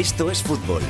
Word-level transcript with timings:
Esto 0.00 0.30
es 0.30 0.42
fútbol. 0.42 0.80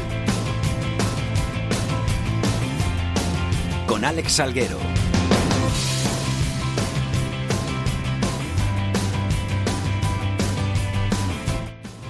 Con 3.89 4.05
Alex 4.05 4.35
Salguero. 4.35 4.79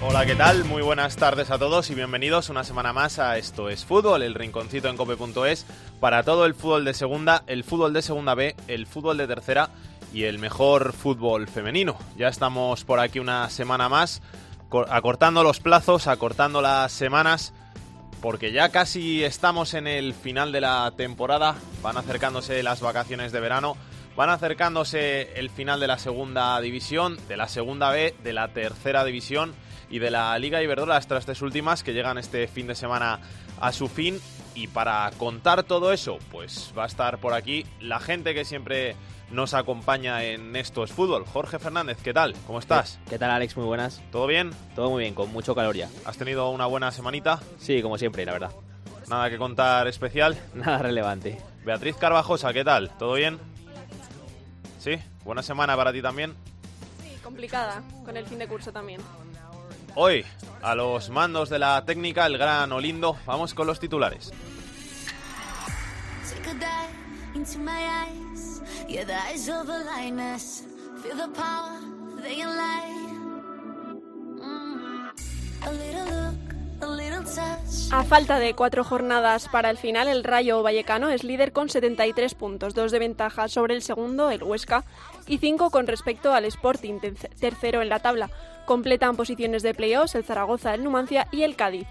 Hola, 0.03 0.27
¿qué 0.27 0.35
tal? 0.35 0.65
Muy 0.67 0.83
buenas 0.83 1.17
tardes 1.17 1.51
a 1.51 1.59
todos 1.59 1.89
y 1.89 1.95
bienvenidos 1.95 2.51
una 2.51 2.65
semana 2.65 2.93
más 2.93 3.19
a 3.19 3.39
Esto 3.39 3.71
es 3.71 3.87
Fútbol, 3.87 4.21
el 4.21 4.35
rinconcito 4.35 4.89
en 4.91 4.99
cope.es 4.99 5.65
para 6.01 6.23
todo 6.23 6.45
el 6.45 6.53
fútbol 6.53 6.85
de 6.85 6.93
segunda, 6.93 7.45
el 7.47 7.65
fútbol 7.65 7.95
de 7.95 8.03
segunda 8.03 8.35
B, 8.35 8.55
el 8.69 8.87
fútbol 8.87 9.17
de 9.17 9.27
tercera 9.27 9.71
y 10.13 10.25
el 10.25 10.39
mejor 10.39 10.93
fútbol 10.93 11.49
femenino. 11.49 11.97
Ya 12.19 12.29
estamos 12.29 12.85
por 12.85 13.01
aquí 13.01 13.21
una 13.21 13.49
semana 13.49 13.89
más, 13.89 14.21
acortando 14.89 15.43
los 15.43 15.61
plazos, 15.61 16.07
acortando 16.07 16.63
las 16.63 16.93
semanas, 16.93 17.53
porque 18.21 18.53
ya 18.53 18.69
casi 18.71 19.25
estamos 19.25 19.75
en 19.75 19.87
el 19.87 20.15
final 20.15 20.53
de 20.53 20.61
la 20.61 20.93
temporada, 20.97 21.57
van 21.83 21.97
acercándose 21.97 22.63
las 22.63 22.81
vacaciones 22.81 23.33
de 23.33 23.41
verano, 23.41 23.77
van 24.17 24.31
acercándose 24.31 25.33
el 25.39 25.51
final 25.51 25.81
de 25.81 25.87
la 25.87 25.99
segunda 25.99 26.61
división, 26.61 27.19
de 27.29 27.37
la 27.37 27.49
segunda 27.49 27.91
B, 27.91 28.15
de 28.23 28.33
la 28.33 28.49
tercera 28.49 29.05
división 29.05 29.55
y 29.91 29.99
de 29.99 30.11
la 30.11 30.39
Liga 30.39 30.63
Iberdrola, 30.63 30.99
estas 30.99 31.27
tres 31.27 31.43
últimas 31.43 31.83
que 31.83 31.93
llegan 31.93 32.19
este 32.19 32.47
fin 32.47 32.67
de 32.67 32.75
semana 32.75 33.21
a 33.61 33.73
su 33.73 33.89
fin. 33.89 34.21
Y 34.55 34.67
para 34.67 35.11
contar 35.19 35.63
todo 35.63 35.93
eso, 35.93 36.19
pues 36.31 36.73
va 36.77 36.85
a 36.85 36.87
estar 36.87 37.19
por 37.19 37.35
aquí 37.35 37.65
la 37.81 38.01
gente 38.01 38.35
que 38.35 38.45
siempre 38.45 38.97
nos 39.31 39.55
acompaña 39.55 40.25
en 40.25 40.57
Esto 40.57 40.83
es 40.83 40.93
Fútbol. 40.93 41.25
Jorge 41.25 41.59
Fernández, 41.59 41.99
¿qué 42.03 42.13
tal? 42.13 42.35
¿Cómo 42.47 42.59
estás? 42.59 42.99
¿Qué 43.09 43.19
tal, 43.19 43.31
Alex? 43.31 43.57
Muy 43.57 43.67
buenas. 43.67 44.03
¿Todo 44.11 44.27
bien? 44.27 44.51
Todo 44.75 44.91
muy 44.91 45.03
bien, 45.03 45.15
con 45.15 45.33
mucho 45.33 45.55
calor 45.55 45.77
ya. 45.77 45.89
¿Has 46.05 46.17
tenido 46.17 46.51
una 46.51 46.67
buena 46.67 46.91
semanita? 46.91 47.41
Sí, 47.59 47.81
como 47.81 47.97
siempre, 47.97 48.25
la 48.25 48.33
verdad. 48.33 48.53
¿Nada 49.09 49.31
que 49.31 49.39
contar 49.39 49.87
especial? 49.87 50.37
Nada 50.55 50.79
relevante. 50.79 51.41
Beatriz 51.65 51.97
Carvajosa, 51.97 52.53
¿qué 52.53 52.65
tal? 52.65 52.91
¿Todo 52.99 53.15
bien? 53.15 53.39
¿Sí? 54.79 54.97
¿Buena 55.25 55.43
semana 55.43 55.77
para 55.77 55.93
ti 55.93 56.03
también? 56.03 56.35
Sí, 57.03 57.17
complicada, 57.23 57.83
con 58.05 58.17
el 58.17 58.27
fin 58.27 58.39
de 58.39 58.49
curso 58.49 58.73
también. 58.73 59.01
Hoy, 59.95 60.25
a 60.63 60.75
los 60.75 61.11
mandos 61.11 61.49
de 61.51 61.59
la 61.59 61.85
técnica, 61.85 62.27
el 62.27 62.39
gran 62.39 62.73
Olindo, 62.73 63.17
vamos 63.27 63.55
con 63.55 63.67
los 63.67 63.81
titulares. 63.81 64.33
A 77.93 78.05
falta 78.05 78.39
de 78.39 78.55
cuatro 78.55 78.85
jornadas 78.85 79.49
para 79.49 79.71
el 79.71 79.77
final, 79.77 80.09
el 80.09 80.25
Rayo 80.25 80.63
Vallecano 80.63 81.11
es 81.11 81.25
líder 81.25 81.53
con 81.53 81.69
73 81.69 82.35
puntos, 82.35 82.75
dos 82.75 82.93
de 82.93 82.99
ventaja 82.99 83.49
sobre 83.49 83.75
el 83.75 83.83
segundo, 83.83 84.31
el 84.31 84.43
Huesca, 84.43 84.85
y 85.27 85.39
cinco 85.39 85.71
con 85.71 85.87
respecto 85.87 86.33
al 86.33 86.45
Sporting, 86.45 87.01
tercero 87.39 87.83
en 87.83 87.89
la 87.89 87.99
tabla. 87.99 88.31
Completan 88.67 89.17
posiciones 89.17 89.63
de 89.63 89.75
playoffs 89.75 90.15
el 90.15 90.25
Zaragoza, 90.25 90.75
el 90.75 90.85
Numancia 90.85 91.27
y 91.33 91.43
el 91.43 91.57
Cádiz. 91.57 91.87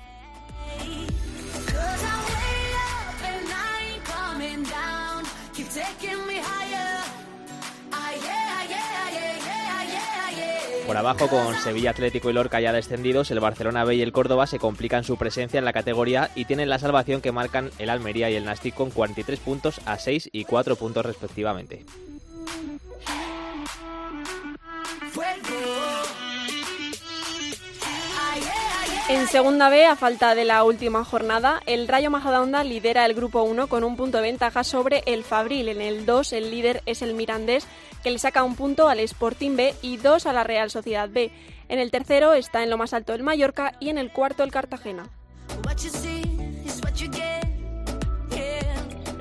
Por 10.89 10.97
abajo, 10.97 11.27
con 11.27 11.55
Sevilla 11.55 11.91
Atlético 11.91 12.31
y 12.31 12.33
Lorca 12.33 12.59
ya 12.59 12.73
descendidos, 12.73 13.29
el 13.29 13.39
Barcelona 13.39 13.83
B 13.83 13.93
y 13.93 14.01
el 14.01 14.11
Córdoba 14.11 14.47
se 14.47 14.57
complican 14.57 15.03
su 15.03 15.17
presencia 15.17 15.59
en 15.59 15.65
la 15.65 15.71
categoría 15.71 16.31
y 16.33 16.45
tienen 16.45 16.67
la 16.67 16.79
salvación 16.79 17.21
que 17.21 17.31
marcan 17.31 17.69
el 17.77 17.91
Almería 17.91 18.31
y 18.31 18.35
el 18.35 18.45
Nastic 18.45 18.73
con 18.73 18.89
43 18.89 19.39
puntos 19.39 19.81
a 19.85 19.99
6 19.99 20.29
y 20.31 20.45
4 20.45 20.75
puntos 20.77 21.05
respectivamente. 21.05 21.85
En 29.09 29.27
segunda 29.27 29.69
B, 29.69 29.85
a 29.85 29.95
falta 29.95 30.35
de 30.35 30.45
la 30.45 30.63
última 30.63 31.03
jornada, 31.03 31.63
el 31.65 31.87
Rayo 31.87 32.11
Majadahonda 32.11 32.63
lidera 32.63 33.07
el 33.07 33.15
grupo 33.15 33.41
1 33.41 33.65
con 33.65 33.83
un 33.83 33.95
punto 33.95 34.17
de 34.17 34.23
ventaja 34.23 34.63
sobre 34.63 35.01
el 35.07 35.23
Fabril. 35.23 35.67
En 35.69 35.81
el 35.81 36.05
2, 36.05 36.31
el 36.33 36.51
líder 36.51 36.83
es 36.85 37.01
el 37.01 37.15
Mirandés, 37.15 37.65
que 38.03 38.11
le 38.11 38.19
saca 38.19 38.43
un 38.43 38.55
punto 38.55 38.87
al 38.87 38.99
Sporting 38.99 39.55
B 39.55 39.73
y 39.81 39.97
dos 39.97 40.27
a 40.27 40.31
la 40.31 40.43
Real 40.43 40.69
Sociedad 40.69 41.09
B. 41.09 41.31
En 41.69 41.79
el 41.79 41.89
tercero 41.89 42.33
está 42.33 42.61
en 42.61 42.69
lo 42.69 42.77
más 42.77 42.93
alto 42.93 43.15
el 43.15 43.23
Mallorca 43.23 43.73
y 43.79 43.89
en 43.89 43.97
el 43.97 44.11
cuarto 44.11 44.43
el 44.43 44.51
Cartagena. 44.51 45.09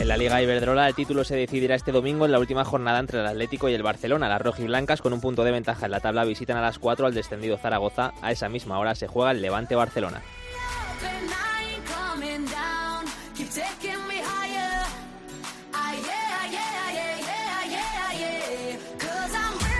En 0.08 0.12
la 0.12 0.16
Liga 0.16 0.40
Iberdrola 0.40 0.88
el 0.88 0.94
título 0.94 1.22
se 1.22 1.36
decidirá 1.36 1.74
este 1.74 1.92
domingo 1.92 2.24
en 2.24 2.32
la 2.32 2.38
última 2.38 2.64
jornada 2.64 2.98
entre 2.98 3.20
el 3.20 3.26
Atlético 3.26 3.68
y 3.68 3.74
el 3.74 3.82
Barcelona. 3.82 4.26
Las 4.30 4.40
rojiblancas 4.40 5.02
con 5.02 5.12
un 5.12 5.20
punto 5.20 5.44
de 5.44 5.50
ventaja 5.50 5.84
en 5.84 5.90
la 5.90 6.00
tabla 6.00 6.24
visitan 6.24 6.56
a 6.56 6.62
las 6.62 6.78
4 6.78 7.08
al 7.08 7.12
descendido 7.12 7.58
Zaragoza. 7.58 8.14
A 8.22 8.32
esa 8.32 8.48
misma 8.48 8.78
hora 8.78 8.94
se 8.94 9.06
juega 9.06 9.32
el 9.32 9.42
Levante 9.42 9.74
Barcelona. 9.74 10.22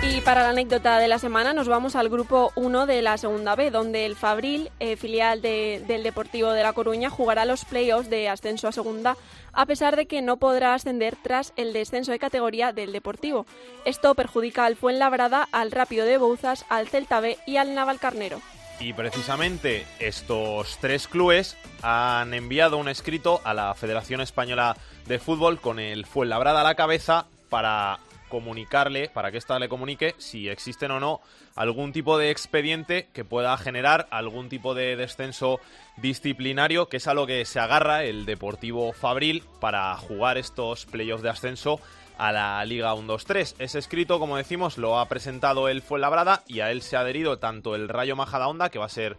Y 0.01 0.21
para 0.21 0.43
la 0.43 0.51
anécdota 0.51 0.97
de 0.97 1.09
la 1.09 1.19
semana 1.19 1.53
nos 1.53 1.67
vamos 1.67 1.97
al 1.97 2.07
grupo 2.07 2.53
1 2.55 2.85
de 2.85 3.01
la 3.01 3.17
segunda 3.17 3.55
B, 3.55 3.69
donde 3.69 4.05
el 4.05 4.15
Fabril, 4.15 4.71
eh, 4.79 4.95
filial 4.95 5.41
del 5.41 6.03
Deportivo 6.03 6.51
de 6.51 6.63
La 6.63 6.71
Coruña, 6.71 7.09
jugará 7.09 7.43
los 7.43 7.65
playoffs 7.65 8.09
de 8.09 8.29
ascenso 8.29 8.69
a 8.69 8.71
segunda, 8.71 9.17
a 9.51 9.65
pesar 9.65 9.97
de 9.97 10.05
que 10.05 10.21
no 10.21 10.37
podrá 10.37 10.73
ascender 10.73 11.17
tras 11.21 11.51
el 11.57 11.73
descenso 11.73 12.13
de 12.13 12.19
categoría 12.19 12.71
del 12.71 12.93
Deportivo. 12.93 13.45
Esto 13.83 14.15
perjudica 14.15 14.65
al 14.65 14.77
Fuenlabrada, 14.77 15.49
al 15.51 15.69
Rápido 15.69 16.05
de 16.05 16.17
Bouzas, 16.17 16.65
al 16.69 16.87
Celta 16.87 17.19
B 17.19 17.37
y 17.45 17.57
al 17.57 17.75
Naval 17.75 17.99
Carnero. 17.99 18.39
Y 18.79 18.93
precisamente 18.93 19.85
estos 19.99 20.77
tres 20.79 21.09
clubes 21.09 21.57
han 21.81 22.33
enviado 22.33 22.77
un 22.77 22.87
escrito 22.87 23.41
a 23.43 23.53
la 23.53 23.75
Federación 23.75 24.21
Española 24.21 24.77
de 25.07 25.19
Fútbol 25.19 25.59
con 25.59 25.77
el 25.77 26.05
Fuenlabrada 26.05 26.61
a 26.61 26.63
la 26.63 26.75
cabeza 26.75 27.25
para 27.49 27.99
comunicarle, 28.29 29.09
para 29.09 29.31
que 29.31 29.37
ésta 29.37 29.59
le 29.59 29.67
comunique 29.67 30.15
si 30.17 30.47
existen 30.47 30.91
o 30.91 30.99
no 30.99 31.21
algún 31.55 31.91
tipo 31.91 32.17
de 32.17 32.31
expediente 32.31 33.09
que 33.13 33.25
pueda 33.25 33.57
generar 33.57 34.07
algún 34.11 34.47
tipo 34.47 34.73
de 34.73 34.95
descenso 34.95 35.59
disciplinario, 35.97 36.87
que 36.87 36.97
es 36.97 37.07
a 37.07 37.13
lo 37.13 37.27
que 37.27 37.43
se 37.43 37.59
agarra 37.59 38.03
el 38.03 38.25
Deportivo 38.25 38.93
Fabril 38.93 39.43
para 39.59 39.95
jugar 39.97 40.37
estos 40.37 40.85
playoffs 40.85 41.23
de 41.23 41.29
ascenso 41.29 41.81
a 42.17 42.31
la 42.31 42.63
Liga 42.65 42.93
1-2-3. 42.93 43.55
Ese 43.59 43.79
escrito, 43.79 44.19
como 44.19 44.37
decimos, 44.37 44.77
lo 44.77 44.99
ha 44.99 45.07
presentado 45.07 45.69
el 45.69 45.81
Fuenlabrada 45.81 46.43
y 46.47 46.59
a 46.59 46.71
él 46.71 46.81
se 46.81 46.95
ha 46.95 47.01
adherido 47.01 47.39
tanto 47.39 47.75
el 47.75 47.89
Rayo 47.89 48.15
Majadahonda, 48.15 48.69
que 48.69 48.79
va 48.79 48.85
a 48.85 48.89
ser 48.89 49.17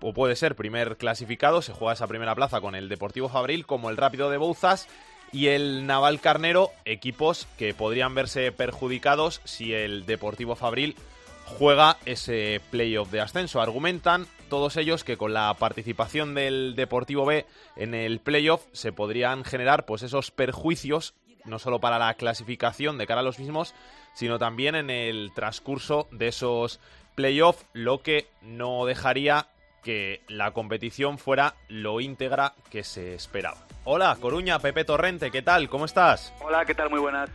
o 0.00 0.12
puede 0.12 0.36
ser 0.36 0.54
primer 0.54 0.96
clasificado, 0.96 1.62
se 1.62 1.72
juega 1.72 1.94
esa 1.94 2.06
primera 2.06 2.34
plaza 2.34 2.60
con 2.60 2.74
el 2.74 2.88
Deportivo 2.88 3.28
Fabril, 3.28 3.66
como 3.66 3.90
el 3.90 3.96
Rápido 3.96 4.30
de 4.30 4.36
Bouzas 4.36 4.88
y 5.32 5.48
el 5.48 5.86
Naval 5.86 6.20
Carnero, 6.20 6.70
equipos 6.84 7.46
que 7.56 7.74
podrían 7.74 8.14
verse 8.14 8.52
perjudicados 8.52 9.40
si 9.44 9.72
el 9.72 10.06
Deportivo 10.06 10.56
Fabril 10.56 10.96
juega 11.44 11.96
ese 12.04 12.60
playoff 12.70 13.10
de 13.10 13.20
ascenso. 13.20 13.60
Argumentan 13.60 14.26
todos 14.48 14.76
ellos 14.76 15.04
que 15.04 15.16
con 15.16 15.32
la 15.32 15.54
participación 15.54 16.34
del 16.34 16.74
Deportivo 16.76 17.24
B 17.24 17.46
en 17.76 17.94
el 17.94 18.20
playoff 18.20 18.64
se 18.72 18.92
podrían 18.92 19.44
generar 19.44 19.86
pues 19.86 20.02
esos 20.02 20.30
perjuicios 20.30 21.14
no 21.44 21.58
solo 21.58 21.80
para 21.80 21.98
la 21.98 22.14
clasificación 22.14 22.98
de 22.98 23.06
cara 23.06 23.20
a 23.20 23.24
los 23.24 23.38
mismos, 23.38 23.74
sino 24.14 24.38
también 24.38 24.74
en 24.74 24.90
el 24.90 25.32
transcurso 25.34 26.08
de 26.10 26.28
esos 26.28 26.80
playoffs, 27.14 27.64
lo 27.72 28.02
que 28.02 28.28
no 28.42 28.84
dejaría 28.84 29.48
que 29.82 30.20
la 30.28 30.52
competición 30.52 31.18
fuera 31.18 31.54
lo 31.68 32.00
íntegra 32.00 32.54
que 32.70 32.84
se 32.84 33.14
esperaba. 33.14 33.67
Hola, 33.90 34.14
Coruña, 34.20 34.58
Pepe 34.58 34.84
Torrente, 34.84 35.30
¿qué 35.30 35.40
tal? 35.40 35.70
¿Cómo 35.70 35.86
estás? 35.86 36.34
Hola, 36.44 36.66
¿qué 36.66 36.74
tal? 36.74 36.90
Muy 36.90 37.00
buenas. 37.00 37.30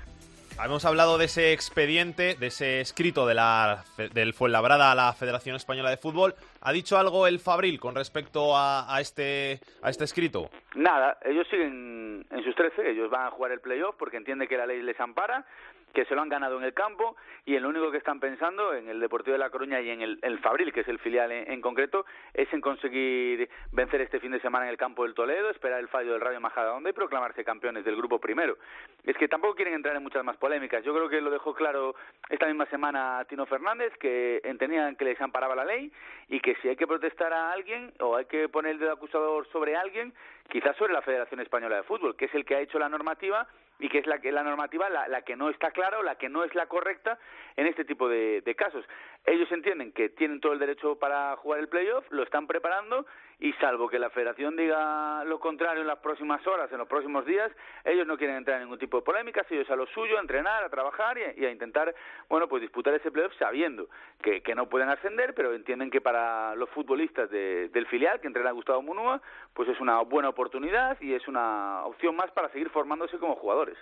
Hemos 0.63 0.85
hablado 0.85 1.17
de 1.17 1.25
ese 1.25 1.51
expediente, 1.51 2.35
de 2.35 2.45
ese 2.45 2.79
escrito 2.79 3.25
de 3.25 3.33
la, 3.33 3.83
del 4.13 4.35
Fuenlabrada 4.35 4.91
a 4.91 4.95
la 4.95 5.13
Federación 5.13 5.55
Española 5.55 5.89
de 5.89 5.97
Fútbol. 5.97 6.35
¿Ha 6.61 6.71
dicho 6.71 6.99
algo 6.99 7.25
el 7.25 7.39
Fabril 7.39 7.79
con 7.79 7.95
respecto 7.95 8.55
a, 8.55 8.85
este, 9.01 9.61
a 9.81 9.89
este 9.89 10.03
escrito? 10.03 10.51
Nada, 10.75 11.17
ellos 11.25 11.47
siguen 11.49 12.23
en 12.29 12.43
sus 12.43 12.53
13, 12.53 12.87
ellos 12.87 13.09
van 13.09 13.25
a 13.25 13.31
jugar 13.31 13.51
el 13.51 13.59
playoff 13.59 13.95
porque 13.97 14.17
entiende 14.17 14.47
que 14.47 14.55
la 14.55 14.67
ley 14.67 14.83
les 14.83 14.99
ampara 14.99 15.47
que 15.93 16.05
se 16.05 16.15
lo 16.15 16.21
han 16.21 16.29
ganado 16.29 16.57
en 16.57 16.63
el 16.63 16.73
campo 16.73 17.15
y 17.45 17.55
en 17.55 17.63
lo 17.63 17.69
único 17.69 17.91
que 17.91 17.97
están 17.97 18.19
pensando 18.19 18.73
en 18.73 18.89
el 18.89 18.99
Deportivo 18.99 19.33
de 19.33 19.39
La 19.39 19.49
Coruña 19.49 19.79
y 19.79 19.89
en 19.89 20.01
el, 20.01 20.39
Fabril, 20.39 20.73
que 20.73 20.81
es 20.81 20.87
el 20.87 20.99
filial 20.99 21.31
en, 21.31 21.61
concreto, 21.61 22.05
es 22.33 22.51
en 22.51 22.61
conseguir 22.61 23.49
vencer 23.71 24.01
este 24.01 24.19
fin 24.19 24.31
de 24.31 24.39
semana 24.39 24.65
en 24.65 24.71
el 24.71 24.77
campo 24.77 25.03
del 25.03 25.13
Toledo, 25.13 25.49
esperar 25.49 25.79
el 25.79 25.87
fallo 25.87 26.13
del 26.13 26.21
Rayo 26.21 26.41
Majadahonda 26.41 26.89
y 26.89 26.93
proclamarse 26.93 27.43
campeones 27.43 27.85
del 27.85 27.95
grupo 27.95 28.19
primero. 28.19 28.57
Es 29.03 29.15
que 29.17 29.27
tampoco 29.27 29.55
quieren 29.55 29.75
entrar 29.75 29.95
en 29.95 30.03
muchas 30.03 30.23
más 30.23 30.37
polémicas. 30.37 30.83
Yo 30.83 30.93
creo 30.93 31.09
que 31.09 31.21
lo 31.21 31.29
dejó 31.29 31.53
claro 31.53 31.95
esta 32.29 32.47
misma 32.47 32.65
semana 32.67 33.25
Tino 33.29 33.45
Fernández, 33.45 33.93
que 33.99 34.41
entendían 34.43 34.95
que 34.95 35.05
les 35.05 35.21
amparaba 35.21 35.55
la 35.55 35.65
ley 35.65 35.91
y 36.29 36.39
que 36.39 36.55
si 36.61 36.69
hay 36.69 36.75
que 36.75 36.87
protestar 36.87 37.31
a 37.33 37.51
alguien 37.51 37.93
o 37.99 38.15
hay 38.15 38.25
que 38.25 38.49
poner 38.49 38.71
el 38.71 38.79
dedo 38.79 38.93
acusador 38.93 39.47
sobre 39.49 39.75
alguien, 39.75 40.13
quizás 40.49 40.75
sobre 40.77 40.93
la 40.93 41.01
Federación 41.01 41.39
Española 41.39 41.77
de 41.77 41.83
Fútbol, 41.83 42.15
que 42.15 42.25
es 42.25 42.35
el 42.35 42.45
que 42.45 42.55
ha 42.55 42.61
hecho 42.61 42.79
la 42.79 42.89
normativa 42.89 43.47
y 43.79 43.89
que 43.89 43.99
es 43.99 44.07
la, 44.07 44.19
que 44.19 44.31
la 44.31 44.43
normativa 44.43 44.89
la, 44.89 45.07
la, 45.07 45.23
que 45.23 45.35
no 45.35 45.49
está 45.49 45.71
clara 45.71 45.99
o 45.99 46.03
la 46.03 46.15
que 46.15 46.29
no 46.29 46.43
es 46.43 46.53
la 46.55 46.67
correcta 46.67 47.17
en 47.55 47.67
este 47.67 47.85
tipo 47.85 48.07
de, 48.07 48.41
de, 48.41 48.55
casos. 48.55 48.85
Ellos 49.25 49.51
entienden 49.51 49.91
que 49.91 50.09
tienen 50.09 50.39
todo 50.39 50.53
el 50.53 50.59
derecho 50.59 50.97
para 50.97 51.35
jugar 51.37 51.59
el 51.59 51.69
playoff, 51.69 52.05
lo 52.11 52.23
están 52.23 52.47
preparando 52.47 53.05
y 53.39 53.53
salvo 53.53 53.89
que 53.89 53.99
la 53.99 54.09
federación 54.09 54.55
diga 54.55 55.23
lo 55.25 55.39
contrario 55.39 55.81
en 55.81 55.87
las 55.87 55.99
próximas 55.99 56.45
horas, 56.47 56.71
en 56.71 56.77
los 56.77 56.87
próximos 56.87 57.25
días, 57.25 57.51
ellos 57.83 58.07
no 58.07 58.17
quieren 58.17 58.37
entrar 58.37 58.57
en 58.57 58.63
ningún 58.63 58.79
tipo 58.79 58.97
de 58.97 59.03
polémicas, 59.03 59.45
ellos 59.51 59.69
a 59.69 59.75
lo 59.75 59.85
suyo, 59.87 60.17
a 60.17 60.21
entrenar, 60.21 60.63
a 60.63 60.69
trabajar 60.69 61.17
y, 61.17 61.45
a 61.45 61.51
intentar, 61.51 61.93
bueno, 62.29 62.47
pues 62.47 62.61
disputar 62.61 62.93
ese 62.93 63.11
playoff 63.11 63.33
sabiendo 63.37 63.89
que, 64.21 64.41
no 64.55 64.69
pueden 64.69 64.89
ascender, 64.89 65.33
pero 65.33 65.53
entienden 65.53 65.89
que 65.89 65.99
para 65.99 66.55
los 66.55 66.69
futbolistas 66.69 67.29
del 67.29 67.87
filial, 67.87 68.21
que 68.21 68.27
entrena 68.27 68.51
Gustavo 68.51 68.81
Munúa, 68.83 69.21
pues 69.53 69.67
es 69.67 69.79
una 69.79 69.99
buena 70.01 70.29
oportunidad 70.29 71.01
y 71.01 71.13
es 71.13 71.27
una 71.27 71.85
opción 71.85 72.15
más 72.15 72.29
para 72.31 72.49
seguir 72.49 72.69
formándose 72.69 73.17
como 73.17 73.35
jugadores. 73.35 73.77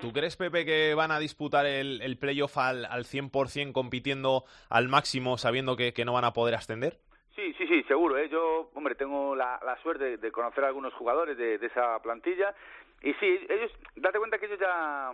¿Tú 0.00 0.12
crees, 0.12 0.36
Pepe, 0.36 0.64
que 0.64 0.94
van 0.94 1.10
a 1.10 1.18
disputar 1.18 1.66
el, 1.66 2.16
playoff 2.18 2.56
al, 2.56 2.84
al 2.84 3.04
100% 3.04 3.72
compitiendo 3.72 4.44
al 4.68 4.88
máximo 4.88 5.36
sabiendo 5.36 5.76
que 5.76 6.04
no 6.04 6.12
van 6.12 6.24
a 6.24 6.32
poder 6.32 6.54
ascender? 6.54 6.98
Sí, 7.40 7.54
sí, 7.56 7.66
sí, 7.68 7.82
seguro. 7.84 8.18
¿eh? 8.18 8.28
Yo, 8.28 8.68
hombre, 8.74 8.94
tengo 8.94 9.34
la, 9.34 9.58
la 9.64 9.74
suerte 9.78 10.18
de, 10.18 10.30
conocer 10.30 10.62
a 10.62 10.66
algunos 10.66 10.92
jugadores 10.92 11.38
de, 11.38 11.56
de, 11.56 11.66
esa 11.68 11.98
plantilla 12.02 12.54
y 13.00 13.14
sí, 13.14 13.46
ellos, 13.48 13.72
date 13.96 14.18
cuenta 14.18 14.38
que 14.38 14.44
ellos 14.44 14.58
ya 14.60 15.10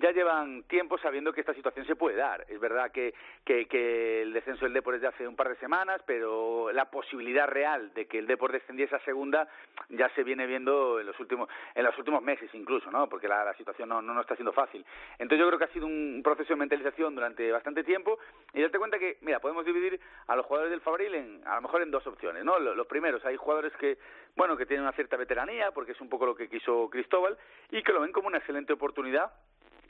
ya 0.00 0.12
llevan 0.12 0.62
tiempo 0.64 0.98
sabiendo 0.98 1.32
que 1.32 1.40
esta 1.40 1.54
situación 1.54 1.86
se 1.86 1.96
puede 1.96 2.16
dar. 2.16 2.44
Es 2.48 2.60
verdad 2.60 2.90
que, 2.90 3.14
que, 3.44 3.66
que 3.66 4.22
el 4.22 4.32
descenso 4.32 4.64
del 4.64 4.74
Depor 4.74 4.94
es 4.94 5.00
de 5.00 5.08
hace 5.08 5.26
un 5.26 5.36
par 5.36 5.48
de 5.48 5.56
semanas, 5.56 6.00
pero 6.06 6.70
la 6.72 6.90
posibilidad 6.90 7.46
real 7.46 7.92
de 7.94 8.06
que 8.06 8.18
el 8.18 8.26
Depor 8.26 8.52
descendiese 8.52 8.94
a 8.94 9.04
segunda 9.04 9.48
ya 9.90 10.08
se 10.10 10.22
viene 10.22 10.46
viendo 10.46 11.00
en 11.00 11.06
los 11.06 11.18
últimos, 11.20 11.48
en 11.74 11.84
los 11.84 11.96
últimos 11.98 12.22
meses 12.22 12.50
incluso, 12.54 12.90
¿no? 12.90 13.08
Porque 13.08 13.28
la, 13.28 13.54
situación 13.54 13.88
no, 13.88 14.02
no, 14.02 14.20
está 14.20 14.34
siendo 14.34 14.52
fácil. 14.52 14.84
Entonces 15.18 15.38
yo 15.38 15.46
creo 15.48 15.58
que 15.58 15.64
ha 15.64 15.72
sido 15.72 15.86
un 15.86 16.20
proceso 16.22 16.50
de 16.50 16.56
mentalización 16.56 17.14
durante 17.14 17.50
bastante 17.50 17.84
tiempo 17.84 18.18
y 18.52 18.62
date 18.62 18.78
cuenta 18.78 18.98
que, 18.98 19.18
mira, 19.22 19.40
podemos 19.40 19.64
dividir 19.64 20.00
a 20.26 20.36
los 20.36 20.46
jugadores 20.46 20.70
del 20.70 20.80
Fabril 20.80 21.14
en, 21.14 21.46
a 21.46 21.56
lo 21.56 21.62
mejor 21.62 21.82
en 21.82 21.90
dos 21.90 22.06
opciones, 22.06 22.44
¿no? 22.44 22.58
Los, 22.58 22.76
los 22.76 22.86
primeros, 22.86 23.24
hay 23.24 23.36
jugadores 23.36 23.72
que, 23.76 23.98
bueno, 24.36 24.56
que 24.56 24.66
tienen 24.66 24.82
una 24.82 24.92
cierta 24.92 25.16
veteranía, 25.16 25.72
porque 25.72 25.92
es 25.92 26.00
un 26.00 26.08
poco 26.08 26.26
lo 26.26 26.34
que 26.34 26.48
quiso 26.48 26.88
Cristóbal, 26.90 27.36
y 27.70 27.82
que 27.82 27.92
lo 27.92 28.00
ven 28.00 28.12
como 28.12 28.28
una 28.28 28.38
excelente 28.38 28.72
oportunidad 28.72 29.32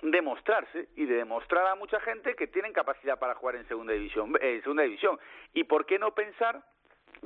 demostrarse 0.02 0.88
y 0.96 1.06
de 1.06 1.16
demostrar 1.16 1.66
a 1.66 1.74
mucha 1.74 2.00
gente 2.00 2.34
que 2.34 2.46
tienen 2.46 2.72
capacidad 2.72 3.18
para 3.18 3.34
jugar 3.34 3.56
en 3.56 3.66
segunda 3.66 3.92
división, 3.92 4.32
eh, 4.40 4.60
segunda 4.62 4.84
división. 4.84 5.18
Y 5.54 5.64
por 5.64 5.86
qué 5.86 5.98
no 5.98 6.14
pensar 6.14 6.62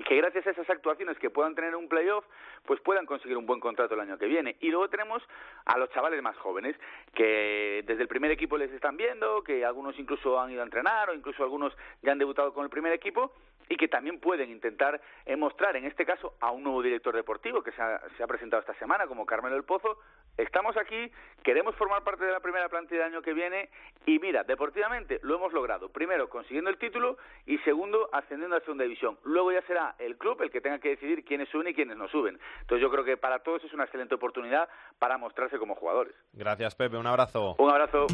que 0.06 0.16
gracias 0.16 0.46
a 0.46 0.50
esas 0.50 0.70
actuaciones 0.70 1.19
que 1.19 1.30
puedan 1.30 1.54
tener 1.54 1.76
un 1.76 1.88
playoff, 1.88 2.24
pues 2.64 2.80
puedan 2.80 3.06
conseguir 3.06 3.36
un 3.36 3.46
buen 3.46 3.60
contrato 3.60 3.94
el 3.94 4.00
año 4.00 4.19
que 4.19 4.26
viene. 4.26 4.56
Y 4.60 4.70
luego 4.70 4.88
tenemos 4.88 5.22
a 5.66 5.78
los 5.78 5.90
chavales 5.90 6.22
más 6.22 6.36
jóvenes, 6.38 6.76
que 7.14 7.82
desde 7.86 8.02
el 8.02 8.08
primer 8.08 8.30
equipo 8.30 8.56
les 8.56 8.70
están 8.72 8.96
viendo, 8.96 9.42
que 9.42 9.64
algunos 9.64 9.98
incluso 9.98 10.40
han 10.40 10.50
ido 10.50 10.62
a 10.62 10.64
entrenar 10.64 11.10
o 11.10 11.14
incluso 11.14 11.42
algunos 11.42 11.76
ya 12.02 12.12
han 12.12 12.19
debutado 12.19 12.54
con 12.54 12.64
el 12.64 12.70
primer 12.70 12.92
equipo 12.92 13.34
y 13.69 13.76
que 13.76 13.88
también 13.88 14.20
pueden 14.20 14.50
intentar 14.50 15.00
eh, 15.24 15.36
mostrar, 15.36 15.76
en 15.76 15.84
este 15.84 16.04
caso, 16.04 16.34
a 16.40 16.50
un 16.50 16.62
nuevo 16.62 16.82
director 16.82 17.14
deportivo 17.14 17.62
que 17.62 17.72
se 17.72 17.82
ha, 17.82 18.00
se 18.16 18.22
ha, 18.22 18.26
presentado 18.26 18.60
esta 18.60 18.74
semana, 18.74 19.06
como 19.06 19.26
Carmelo 19.26 19.56
El 19.56 19.64
Pozo. 19.64 19.98
Estamos 20.37 20.76
aquí, 20.76 21.12
queremos 21.43 21.75
formar 21.76 22.02
parte 22.02 22.25
de 22.25 22.32
la 22.32 22.40
primera 22.40 22.69
plantilla 22.69 23.05
del 23.05 23.12
año 23.12 23.23
que 23.23 23.34
viene 23.34 23.69
y 24.06 24.19
mira, 24.19 24.44
deportivamente 24.44 25.20
lo 25.23 25.37
hemos 25.37 25.52
logrado. 25.52 25.90
Primero, 25.90 26.29
consiguiendo 26.29 26.70
el 26.70 26.79
título 26.79 27.19
y 27.46 27.58
segundo, 27.58 28.08
ascendiendo 28.12 28.56
a 28.56 28.58
la 28.58 28.64
segunda 28.64 28.84
división. 28.84 29.19
Luego 29.25 29.52
ya 29.52 29.62
será 29.62 29.94
el 29.99 30.17
club 30.17 30.40
el 30.43 30.50
que 30.50 30.61
tenga 30.61 30.79
que 30.79 30.90
decidir 30.90 31.25
quiénes 31.25 31.49
suben 31.50 31.69
y 31.69 31.75
quiénes 31.75 31.96
no 31.96 32.08
suben. 32.08 32.38
Entonces 32.61 32.82
yo 32.82 32.90
creo 32.90 33.05
que 33.05 33.17
para 33.17 33.40
todos 33.40 33.62
es 33.64 33.73
una 33.73 33.84
excelente 33.84 34.14
oportunidad 34.14 34.69
para 34.99 35.19
mostrarse 35.19 35.58
como 35.58 35.75
jugadores. 35.75 36.14
Gracias, 36.32 36.75
Pepe. 36.75 36.96
Un 36.96 37.06
abrazo. 37.06 37.55
Un 37.58 37.70
abrazo. 37.70 38.06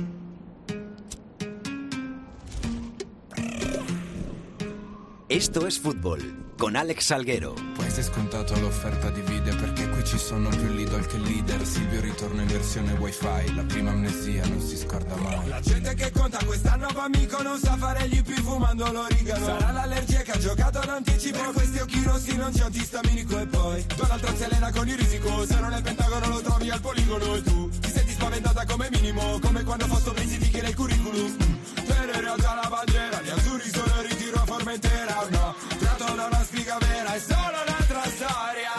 Esto 5.30 5.66
es 5.66 5.78
fútbol 5.78 6.22
con 6.56 6.74
Alex 6.74 7.04
Salguero. 7.04 7.54
Pues 7.74 7.98
è 7.98 8.02
scontato 8.02 8.58
l'offerta 8.60 9.10
divide 9.10 9.54
perché 9.56 9.86
qui 9.90 10.02
ci 10.02 10.16
sono 10.16 10.48
più 10.48 10.68
Lidl 10.68 11.06
che 11.06 11.18
leader. 11.18 11.66
Silvio 11.66 12.00
ritorna 12.00 12.40
in 12.40 12.48
versione 12.48 12.92
wifi, 12.92 13.54
la 13.54 13.62
prima 13.64 13.90
amnesia 13.90 14.46
non 14.46 14.58
si 14.58 14.78
scorda 14.78 15.14
mai. 15.16 15.48
La 15.48 15.60
gente 15.60 15.92
che 15.92 16.10
conta 16.12 16.42
quest'anno 16.42 16.88
va 16.94 17.02
amico 17.02 17.42
non 17.42 17.58
sa 17.58 17.76
fare 17.76 18.08
gli 18.08 18.16
IP 18.16 18.40
fumando 18.40 18.90
l'origano. 18.90 19.44
Sarà 19.44 19.70
l'allergia 19.70 20.22
che 20.22 20.30
ha 20.30 20.38
giocato 20.38 20.80
d'anticipo. 20.82 21.38
Per 21.38 21.52
questi 21.52 21.78
occhi 21.78 22.02
rossi 22.04 22.34
non 22.34 22.50
c'è 22.50 22.62
antistaminico 22.62 23.38
e 23.38 23.46
poi 23.48 23.84
Donald 23.96 24.22
Trump 24.22 24.36
si 24.38 24.44
allena 24.44 24.72
con 24.72 24.88
il 24.88 24.96
risico. 24.96 25.44
Se 25.44 25.60
non 25.60 25.74
è 25.74 25.82
Pentagono 25.82 26.28
lo 26.28 26.40
trovi 26.40 26.70
al 26.70 26.80
poligono 26.80 27.34
e 27.34 27.42
tu 27.42 27.68
ti 27.68 27.90
senti 27.90 28.12
spaventata 28.12 28.64
come 28.64 28.88
minimo, 28.90 29.38
come 29.40 29.62
quando 29.62 29.84
ti 29.84 30.48
chiede 30.48 30.68
il 30.68 30.74
curriculum. 30.74 31.36
Per 31.84 32.12
in 32.14 32.20
realtà 32.22 32.54
la 32.54 32.68
bandiera 32.70 33.17
storia. 38.06 38.70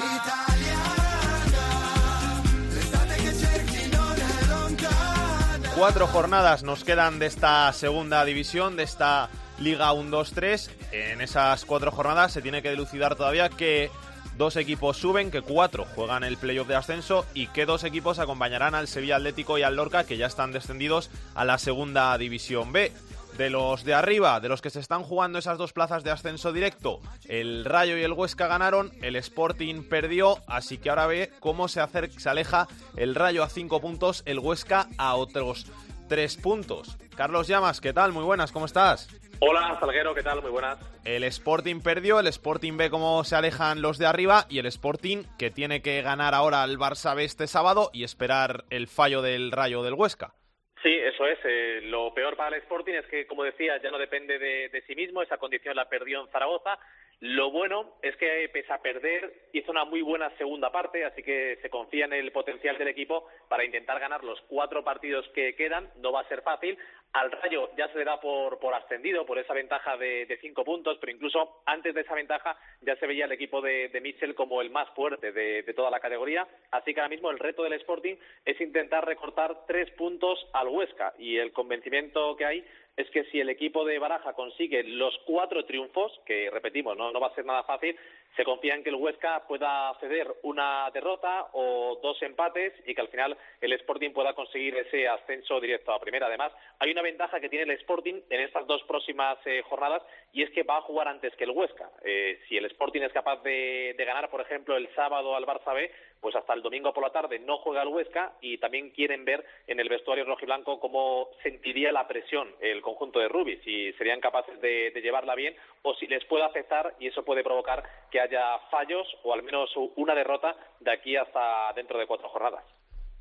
Cuatro 5.75 6.07
jornadas 6.07 6.63
nos 6.63 6.83
quedan 6.83 7.19
de 7.19 7.25
esta 7.25 7.71
segunda 7.73 8.23
división, 8.25 8.75
de 8.75 8.83
esta 8.83 9.29
Liga 9.57 9.91
1-2-3. 9.93 10.69
En 10.91 11.21
esas 11.21 11.65
cuatro 11.65 11.91
jornadas 11.91 12.33
se 12.33 12.41
tiene 12.41 12.61
que 12.61 12.69
dilucidar 12.69 13.15
todavía 13.15 13.49
que 13.49 13.89
dos 14.37 14.57
equipos 14.57 14.97
suben, 14.97 15.31
que 15.31 15.41
cuatro 15.41 15.85
juegan 15.95 16.23
el 16.23 16.37
playoff 16.37 16.67
de 16.67 16.75
ascenso 16.75 17.25
y 17.33 17.47
que 17.47 17.65
dos 17.65 17.83
equipos 17.83 18.19
acompañarán 18.19 18.75
al 18.75 18.87
Sevilla 18.87 19.15
Atlético 19.15 19.57
y 19.57 19.63
al 19.63 19.75
Lorca, 19.75 20.03
que 20.03 20.17
ya 20.17 20.27
están 20.27 20.51
descendidos 20.51 21.09
a 21.33 21.45
la 21.45 21.57
segunda 21.57 22.17
división 22.17 22.71
B 22.71 22.91
de 23.39 23.49
los 23.49 23.85
de 23.85 23.93
arriba, 23.93 24.41
de 24.41 24.49
los 24.49 24.61
que 24.61 24.69
se 24.69 24.81
están 24.81 25.01
jugando 25.01 25.39
esas 25.39 25.57
dos 25.57 25.71
plazas 25.71 26.03
de 26.03 26.11
ascenso 26.11 26.51
directo, 26.51 26.99
el 27.25 27.63
Rayo 27.63 27.97
y 27.97 28.03
el 28.03 28.11
Huesca 28.11 28.47
ganaron, 28.47 28.91
el 29.01 29.15
Sporting 29.15 29.83
perdió, 29.83 30.39
así 30.45 30.77
que 30.77 30.89
ahora 30.89 31.07
ve 31.07 31.31
cómo 31.39 31.69
se, 31.69 31.79
acerca, 31.79 32.19
se 32.19 32.27
aleja 32.27 32.67
el 32.97 33.15
Rayo 33.15 33.41
a 33.41 33.47
cinco 33.47 33.79
puntos, 33.79 34.23
el 34.25 34.39
Huesca 34.39 34.89
a 34.97 35.15
otros 35.15 35.67
tres 36.09 36.35
puntos. 36.35 36.97
Carlos 37.15 37.47
Llamas, 37.47 37.79
¿qué 37.79 37.93
tal? 37.93 38.11
Muy 38.11 38.25
buenas, 38.25 38.51
¿cómo 38.51 38.65
estás? 38.65 39.07
Hola, 39.39 39.77
Salguero, 39.79 40.13
¿qué 40.13 40.21
tal? 40.21 40.41
Muy 40.41 40.51
buenas. 40.51 40.77
El 41.05 41.23
Sporting 41.23 41.79
perdió, 41.79 42.19
el 42.19 42.27
Sporting 42.27 42.75
ve 42.75 42.89
cómo 42.89 43.23
se 43.23 43.37
alejan 43.37 43.81
los 43.81 43.97
de 43.97 44.05
arriba 44.05 44.47
y 44.49 44.59
el 44.59 44.65
Sporting 44.65 45.23
que 45.37 45.49
tiene 45.49 45.81
que 45.81 46.01
ganar 46.01 46.35
ahora 46.35 46.61
al 46.61 46.77
Barça 46.77 47.15
B 47.15 47.23
este 47.23 47.47
sábado 47.47 47.89
y 47.93 48.03
esperar 48.03 48.65
el 48.69 48.89
fallo 48.89 49.21
del 49.21 49.53
Rayo 49.53 49.81
del 49.81 49.93
Huesca. 49.93 50.33
Sí, 50.81 50.93
eso 50.93 51.25
es. 51.27 51.37
Eh, 51.43 51.81
lo 51.83 52.13
peor 52.13 52.37
para 52.37 52.55
el 52.55 52.61
Sporting 52.61 52.93
es 52.93 53.05
que, 53.07 53.27
como 53.27 53.43
decía, 53.43 53.81
ya 53.81 53.91
no 53.91 53.97
depende 53.97 54.39
de, 54.39 54.69
de, 54.69 54.81
sí 54.83 54.95
mismo. 54.95 55.21
Esa 55.21 55.37
condición 55.37 55.75
la 55.75 55.89
perdió 55.89 56.21
en 56.21 56.29
Zaragoza. 56.29 56.79
Lo 57.21 57.51
bueno 57.51 57.95
es 58.01 58.15
que, 58.15 58.49
pese 58.53 58.71
a 58.71 58.81
perder, 58.81 59.49
hizo 59.51 59.71
una 59.71 59.83
muy 59.83 60.01
buena 60.01 60.29
segunda 60.37 60.71
parte, 60.71 61.03
así 61.03 61.21
que 61.21 61.57
se 61.61 61.69
confía 61.69 62.05
en 62.05 62.13
el 62.13 62.31
potencial 62.31 62.77
del 62.77 62.87
equipo 62.87 63.27
para 63.49 63.65
intentar 63.65 63.99
ganar 63.99 64.23
los 64.23 64.39
cuatro 64.43 64.85
partidos 64.85 65.27
que 65.35 65.53
quedan. 65.53 65.89
No 65.97 66.13
va 66.13 66.21
a 66.21 66.27
ser 66.29 66.41
fácil. 66.43 66.77
Al 67.11 67.31
Rayo 67.31 67.71
ya 67.75 67.91
se 67.91 67.97
le 67.97 68.05
da 68.05 68.21
por, 68.21 68.59
por 68.59 68.73
ascendido, 68.73 69.25
por 69.25 69.37
esa 69.37 69.53
ventaja 69.53 69.97
de, 69.97 70.37
cinco 70.39 70.63
puntos, 70.63 70.97
pero 71.01 71.11
incluso 71.11 71.61
antes 71.65 71.93
de 71.93 72.01
esa 72.01 72.13
ventaja 72.13 72.57
ya 72.81 72.95
se 72.95 73.07
veía 73.07 73.25
el 73.25 73.31
equipo 73.33 73.61
de, 73.61 73.89
de 73.89 73.99
Mitchell 73.99 74.35
como 74.35 74.61
el 74.61 74.69
más 74.69 74.87
fuerte 74.91 75.33
de, 75.33 75.63
de, 75.63 75.73
toda 75.73 75.89
la 75.89 75.99
categoría. 75.99 76.47
Así 76.71 76.93
que 76.93 77.01
ahora 77.01 77.09
mismo 77.09 77.31
el 77.31 77.39
reto 77.39 77.63
del 77.63 77.73
Sporting 77.73 78.15
es 78.45 78.61
intentar 78.61 79.05
recortar 79.05 79.65
tres 79.67 79.89
puntos 79.91 80.39
al 80.53 80.69
Huesca 80.69 81.13
y 81.17 81.37
el 81.37 81.51
convencimiento 81.51 82.35
que 82.37 82.45
hay 82.45 82.65
es 82.99 83.09
que 83.11 83.23
si 83.31 83.39
el 83.39 83.49
equipo 83.49 83.85
de 83.85 83.97
Baraja 83.97 84.33
consigue 84.33 84.83
los 84.83 85.17
cuatro 85.25 85.63
triunfos, 85.63 86.11
que 86.25 86.49
repetimos, 86.51 86.97
no, 86.97 87.13
no 87.13 87.19
va 87.21 87.27
a 87.27 87.35
ser 87.35 87.45
nada 87.45 87.63
fácil, 87.63 87.95
se 88.35 88.43
confía 88.43 88.75
en 88.75 88.83
que 88.83 88.89
el 88.89 88.95
Huesca 88.95 89.43
pueda 89.47 89.93
ceder 89.99 90.27
una 90.43 90.89
derrota 90.93 91.47
o 91.53 91.99
dos 92.01 92.21
empates 92.21 92.73
y 92.85 92.95
que 92.95 93.01
al 93.01 93.09
final 93.09 93.37
el 93.61 93.73
Sporting 93.73 94.11
pueda 94.11 94.33
conseguir 94.33 94.75
ese 94.77 95.07
ascenso 95.07 95.59
directo 95.59 95.91
a 95.91 95.99
primera. 95.99 96.27
Además, 96.27 96.51
hay 96.79 96.91
una 96.91 97.01
ventaja 97.01 97.39
que 97.39 97.49
tiene 97.49 97.65
el 97.65 97.79
Sporting 97.79 98.21
en 98.29 98.41
estas 98.41 98.65
dos 98.67 98.81
próximas 98.83 99.37
eh, 99.45 99.61
jornadas 99.67 100.03
y 100.31 100.43
es 100.43 100.49
que 100.51 100.63
va 100.63 100.77
a 100.77 100.81
jugar 100.81 101.07
antes 101.07 101.35
que 101.35 101.43
el 101.43 101.51
Huesca. 101.51 101.89
Eh, 102.03 102.39
si 102.47 102.57
el 102.57 102.65
Sporting 102.65 103.01
es 103.01 103.11
capaz 103.11 103.41
de, 103.43 103.95
ganar, 103.97 104.29
por 104.29 104.41
ejemplo, 104.41 104.77
el 104.77 104.87
sábado 104.95 105.35
al 105.35 105.45
Barça 105.45 105.73
B, 105.73 105.91
pues 106.21 106.35
hasta 106.35 106.53
el 106.53 106.61
domingo 106.61 106.93
por 106.93 107.03
la 107.03 107.11
tarde 107.11 107.39
no 107.39 107.57
juega 107.59 107.81
el 107.81 107.87
Huesca 107.89 108.33
y 108.41 108.57
también 108.57 108.89
quieren 108.91 109.25
ver 109.25 109.45
en 109.67 109.79
el 109.79 109.87
vestuario 109.87 110.25
rojiblanco 110.25 110.79
cómo 110.79 111.29
sentiría 111.43 111.91
la 111.91 112.07
presión 112.07 112.53
el 112.59 112.81
conjunto 112.81 113.19
de 113.19 113.29
Rubí, 113.29 113.57
si 113.63 113.93
serían 113.93 114.19
capaces 114.19 114.59
de 114.59 114.91
llevarla 115.01 115.35
bien 115.35 115.55
o 115.81 115.93
si 115.95 116.07
les 116.07 116.25
puede 116.25 116.43
afectar 116.43 116.93
y 116.99 117.07
eso 117.07 117.23
puede 117.23 117.43
provocar 117.43 117.83
que 118.11 118.18
haya 118.19 118.59
fallos 118.71 119.07
o 119.23 119.33
al 119.33 119.43
menos 119.43 119.69
una 119.95 120.15
derrota 120.15 120.55
de 120.79 120.91
aquí 120.91 121.15
hasta 121.15 121.73
dentro 121.75 121.99
de 121.99 122.07
cuatro 122.07 122.29
jornadas. 122.29 122.63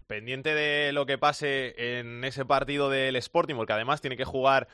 Pendiente 0.06 0.54
de 0.54 0.92
lo 0.92 1.04
que 1.04 1.18
pase 1.18 1.98
en 1.98 2.24
ese 2.24 2.44
partido 2.44 2.88
del 2.88 3.16
Sporting, 3.16 3.56
porque 3.56 3.74
además 3.74 4.00
tiene 4.00 4.16
que 4.16 4.24
jugar 4.24 4.68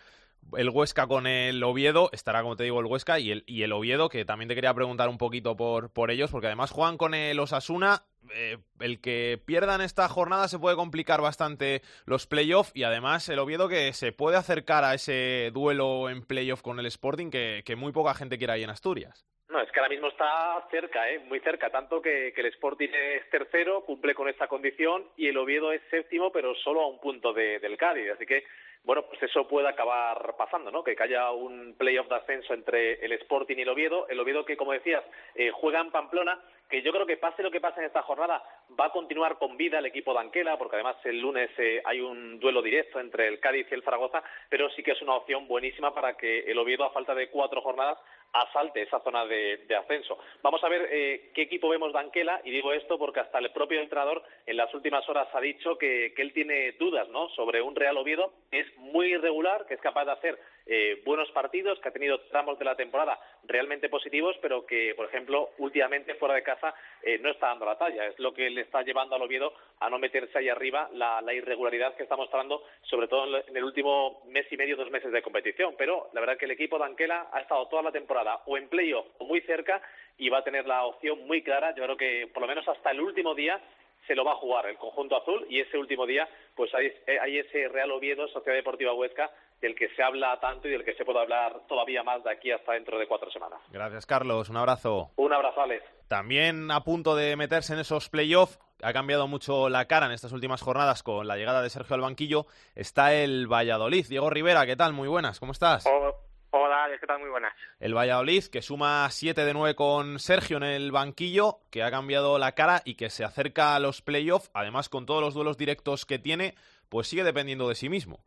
el 0.57 0.71
Huesca 0.71 1.07
con 1.07 1.27
el 1.27 1.63
Oviedo, 1.63 2.11
estará 2.13 2.43
como 2.43 2.57
te 2.57 2.65
digo 2.65 2.81
el 2.81 2.87
Huesca 2.87 3.19
y 3.19 3.31
el, 3.31 3.73
Oviedo, 3.73 4.09
que 4.09 4.25
también 4.25 4.49
te 4.49 4.55
quería 4.55 4.75
preguntar 4.75 5.09
un 5.09 5.19
poquito 5.19 5.57
por, 5.57 5.93
por 5.93 6.11
ellos, 6.11 6.31
porque 6.31 6.47
además 6.47 6.71
juegan 6.71 6.97
con 6.97 7.15
el 7.15 7.39
Osasuna, 7.41 8.03
eh, 8.35 8.59
el 8.81 9.01
que 9.01 9.41
pierdan 9.45 9.81
esta 9.81 10.09
jornada 10.09 10.49
se 10.49 10.59
puede 10.59 10.77
complicar 10.77 11.21
bastante 11.21 11.83
los 12.07 12.27
playoffs 12.27 12.73
y 12.75 12.85
además 12.85 13.29
el 13.29 13.39
Oviedo 13.39 13.69
que 13.69 13.93
se 13.93 14.13
puede 14.13 14.37
acercar 14.37 14.85
a 14.85 14.95
ese 14.95 15.51
duelo 15.53 16.09
en 16.09 16.25
playoff 16.25 16.63
con 16.63 16.79
el 16.79 16.87
Sporting 16.87 17.31
que, 17.31 17.63
que 17.65 17.77
muy 17.77 17.93
poca 17.93 18.15
gente 18.15 18.39
quiere 18.39 18.55
ahí 18.55 18.63
en 18.63 18.71
Asturias. 18.71 19.27
No, 19.55 19.61
es 19.61 19.71
que 19.71 19.79
ahora 19.79 19.91
mismo 19.91 20.09
está 20.09 20.67
cerca, 20.69 21.09
¿eh? 21.11 21.21
muy 21.21 21.39
cerca, 21.39 21.71
tanto 21.71 22.03
que, 22.03 22.33
que, 22.35 22.41
el 22.41 22.49
Sporting 22.49 22.89
es 22.89 23.31
tercero, 23.31 23.85
cumple 23.85 24.13
con 24.13 24.29
esta 24.29 24.49
condición, 24.49 25.05
y 25.17 25.29
el 25.29 25.37
Oviedo 25.37 25.71
es 25.71 25.81
séptimo, 25.91 26.33
pero 26.33 26.57
solo 26.57 26.81
a 26.81 26.89
un 26.89 26.99
punto 26.99 27.33
de, 27.33 27.61
del 27.61 27.77
Cádiz. 27.77 28.11
Así 28.11 28.27
que 28.27 28.43
bueno, 28.85 29.03
pues 29.07 29.23
eso 29.23 29.49
puede 29.49 29.69
acabar 29.69 30.35
pasando, 30.37 30.71
¿no? 30.71 30.85
Que 30.85 30.95
haya 30.99 31.31
un 31.31 31.75
playoff 31.79 32.09
de 32.09 32.17
ascenso 32.17 32.53
entre 32.53 33.05
el 33.05 33.13
Sporting 33.13 33.57
y 33.57 33.63
el 33.63 33.69
Oviedo. 33.71 34.07
El 34.09 34.21
Oviedo 34.21 34.45
que, 34.45 34.59
como 34.59 34.73
decías, 34.73 35.03
eh, 35.35 35.51
juega 35.51 35.81
en 35.81 35.91
Pamplona, 35.91 36.39
que 36.75 36.83
yo 36.83 36.91
creo 36.91 37.07
que 37.07 37.19
pase 37.19 37.41
lo 37.41 37.53
que 37.53 37.61
pase 37.61 37.79
en 37.79 37.87
esta 37.87 38.03
jornada, 38.03 38.43
va 38.79 38.87
a 38.87 38.91
continuar 38.91 39.39
con 39.39 39.57
vida 39.57 39.79
el 39.79 39.87
equipo 39.87 40.13
de 40.13 40.19
Anquela, 40.19 40.59
porque 40.59 40.75
además 40.75 40.97
el 41.05 41.21
lunes 41.21 41.49
eh, 41.57 41.81
hay 41.85 42.01
un 42.01 42.41
duelo 42.41 42.63
directo 42.63 42.99
entre 42.99 43.29
el 43.29 43.39
Cádiz 43.39 43.69
y 43.71 43.75
el 43.75 43.85
Zaragoza, 43.85 44.25
pero 44.49 44.69
sí 44.71 44.83
que 44.83 44.91
es 44.91 45.01
una 45.01 45.15
opción 45.15 45.47
buenísima 45.47 45.95
para 45.95 46.17
que 46.17 46.41
el 46.41 46.59
Oviedo, 46.59 46.83
a 46.83 46.91
falta 46.91 47.15
de 47.15 47.29
cuatro 47.29 47.61
jornadas, 47.61 47.97
asalte 48.33 48.83
esa 48.83 48.99
zona 49.05 49.25
de, 49.25 49.65
ascenso. 49.79 50.19
Vamos 50.43 50.65
a 50.65 50.69
ver 50.69 50.89
eh, 50.91 51.31
qué 51.33 51.43
equipo 51.43 51.69
vemos 51.69 51.93
de 51.93 52.01
Anquela, 52.01 52.41
y 52.43 52.51
digo 52.51 52.73
esto 52.73 52.99
porque 52.99 53.21
hasta 53.21 53.39
el 53.39 53.53
propio 53.53 53.81
entrenador 53.81 54.25
en 54.45 54.57
las 54.57 54.75
últimas 54.75 55.09
horas 55.09 55.29
ha 55.33 55.41
dicho 55.41 55.79
que, 55.79 56.13
que 56.17 56.23
él 56.23 56.33
tiene 56.33 56.73
dudas 56.73 57.09
¿no? 57.11 57.29
sobre 57.37 57.63
un 57.63 57.77
Real 57.77 57.97
Oviedo 57.99 58.33
que 58.51 58.59
es 58.59 58.77
muy 58.79 59.15
irregular, 59.15 59.65
que 59.67 59.75
es 59.75 59.81
capaz 59.81 60.07
de 60.07 60.13
hacer 60.13 60.41
eh, 60.67 61.03
buenos 61.05 61.31
partidos, 61.33 61.79
que 61.81 61.89
ha 61.89 61.93
tenido 61.93 62.21
tramos 62.23 62.59
de 62.59 62.65
la 62.65 62.77
temporada 62.77 63.19
realmente 63.45 63.89
positivos, 63.89 64.37
pero 64.41 64.65
que, 64.65 64.95
por 64.95 65.07
ejemplo, 65.07 65.51
últimamente 65.59 66.15
fuera 66.15 66.35
de 66.35 66.43
casa 66.43 66.75
eh, 67.03 67.19
no 67.19 67.31
está 67.31 67.49
dando 67.49 67.67
la 67.67 67.77
talla. 67.77 68.07
Es 68.07 68.19
lo 68.19 68.33
que 68.33 68.49
le 68.49 68.63
está 68.63 68.83
llevando 68.83 69.15
al 69.15 69.23
Oviedo 69.23 69.53
a 69.81 69.91
no 69.91 69.99
meterse 69.99 70.39
ahí 70.39 70.49
arriba 70.49 70.89
la, 70.95 71.21
la 71.21 71.35
irregularidad 71.35 71.95
que 71.95 72.05
está 72.05 72.17
mostrando, 72.17 72.63
sobre 72.83 73.09
todo 73.09 73.39
en 73.47 73.57
el 73.57 73.65
último 73.65 74.23
mes 74.27 74.47
y 74.51 74.57
medio, 74.57 74.77
dos 74.77 74.91
meses 74.91 75.13
de 75.13 75.23
competición. 75.23 75.75
Pero 75.77 76.09
la 76.13 76.21
verdad 76.21 76.39
que 76.39 76.47
el 76.47 76.53
equipo 76.53 76.79
de 76.79 76.85
Anquela 76.85 77.29
ha 77.33 77.41
estado 77.41 77.69
toda 77.69 77.83
la 77.83 77.93
temporada 77.93 78.41
o 78.47 78.57
en 78.57 78.69
playoff 78.69 79.07
o 79.19 79.25
muy 79.25 79.41
cerca 79.43 79.83
y 80.17 80.29
va 80.29 80.39
a 80.39 80.45
tener 80.45 80.67
la 80.67 80.85
opción 80.85 81.27
muy 81.27 81.43
clara. 81.43 81.75
Yo 81.75 81.85
creo 81.85 81.97
que 81.97 82.31
por 82.33 82.41
lo 82.41 82.49
menos 82.49 82.67
hasta 82.69 82.91
el 82.91 83.01
último 83.01 83.35
día 83.35 83.61
se 84.07 84.15
lo 84.15 84.25
va 84.25 84.33
a 84.33 84.37
jugar 84.37 84.67
el 84.67 84.77
conjunto 84.77 85.17
azul 85.17 85.47
y 85.49 85.61
ese 85.61 85.79
último 85.79 86.07
día 86.07 86.29
pues 86.55 86.73
hay, 86.75 86.93
hay 87.21 87.39
ese 87.39 87.69
Real 87.69 87.91
Oviedo, 87.91 88.29
Sociedad 88.29 88.57
Deportiva 88.57 88.93
Huesca, 88.93 89.31
del 89.61 89.75
que 89.75 89.89
se 89.95 90.03
habla 90.03 90.39
tanto 90.41 90.69
y 90.69 90.73
del 90.73 90.85
que 90.85 90.95
se 90.95 91.05
puede 91.05 91.21
hablar 91.21 91.63
todavía 91.69 92.03
más 92.03 92.23
de 92.25 92.33
aquí 92.33 92.51
hasta 92.51 92.73
dentro 92.73 92.99
de 92.99 93.07
cuatro 93.07 93.31
semanas. 93.31 93.61
Gracias, 93.71 94.07
Carlos. 94.07 94.49
Un 94.49 94.57
abrazo. 94.57 95.11
Un 95.17 95.33
abrazo, 95.33 95.63
Alex. 95.63 95.85
También 96.09 96.71
a 96.71 96.81
punto 96.85 97.17
de 97.17 97.37
meterse 97.37 97.73
en 97.73 97.79
esos 97.79 98.09
playoffs, 98.09 98.59
ha 98.83 98.93
cambiado 98.93 99.27
mucho 99.27 99.69
la 99.69 99.87
cara 99.87 100.07
en 100.07 100.13
estas 100.13 100.33
últimas 100.33 100.61
jornadas 100.61 101.03
con 101.03 101.27
la 101.27 101.37
llegada 101.37 101.63
de 101.63 101.71
Sergio 101.71 101.95
al 101.95 102.03
banquillo, 102.03 102.47
está 102.75 103.15
el 103.15 103.47
Valladolid. 103.47 104.07
Diego 104.07 104.29
Rivera, 104.29 104.67
¿qué 104.67 104.77
tal? 104.77 104.93
Muy 104.93 105.09
buenas, 105.09 105.41
¿cómo 105.41 105.53
estás? 105.53 105.87
Oh. 105.87 106.25
Hola, 106.57 106.87
¿qué 107.01 107.07
tal? 107.09 107.19
Muy 107.19 107.31
buenas. 107.31 107.53
El 107.81 107.97
Valladolid, 107.97 108.45
que 108.45 108.63
suma 108.63 109.09
7 109.11 109.45
de 109.45 109.53
9 109.55 109.75
con 109.75 110.21
Sergio 110.21 110.57
en 110.59 110.63
el 110.63 110.93
banquillo, 110.93 111.59
que 111.73 111.83
ha 111.83 111.91
cambiado 111.91 112.39
la 112.39 112.53
cara 112.53 112.81
y 112.85 112.95
que 112.95 113.11
se 113.11 113.25
acerca 113.25 113.75
a 113.75 113.81
los 113.81 114.03
playoffs, 114.03 114.53
además 114.55 114.89
con 114.89 115.05
todos 115.05 115.21
los 115.21 115.35
duelos 115.35 115.59
directos 115.59 116.07
que 116.07 116.21
tiene, 116.21 116.55
pues 116.89 117.09
sigue 117.09 117.25
dependiendo 117.25 117.69
de 117.69 117.75
sí 117.75 117.89
mismo. 117.89 118.21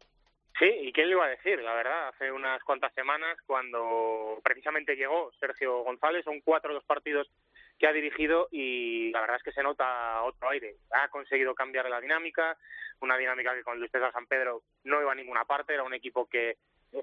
Sí, 0.59 0.65
¿y 0.65 0.91
quién 0.91 1.07
le 1.07 1.13
iba 1.13 1.25
a 1.25 1.29
decir? 1.29 1.61
La 1.61 1.75
verdad, 1.75 2.07
hace 2.07 2.31
unas 2.31 2.63
cuantas 2.63 2.91
semanas, 2.95 3.37
cuando 3.45 4.39
precisamente 4.43 4.95
llegó 4.95 5.31
Sergio 5.39 5.83
González, 5.83 6.25
son 6.25 6.41
cuatro 6.41 6.73
los 6.73 6.83
partidos 6.83 7.29
que 7.77 7.85
ha 7.85 7.93
dirigido 7.93 8.47
y 8.51 9.11
la 9.11 9.21
verdad 9.21 9.37
es 9.37 9.43
que 9.43 9.51
se 9.51 9.61
nota 9.61 10.23
otro 10.23 10.49
aire. 10.49 10.77
Ha 10.91 11.09
conseguido 11.09 11.53
cambiar 11.53 11.87
la 11.89 12.01
dinámica, 12.01 12.57
una 13.01 13.17
dinámica 13.17 13.53
que 13.53 13.61
con 13.61 13.77
Luis 13.77 13.91
César 13.91 14.11
San 14.11 14.25
Pedro 14.25 14.63
no 14.83 14.99
iba 14.99 15.11
a 15.11 15.15
ninguna 15.15 15.45
parte, 15.45 15.75
era 15.75 15.83
un 15.83 15.93
equipo 15.93 16.27
que 16.27 16.57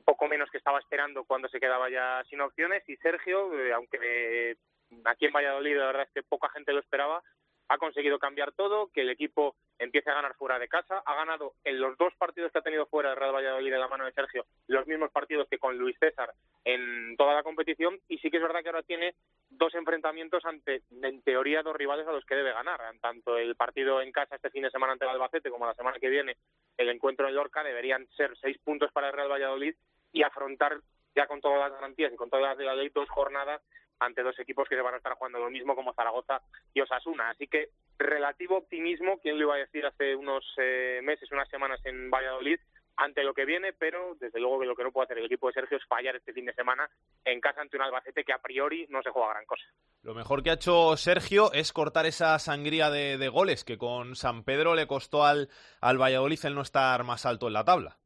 poco 0.05 0.27
menos 0.27 0.51
que 0.51 0.59
estaba 0.59 0.81
esperando 0.81 1.23
cuando 1.23 1.49
se 1.49 1.61
quedaba 1.61 1.89
ya 1.91 2.25
sin 2.29 2.41
opciones 2.41 2.83
y 2.89 2.97
Sergio, 2.97 3.57
eh, 3.57 3.73
aunque 3.73 3.99
eh, 4.03 4.57
aquí 5.05 5.27
en 5.27 5.33
Valladolid 5.33 5.77
la 5.77 5.87
verdad 5.87 6.03
es 6.09 6.13
que 6.13 6.23
poca 6.25 6.49
gente 6.49 6.73
lo 6.73 6.81
esperaba, 6.81 7.23
ha 7.69 7.79
conseguido 7.79 8.19
cambiar 8.19 8.53
todo, 8.53 8.91
que 8.93 9.03
el 9.03 9.11
equipo 9.11 9.57
empiece 9.79 10.11
a 10.11 10.15
ganar 10.15 10.35
fuera 10.35 10.59
de 10.59 10.69
casa, 10.69 11.03
ha 11.05 11.15
ganado 11.15 11.55
en 11.65 11.81
los 11.81 11.97
dos 11.99 12.15
partidos 12.17 12.53
que 12.53 12.59
ha 12.59 12.63
tenido 12.63 12.87
fuera 12.87 13.11
el 13.11 13.17
Real 13.17 13.35
Valladolid 13.35 13.71
de 13.71 13.79
la 13.79 13.89
mano 13.89 14.05
de 14.05 14.13
Sergio, 14.13 14.45
los 14.69 14.87
mismos 14.87 15.11
partidos 15.11 15.49
que 15.49 15.59
con 15.59 15.77
Luis 15.77 15.97
César 15.99 16.33
en 16.65 17.17
toda 17.17 17.35
la 17.35 17.43
competición. 17.43 17.99
Y 18.09 18.19
sí 18.19 18.31
que 18.31 18.37
es 18.37 18.43
verdad 18.43 18.63
que 18.63 18.69
ahora 18.69 18.83
tiene 18.83 19.15
dos 19.51 19.75
enfrentamientos 19.75 20.45
ante, 20.45 20.83
en 21.03 21.23
teoría, 21.23 21.63
dos 21.63 21.77
rivales 21.77 22.07
a 22.07 22.13
los 22.13 22.25
que 22.25 22.37
debe 22.37 22.53
ganar, 22.53 22.81
tanto 23.01 23.39
el 23.39 23.57
partido 23.57 24.01
en 24.01 24.13
casa 24.13 24.37
este 24.37 24.51
fin 24.51 24.63
de 24.63 24.71
semana 24.71 24.93
ante 24.93 25.05
el 25.05 25.11
Albacete 25.11 25.51
como 25.51 25.67
la 25.67 25.75
semana 25.75 25.99
que 25.99 26.09
viene 26.09 26.37
el 26.77 26.89
encuentro 26.89 27.29
en 27.29 27.35
Lorca 27.35 27.63
deberían 27.63 28.07
ser 28.17 28.37
seis 28.41 28.59
puntos 28.59 28.91
para 28.93 29.09
el 29.09 29.13
Real 29.13 29.31
Valladolid 29.31 29.75
y 30.13 30.23
afrontar 30.23 30.79
ya 31.15 31.27
con 31.27 31.41
todas 31.41 31.61
las 31.61 31.73
garantías 31.73 32.13
y 32.13 32.17
con 32.17 32.31
todas 32.31 32.45
las 32.45 32.59
de 32.59 32.65
la 32.65 32.75
ley 32.75 32.91
dos 32.93 33.09
jornadas 33.09 33.63
ante 34.05 34.23
dos 34.23 34.39
equipos 34.39 34.69
que 34.69 34.77
se 34.77 34.83
van 34.83 34.95
a 34.95 34.99
estar 34.99 35.15
jugando 35.15 35.39
lo 35.39 35.51
mismo 35.51 35.75
como 35.75 35.93
Zaragoza 35.95 36.41
y 36.73 36.81
Osasuna. 36.81 37.31
Así 37.31 37.47
que 37.47 37.69
relativo 37.99 38.57
optimismo, 38.59 39.19
¿quién 39.21 39.39
lo 39.39 39.45
iba 39.45 39.55
a 39.55 39.59
decir 39.59 39.85
hace 39.87 40.15
unos 40.15 40.45
eh, 40.59 41.01
meses, 41.03 41.31
unas 41.33 41.49
semanas 41.49 41.81
en 41.85 42.11
Valladolid? 42.11 42.59
ante 42.97 43.25
lo 43.25 43.35
que 43.35 43.45
viene, 43.45 43.73
pero 43.73 44.15
desde 44.21 44.39
luego 44.41 44.61
que 44.61 44.67
lo 44.67 44.77
que 44.77 44.85
no 44.85 44.93
puede 44.93 45.07
hacer 45.07 45.19
el 45.19 45.27
equipo 45.27 45.49
de 45.49 45.55
Sergio 45.55 45.79
es 45.79 45.85
fallar 45.87 46.17
este 46.17 46.33
fin 46.33 46.45
de 46.45 46.55
semana 46.55 46.89
en 47.25 47.41
casa 47.41 47.61
ante 47.61 47.77
un 47.77 47.83
Albacete 47.83 48.25
que 48.25 48.33
a 48.33 48.39
priori 48.39 48.87
no 48.89 49.03
se 49.03 49.11
juega 49.11 49.31
gran 49.31 49.47
cosa. 49.47 49.65
Lo 50.03 50.15
mejor 50.15 50.43
que 50.43 50.51
ha 50.51 50.55
hecho 50.55 50.97
Sergio 50.97 51.53
es 51.53 51.73
cortar 51.73 52.07
esa 52.07 52.39
sangría 52.39 52.91
de, 52.91 53.19
de 53.19 53.29
goles 53.29 53.65
que 53.65 53.79
con 53.79 54.15
San 54.17 54.45
Pedro 54.45 54.75
le 54.75 54.87
costó 54.87 55.25
al, 55.25 55.49
al 55.81 56.01
Valladolid 56.01 56.39
el 56.45 56.55
no 56.55 56.63
estar 56.63 57.03
más 57.05 57.27
alto 57.27 57.49
en 57.49 57.55
la 57.55 57.65
tabla. 57.65 57.97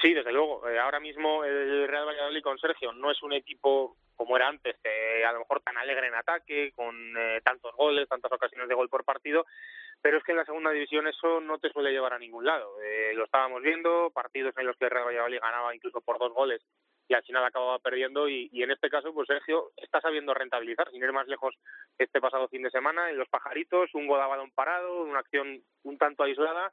Sí, 0.00 0.14
desde 0.14 0.32
luego. 0.32 0.66
Eh, 0.68 0.78
ahora 0.78 1.00
mismo 1.00 1.44
el 1.44 1.88
Real 1.88 2.06
Valladolid 2.06 2.42
con 2.42 2.58
Sergio 2.58 2.92
no 2.92 3.10
es 3.10 3.22
un 3.22 3.32
equipo 3.32 3.96
como 4.18 4.36
era 4.36 4.48
antes, 4.48 4.76
eh, 4.82 5.24
a 5.24 5.32
lo 5.32 5.38
mejor 5.38 5.62
tan 5.62 5.78
alegre 5.78 6.08
en 6.08 6.14
ataque, 6.16 6.72
con 6.74 7.16
eh, 7.16 7.40
tantos 7.44 7.72
goles, 7.76 8.08
tantas 8.08 8.32
ocasiones 8.32 8.68
de 8.68 8.74
gol 8.74 8.88
por 8.88 9.04
partido, 9.04 9.46
pero 10.02 10.18
es 10.18 10.24
que 10.24 10.32
en 10.32 10.38
la 10.38 10.44
segunda 10.44 10.72
división 10.72 11.06
eso 11.06 11.40
no 11.40 11.58
te 11.58 11.70
suele 11.70 11.92
llevar 11.92 12.12
a 12.12 12.18
ningún 12.18 12.44
lado. 12.44 12.80
Eh, 12.82 13.12
lo 13.14 13.24
estábamos 13.24 13.62
viendo, 13.62 14.10
partidos 14.10 14.54
en 14.56 14.66
los 14.66 14.76
que 14.76 14.86
el 14.86 14.90
Real 14.90 15.06
Valladolid 15.06 15.38
ganaba 15.40 15.72
incluso 15.72 16.00
por 16.00 16.18
dos 16.18 16.34
goles 16.34 16.60
y 17.06 17.14
al 17.14 17.22
final 17.22 17.44
acababa 17.44 17.78
perdiendo 17.78 18.28
y, 18.28 18.50
en 18.52 18.70
este 18.72 18.90
caso 18.90 19.14
pues 19.14 19.28
Sergio 19.28 19.70
está 19.76 20.00
sabiendo 20.00 20.34
rentabilizar, 20.34 20.90
sin 20.90 21.02
ir 21.02 21.12
más 21.12 21.28
lejos 21.28 21.54
este 21.96 22.20
pasado 22.20 22.48
fin 22.48 22.62
de 22.62 22.70
semana 22.70 23.08
en 23.08 23.18
los 23.18 23.28
pajaritos, 23.28 23.94
un 23.94 24.08
gol 24.08 24.20
a 24.20 24.28
parado, 24.54 25.02
una 25.04 25.20
acción 25.20 25.62
un 25.84 25.96
tanto 25.96 26.24
aislada 26.24 26.70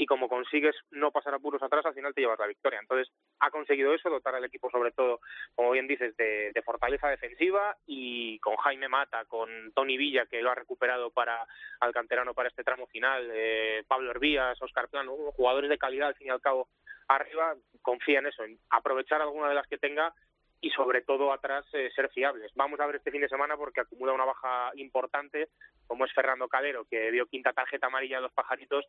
y 0.00 0.06
como 0.06 0.28
consigues 0.28 0.76
no 0.92 1.10
pasar 1.10 1.34
apuros 1.34 1.60
atrás, 1.60 1.84
al 1.84 1.92
final 1.92 2.14
te 2.14 2.20
llevas 2.20 2.38
la 2.38 2.46
victoria. 2.46 2.78
Entonces, 2.78 3.12
ha 3.40 3.50
conseguido 3.50 3.92
eso, 3.92 4.08
dotar 4.08 4.32
al 4.36 4.44
equipo 4.44 4.70
sobre 4.70 4.92
todo, 4.92 5.20
como 5.56 5.72
bien 5.72 5.88
dices, 5.88 6.16
de, 6.16 6.52
de, 6.54 6.62
fortaleza 6.62 7.08
defensiva 7.08 7.76
y 7.84 8.38
con 8.38 8.54
Jaime 8.56 8.88
Mata, 8.88 9.24
con 9.24 9.72
Tony 9.74 9.98
Villa, 9.98 10.26
que 10.26 10.40
lo 10.40 10.52
ha 10.52 10.54
recuperado 10.54 11.10
para 11.10 11.44
al 11.80 11.92
canterano 11.92 12.32
para 12.32 12.48
este 12.48 12.62
tramo 12.62 12.86
final, 12.86 13.28
eh, 13.32 13.82
Pablo 13.88 14.12
Hervías, 14.12 14.62
Oscar 14.62 14.88
Plano, 14.88 15.16
jugadores 15.32 15.68
de 15.68 15.78
calidad, 15.78 16.08
al 16.08 16.14
fin 16.14 16.28
y 16.28 16.30
al 16.30 16.40
cabo, 16.40 16.68
arriba, 17.08 17.56
confía 17.82 18.20
en 18.20 18.26
eso, 18.26 18.44
en 18.44 18.56
aprovechar 18.70 19.20
alguna 19.20 19.48
de 19.48 19.56
las 19.56 19.66
que 19.66 19.78
tenga 19.78 20.14
y 20.60 20.70
sobre 20.70 21.02
todo 21.02 21.32
atrás 21.32 21.64
eh, 21.72 21.90
ser 21.94 22.08
fiables. 22.10 22.52
Vamos 22.54 22.78
a 22.78 22.86
ver 22.86 22.96
este 22.96 23.10
fin 23.10 23.20
de 23.20 23.28
semana 23.28 23.56
porque 23.56 23.80
acumula 23.80 24.12
una 24.12 24.24
baja 24.24 24.70
importante, 24.74 25.48
como 25.86 26.04
es 26.04 26.12
Fernando 26.12 26.48
Calero, 26.48 26.84
que 26.84 27.10
dio 27.10 27.26
quinta 27.26 27.52
tarjeta 27.52 27.88
amarilla 27.88 28.18
a 28.18 28.22
los 28.22 28.32
pajaritos 28.32 28.84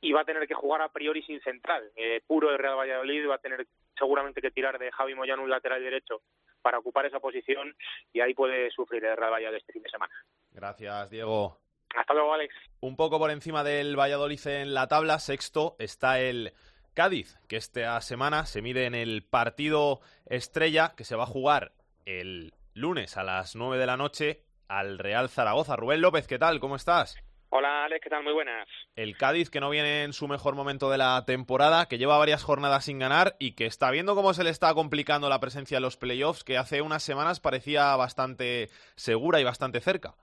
y 0.00 0.12
va 0.12 0.22
a 0.22 0.24
tener 0.24 0.46
que 0.46 0.54
jugar 0.54 0.82
a 0.82 0.88
priori 0.88 1.22
sin 1.22 1.40
central. 1.40 1.90
Eh, 1.96 2.20
puro 2.26 2.50
el 2.50 2.58
Real 2.58 2.76
Valladolid 2.76 3.28
va 3.28 3.36
a 3.36 3.38
tener 3.38 3.66
seguramente 3.96 4.40
que 4.40 4.50
tirar 4.50 4.78
de 4.78 4.92
Javi 4.92 5.14
Moyano 5.14 5.42
un 5.42 5.50
lateral 5.50 5.82
derecho 5.82 6.22
para 6.62 6.78
ocupar 6.78 7.06
esa 7.06 7.20
posición 7.20 7.74
y 8.12 8.20
ahí 8.20 8.34
puede 8.34 8.70
sufrir 8.70 9.04
el 9.04 9.16
Real 9.16 9.32
Valladolid 9.32 9.58
este 9.58 9.72
fin 9.72 9.82
de 9.82 9.90
semana. 9.90 10.14
Gracias, 10.52 11.10
Diego. 11.10 11.58
Hasta 11.96 12.14
luego, 12.14 12.34
Alex. 12.34 12.54
Un 12.80 12.96
poco 12.96 13.18
por 13.18 13.30
encima 13.30 13.64
del 13.64 13.98
Valladolid 13.98 14.46
en 14.46 14.74
la 14.74 14.88
tabla, 14.88 15.18
sexto 15.18 15.76
está 15.78 16.20
el 16.20 16.52
Cádiz, 16.94 17.38
que 17.48 17.56
esta 17.56 18.00
semana 18.00 18.44
se 18.44 18.60
mide 18.60 18.84
en 18.86 18.94
el 18.94 19.22
partido 19.22 20.00
estrella 20.26 20.94
que 20.96 21.04
se 21.04 21.16
va 21.16 21.24
a 21.24 21.26
jugar 21.26 21.72
el 22.04 22.52
lunes 22.74 23.16
a 23.16 23.22
las 23.22 23.56
nueve 23.56 23.78
de 23.78 23.86
la 23.86 23.96
noche 23.96 24.42
al 24.68 24.98
Real 24.98 25.28
Zaragoza. 25.28 25.76
Rubén 25.76 26.00
López, 26.00 26.26
¿qué 26.26 26.38
tal? 26.38 26.60
¿Cómo 26.60 26.76
estás? 26.76 27.16
Hola 27.50 27.86
Alex, 27.86 28.02
¿qué 28.02 28.10
tal? 28.10 28.22
Muy 28.24 28.34
buenas. 28.34 28.68
El 28.94 29.16
Cádiz 29.16 29.48
que 29.48 29.60
no 29.60 29.70
viene 29.70 30.02
en 30.02 30.12
su 30.12 30.28
mejor 30.28 30.54
momento 30.54 30.90
de 30.90 30.98
la 30.98 31.24
temporada, 31.26 31.86
que 31.86 31.96
lleva 31.96 32.18
varias 32.18 32.42
jornadas 32.42 32.84
sin 32.84 32.98
ganar 32.98 33.36
y 33.38 33.52
que 33.52 33.64
está 33.64 33.90
viendo 33.90 34.14
cómo 34.14 34.34
se 34.34 34.44
le 34.44 34.50
está 34.50 34.74
complicando 34.74 35.30
la 35.30 35.40
presencia 35.40 35.78
en 35.78 35.82
los 35.82 35.96
playoffs, 35.96 36.44
que 36.44 36.58
hace 36.58 36.82
unas 36.82 37.02
semanas 37.02 37.40
parecía 37.40 37.96
bastante 37.96 38.68
segura 38.96 39.40
y 39.40 39.44
bastante 39.44 39.80
cerca. 39.80 40.14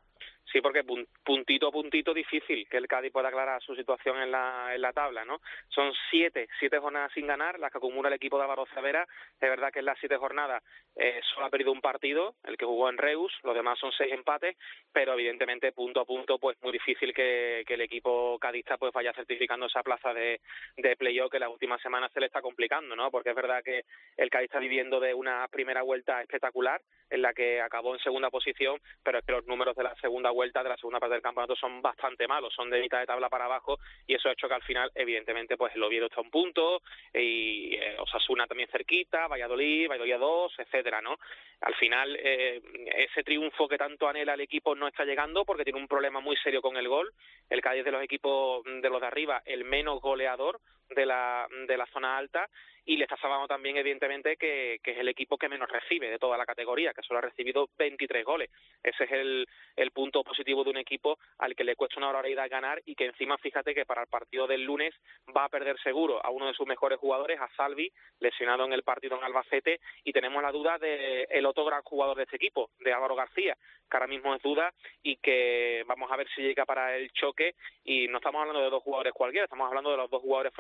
Sí, 0.55 0.61
porque 0.61 0.85
puntito 0.85 1.67
a 1.67 1.71
puntito 1.71 2.13
difícil 2.13 2.65
que 2.69 2.77
el 2.77 2.87
Cádiz 2.87 3.11
pueda 3.11 3.27
aclarar 3.27 3.61
su 3.61 3.75
situación 3.75 4.21
en 4.21 4.31
la, 4.31 4.73
en 4.73 4.79
la 4.79 4.93
tabla, 4.93 5.25
¿no? 5.25 5.41
Son 5.67 5.91
siete, 6.09 6.47
siete 6.59 6.79
jornadas 6.79 7.11
sin 7.11 7.27
ganar, 7.27 7.59
las 7.59 7.73
que 7.73 7.77
acumula 7.77 8.07
el 8.07 8.15
equipo 8.15 8.37
de 8.37 8.43
Álvaro 8.43 8.65
Zavera. 8.73 9.05
Es 9.33 9.49
verdad 9.49 9.69
que 9.73 9.79
en 9.79 9.85
las 9.85 9.99
siete 9.99 10.15
jornadas 10.15 10.63
eh, 10.95 11.19
solo 11.33 11.47
ha 11.47 11.49
perdido 11.49 11.73
un 11.73 11.81
partido, 11.81 12.35
el 12.45 12.55
que 12.55 12.63
jugó 12.63 12.89
en 12.89 12.97
Reus, 12.97 13.33
los 13.43 13.53
demás 13.53 13.77
son 13.77 13.91
seis 13.91 14.13
empates, 14.13 14.55
pero 14.93 15.11
evidentemente 15.11 15.73
punto 15.73 15.99
a 15.99 16.05
punto 16.05 16.39
pues 16.39 16.55
muy 16.61 16.71
difícil 16.71 17.13
que, 17.13 17.65
que 17.67 17.73
el 17.73 17.81
equipo 17.81 18.39
cadista 18.39 18.77
pues 18.77 18.93
vaya 18.93 19.11
certificando 19.11 19.65
esa 19.65 19.83
plaza 19.83 20.13
de, 20.13 20.39
de 20.77 20.95
playoff 20.95 21.29
que 21.29 21.39
las 21.39 21.49
últimas 21.49 21.81
semanas 21.81 22.13
se 22.13 22.21
le 22.21 22.27
está 22.27 22.41
complicando, 22.41 22.95
¿no? 22.95 23.11
Porque 23.11 23.31
es 23.31 23.35
verdad 23.35 23.61
que 23.61 23.83
el 24.15 24.29
Cádiz 24.29 24.45
está 24.45 24.59
viviendo 24.59 25.01
de 25.01 25.13
una 25.13 25.49
primera 25.49 25.81
vuelta 25.81 26.21
espectacular 26.21 26.79
en 27.09 27.21
la 27.21 27.33
que 27.33 27.59
acabó 27.61 27.93
en 27.93 27.99
segunda 27.99 28.29
posición, 28.29 28.79
pero 29.03 29.19
es 29.19 29.25
que 29.25 29.33
los 29.33 29.45
números 29.47 29.75
de 29.75 29.83
la 29.83 29.95
segunda 29.95 30.31
vuelta, 30.31 30.44
de 30.51 30.69
la 30.69 30.77
segunda 30.77 30.99
parte 30.99 31.13
del 31.13 31.21
campeonato 31.21 31.55
son 31.55 31.81
bastante 31.81 32.27
malos, 32.27 32.53
son 32.53 32.69
de 32.69 32.81
mitad 32.81 32.99
de 32.99 33.05
tabla 33.05 33.29
para 33.29 33.45
abajo 33.45 33.79
y 34.07 34.15
eso 34.15 34.29
ha 34.29 34.33
hecho 34.33 34.47
que 34.47 34.53
al 34.53 34.63
final, 34.63 34.91
evidentemente, 34.95 35.57
pues 35.57 35.75
el 35.75 35.83
Oviedo 35.83 36.05
está 36.05 36.19
a 36.19 36.23
un 36.23 36.31
punto 36.31 36.81
y 37.13 37.75
eh, 37.75 37.95
Osasuna 37.99 38.47
también 38.47 38.69
cerquita, 38.69 39.27
Valladolid, 39.27 39.87
Valladolid 39.87 40.17
2, 40.17 40.59
etcétera, 40.59 41.01
¿no? 41.01 41.17
Al 41.61 41.75
final, 41.75 42.17
eh, 42.21 42.61
ese 42.97 43.23
triunfo 43.23 43.67
que 43.67 43.77
tanto 43.77 44.07
anhela 44.07 44.33
el 44.33 44.41
equipo 44.41 44.75
no 44.75 44.87
está 44.87 45.05
llegando 45.05 45.45
porque 45.45 45.63
tiene 45.63 45.79
un 45.79 45.87
problema 45.87 46.19
muy 46.19 46.35
serio 46.37 46.61
con 46.61 46.77
el 46.77 46.87
gol. 46.87 47.13
El 47.49 47.61
Cádiz 47.61 47.85
de 47.85 47.91
los 47.91 48.03
equipos 48.03 48.63
de 48.65 48.89
los 48.89 49.01
de 49.01 49.07
arriba, 49.07 49.41
el 49.45 49.63
menos 49.63 50.01
goleador 50.01 50.59
de 50.89 51.05
la, 51.05 51.47
de 51.67 51.77
la 51.77 51.85
zona 51.87 52.17
alta 52.17 52.49
y 52.85 52.97
le 52.97 53.05
está 53.05 53.17
salvando 53.17 53.47
también 53.47 53.77
evidentemente 53.77 54.37
que, 54.37 54.79
que, 54.83 54.91
es 54.91 54.97
el 54.99 55.07
equipo 55.07 55.37
que 55.37 55.49
menos 55.49 55.69
recibe 55.69 56.09
de 56.09 56.19
toda 56.19 56.37
la 56.37 56.45
categoría, 56.45 56.93
que 56.93 57.01
solo 57.01 57.17
ha 57.17 57.21
recibido 57.21 57.69
23 57.77 58.23
goles. 58.23 58.51
Ese 58.83 59.05
es 59.05 59.11
el, 59.11 59.47
el 59.75 59.91
punto 59.91 60.23
positivo 60.23 60.63
de 60.63 60.69
un 60.69 60.77
equipo 60.77 61.17
al 61.39 61.55
que 61.55 61.63
le 61.63 61.75
cuesta 61.75 61.97
una 61.97 62.07
barbaridad 62.07 62.49
ganar 62.49 62.81
y 62.85 62.93
que 62.93 63.05
encima 63.05 63.37
fíjate 63.39 63.73
que 63.73 63.85
para 63.85 64.03
el 64.03 64.07
partido 64.07 64.45
del 64.45 64.63
lunes 64.63 64.93
va 65.35 65.45
a 65.45 65.49
perder 65.49 65.79
seguro 65.81 66.23
a 66.23 66.29
uno 66.29 66.45
de 66.45 66.53
sus 66.53 66.67
mejores 66.67 66.99
jugadores, 66.99 67.39
a 67.41 67.49
Salvi, 67.55 67.91
lesionado 68.19 68.65
en 68.65 68.73
el 68.73 68.83
partido 68.83 69.17
en 69.17 69.23
Albacete 69.23 69.79
y 70.03 70.13
tenemos 70.13 70.43
la 70.43 70.51
duda 70.51 70.77
de 70.77 71.23
el 71.31 71.45
otro 71.47 71.65
gran 71.65 71.81
jugador 71.81 72.17
de 72.17 72.23
este 72.23 72.35
equipo, 72.35 72.69
de 72.79 72.93
Álvaro 72.93 73.15
García, 73.15 73.57
que 73.89 73.97
ahora 73.97 74.07
mismo 74.07 74.35
es 74.35 74.41
duda 74.43 74.71
y 75.01 75.17
que 75.17 75.83
vamos 75.87 76.11
a 76.11 76.17
ver 76.17 76.27
si 76.35 76.43
llega 76.43 76.65
para 76.65 76.95
el 76.95 77.11
choque 77.11 77.55
y 77.83 78.07
no 78.07 78.17
estamos 78.17 78.41
hablando 78.41 78.61
de 78.61 78.69
dos 78.69 78.83
jugadores 78.83 79.13
cualquiera, 79.13 79.45
estamos 79.45 79.67
hablando 79.67 79.89
de 79.89 79.97
los 79.97 80.09
dos 80.09 80.21
jugadores 80.21 80.53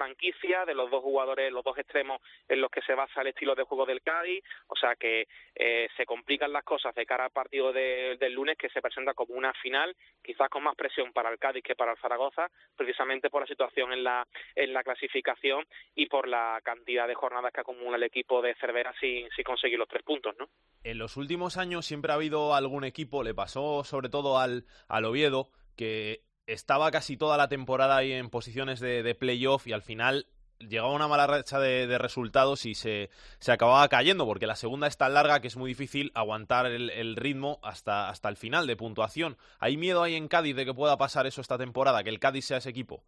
de 0.65 0.73
los 0.73 0.89
dos 0.89 1.01
jugadores, 1.03 1.51
los 1.51 1.63
dos 1.63 1.77
extremos 1.77 2.21
en 2.47 2.61
los 2.61 2.69
que 2.69 2.81
se 2.81 2.93
basa 2.93 3.21
el 3.21 3.27
estilo 3.27 3.55
de 3.55 3.63
juego 3.63 3.85
del 3.85 4.01
Cádiz, 4.01 4.43
o 4.67 4.75
sea 4.75 4.95
que 4.95 5.27
eh, 5.55 5.87
se 5.95 6.05
complican 6.05 6.51
las 6.51 6.63
cosas 6.63 6.93
de 6.95 7.05
cara 7.05 7.25
al 7.25 7.31
partido 7.31 7.71
de, 7.71 8.17
del 8.19 8.33
lunes 8.33 8.57
que 8.57 8.69
se 8.69 8.81
presenta 8.81 9.13
como 9.13 9.35
una 9.35 9.53
final, 9.53 9.95
quizás 10.23 10.49
con 10.49 10.63
más 10.63 10.75
presión 10.75 11.13
para 11.13 11.29
el 11.29 11.39
Cádiz 11.39 11.63
que 11.63 11.75
para 11.75 11.91
el 11.91 11.97
Zaragoza, 11.97 12.49
precisamente 12.75 13.29
por 13.29 13.41
la 13.41 13.47
situación 13.47 13.93
en 13.93 14.03
la, 14.03 14.27
en 14.55 14.73
la 14.73 14.83
clasificación 14.83 15.65
y 15.95 16.07
por 16.07 16.27
la 16.27 16.59
cantidad 16.63 17.07
de 17.07 17.15
jornadas 17.15 17.51
que 17.53 17.61
acumula 17.61 17.97
el 17.97 18.03
equipo 18.03 18.41
de 18.41 18.55
Cervera 18.55 18.93
sin, 18.99 19.29
sin 19.31 19.43
conseguir 19.43 19.77
los 19.77 19.87
tres 19.87 20.03
puntos, 20.03 20.35
¿no? 20.37 20.47
En 20.83 20.97
los 20.97 21.17
últimos 21.17 21.57
años 21.57 21.85
siempre 21.85 22.11
ha 22.11 22.15
habido 22.15 22.53
algún 22.53 22.83
equipo, 22.83 23.23
le 23.23 23.33
pasó 23.33 23.83
sobre 23.83 24.09
todo 24.09 24.37
al, 24.37 24.65
al 24.87 25.05
Oviedo, 25.05 25.49
que 25.75 26.21
estaba 26.47 26.91
casi 26.91 27.17
toda 27.17 27.37
la 27.37 27.47
temporada 27.47 27.97
ahí 27.97 28.11
en 28.11 28.29
posiciones 28.29 28.79
de, 28.79 29.15
playoff 29.15 29.67
y 29.67 29.73
al 29.73 29.81
final 29.81 30.27
llegaba 30.59 30.93
una 30.93 31.07
mala 31.07 31.27
racha 31.27 31.59
de, 31.59 31.97
resultados 31.97 32.65
y 32.65 32.75
se, 32.75 33.09
se, 33.39 33.51
acababa 33.51 33.87
cayendo, 33.87 34.25
porque 34.25 34.47
la 34.47 34.55
segunda 34.55 34.87
es 34.87 34.97
tan 34.97 35.13
larga 35.13 35.41
que 35.41 35.47
es 35.47 35.57
muy 35.57 35.69
difícil 35.69 36.11
aguantar 36.15 36.67
el, 36.67 37.15
ritmo 37.15 37.59
hasta, 37.63 38.09
hasta 38.09 38.29
el 38.29 38.37
final 38.37 38.67
de 38.67 38.75
puntuación. 38.75 39.37
¿Hay 39.59 39.77
miedo 39.77 40.03
ahí 40.03 40.15
en 40.15 40.27
Cádiz 40.27 40.55
de 40.55 40.65
que 40.65 40.73
pueda 40.73 40.97
pasar 40.97 41.25
eso 41.25 41.41
esta 41.41 41.57
temporada, 41.57 42.03
que 42.03 42.09
el 42.09 42.19
Cádiz 42.19 42.45
sea 42.45 42.57
ese 42.57 42.69
equipo? 42.69 43.03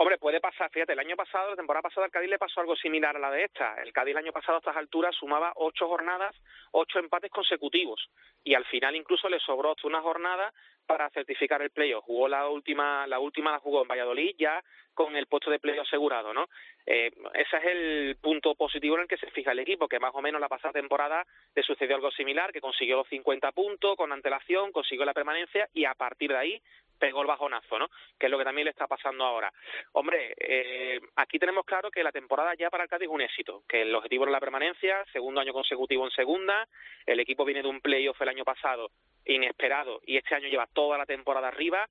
Hombre, 0.00 0.16
puede 0.16 0.40
pasar, 0.40 0.70
fíjate, 0.70 0.94
el 0.94 0.98
año 0.98 1.14
pasado, 1.14 1.50
la 1.50 1.56
temporada 1.56 1.82
pasada, 1.82 2.06
al 2.06 2.10
Cádiz 2.10 2.30
le 2.30 2.38
pasó 2.38 2.62
algo 2.62 2.74
similar 2.74 3.14
a 3.14 3.18
la 3.18 3.30
de 3.30 3.44
esta. 3.44 3.74
El 3.82 3.92
Cádiz 3.92 4.12
el 4.12 4.24
año 4.24 4.32
pasado 4.32 4.56
a 4.56 4.58
estas 4.60 4.76
alturas 4.78 5.14
sumaba 5.14 5.52
ocho 5.56 5.86
jornadas, 5.88 6.34
ocho 6.72 6.98
empates 6.98 7.30
consecutivos. 7.30 8.08
Y 8.42 8.54
al 8.54 8.64
final 8.64 8.96
incluso 8.96 9.28
le 9.28 9.38
sobró 9.40 9.74
una 9.84 10.00
jornada 10.00 10.54
para 10.90 11.08
certificar 11.10 11.62
el 11.62 11.70
playoff. 11.70 12.04
Jugó 12.04 12.26
la 12.26 12.48
última, 12.48 13.06
la 13.06 13.20
última 13.20 13.52
la 13.52 13.60
jugó 13.60 13.82
en 13.82 13.86
Valladolid 13.86 14.34
ya 14.36 14.60
con 14.92 15.14
el 15.14 15.28
puesto 15.28 15.48
de 15.48 15.60
playoff 15.60 15.86
asegurado, 15.86 16.34
¿no? 16.34 16.48
Eh, 16.84 17.12
ese 17.34 17.56
es 17.58 17.64
el 17.64 18.16
punto 18.20 18.56
positivo 18.56 18.96
en 18.96 19.02
el 19.02 19.06
que 19.06 19.16
se 19.16 19.30
fija 19.30 19.52
el 19.52 19.60
equipo, 19.60 19.86
que 19.86 20.00
más 20.00 20.10
o 20.12 20.20
menos 20.20 20.40
la 20.40 20.48
pasada 20.48 20.72
temporada 20.72 21.24
le 21.54 21.62
sucedió 21.62 21.94
algo 21.94 22.10
similar, 22.10 22.52
que 22.52 22.60
consiguió 22.60 22.96
los 22.96 23.08
50 23.08 23.52
puntos 23.52 23.94
con 23.94 24.10
antelación, 24.10 24.72
consiguió 24.72 25.04
la 25.04 25.14
permanencia 25.14 25.68
y 25.72 25.84
a 25.84 25.94
partir 25.94 26.30
de 26.30 26.38
ahí 26.38 26.62
pegó 26.98 27.22
el 27.22 27.28
bajonazo, 27.28 27.78
¿no? 27.78 27.88
Que 28.18 28.26
es 28.26 28.32
lo 28.32 28.36
que 28.36 28.44
también 28.44 28.64
le 28.64 28.72
está 28.72 28.88
pasando 28.88 29.24
ahora. 29.24 29.52
Hombre, 29.92 30.34
eh, 30.36 31.00
aquí 31.14 31.38
tenemos 31.38 31.64
claro 31.64 31.92
que 31.92 32.02
la 32.02 32.10
temporada 32.10 32.54
ya 32.58 32.68
para 32.68 32.82
el 32.82 32.90
Cádiz 32.90 33.06
es 33.06 33.14
un 33.14 33.22
éxito, 33.22 33.62
que 33.68 33.82
el 33.82 33.94
objetivo 33.94 34.24
era 34.24 34.32
la 34.32 34.40
permanencia, 34.40 35.04
segundo 35.12 35.40
año 35.40 35.52
consecutivo 35.52 36.04
en 36.04 36.10
segunda, 36.10 36.66
el 37.06 37.20
equipo 37.20 37.44
viene 37.44 37.62
de 37.62 37.68
un 37.68 37.80
playoff 37.80 38.20
el 38.20 38.28
año 38.28 38.44
pasado 38.44 38.90
inesperado 39.34 40.00
y 40.06 40.16
este 40.16 40.34
año 40.34 40.48
lleva 40.48 40.68
toda 40.72 40.98
la 40.98 41.06
temporada 41.06 41.48
arriba. 41.48 41.88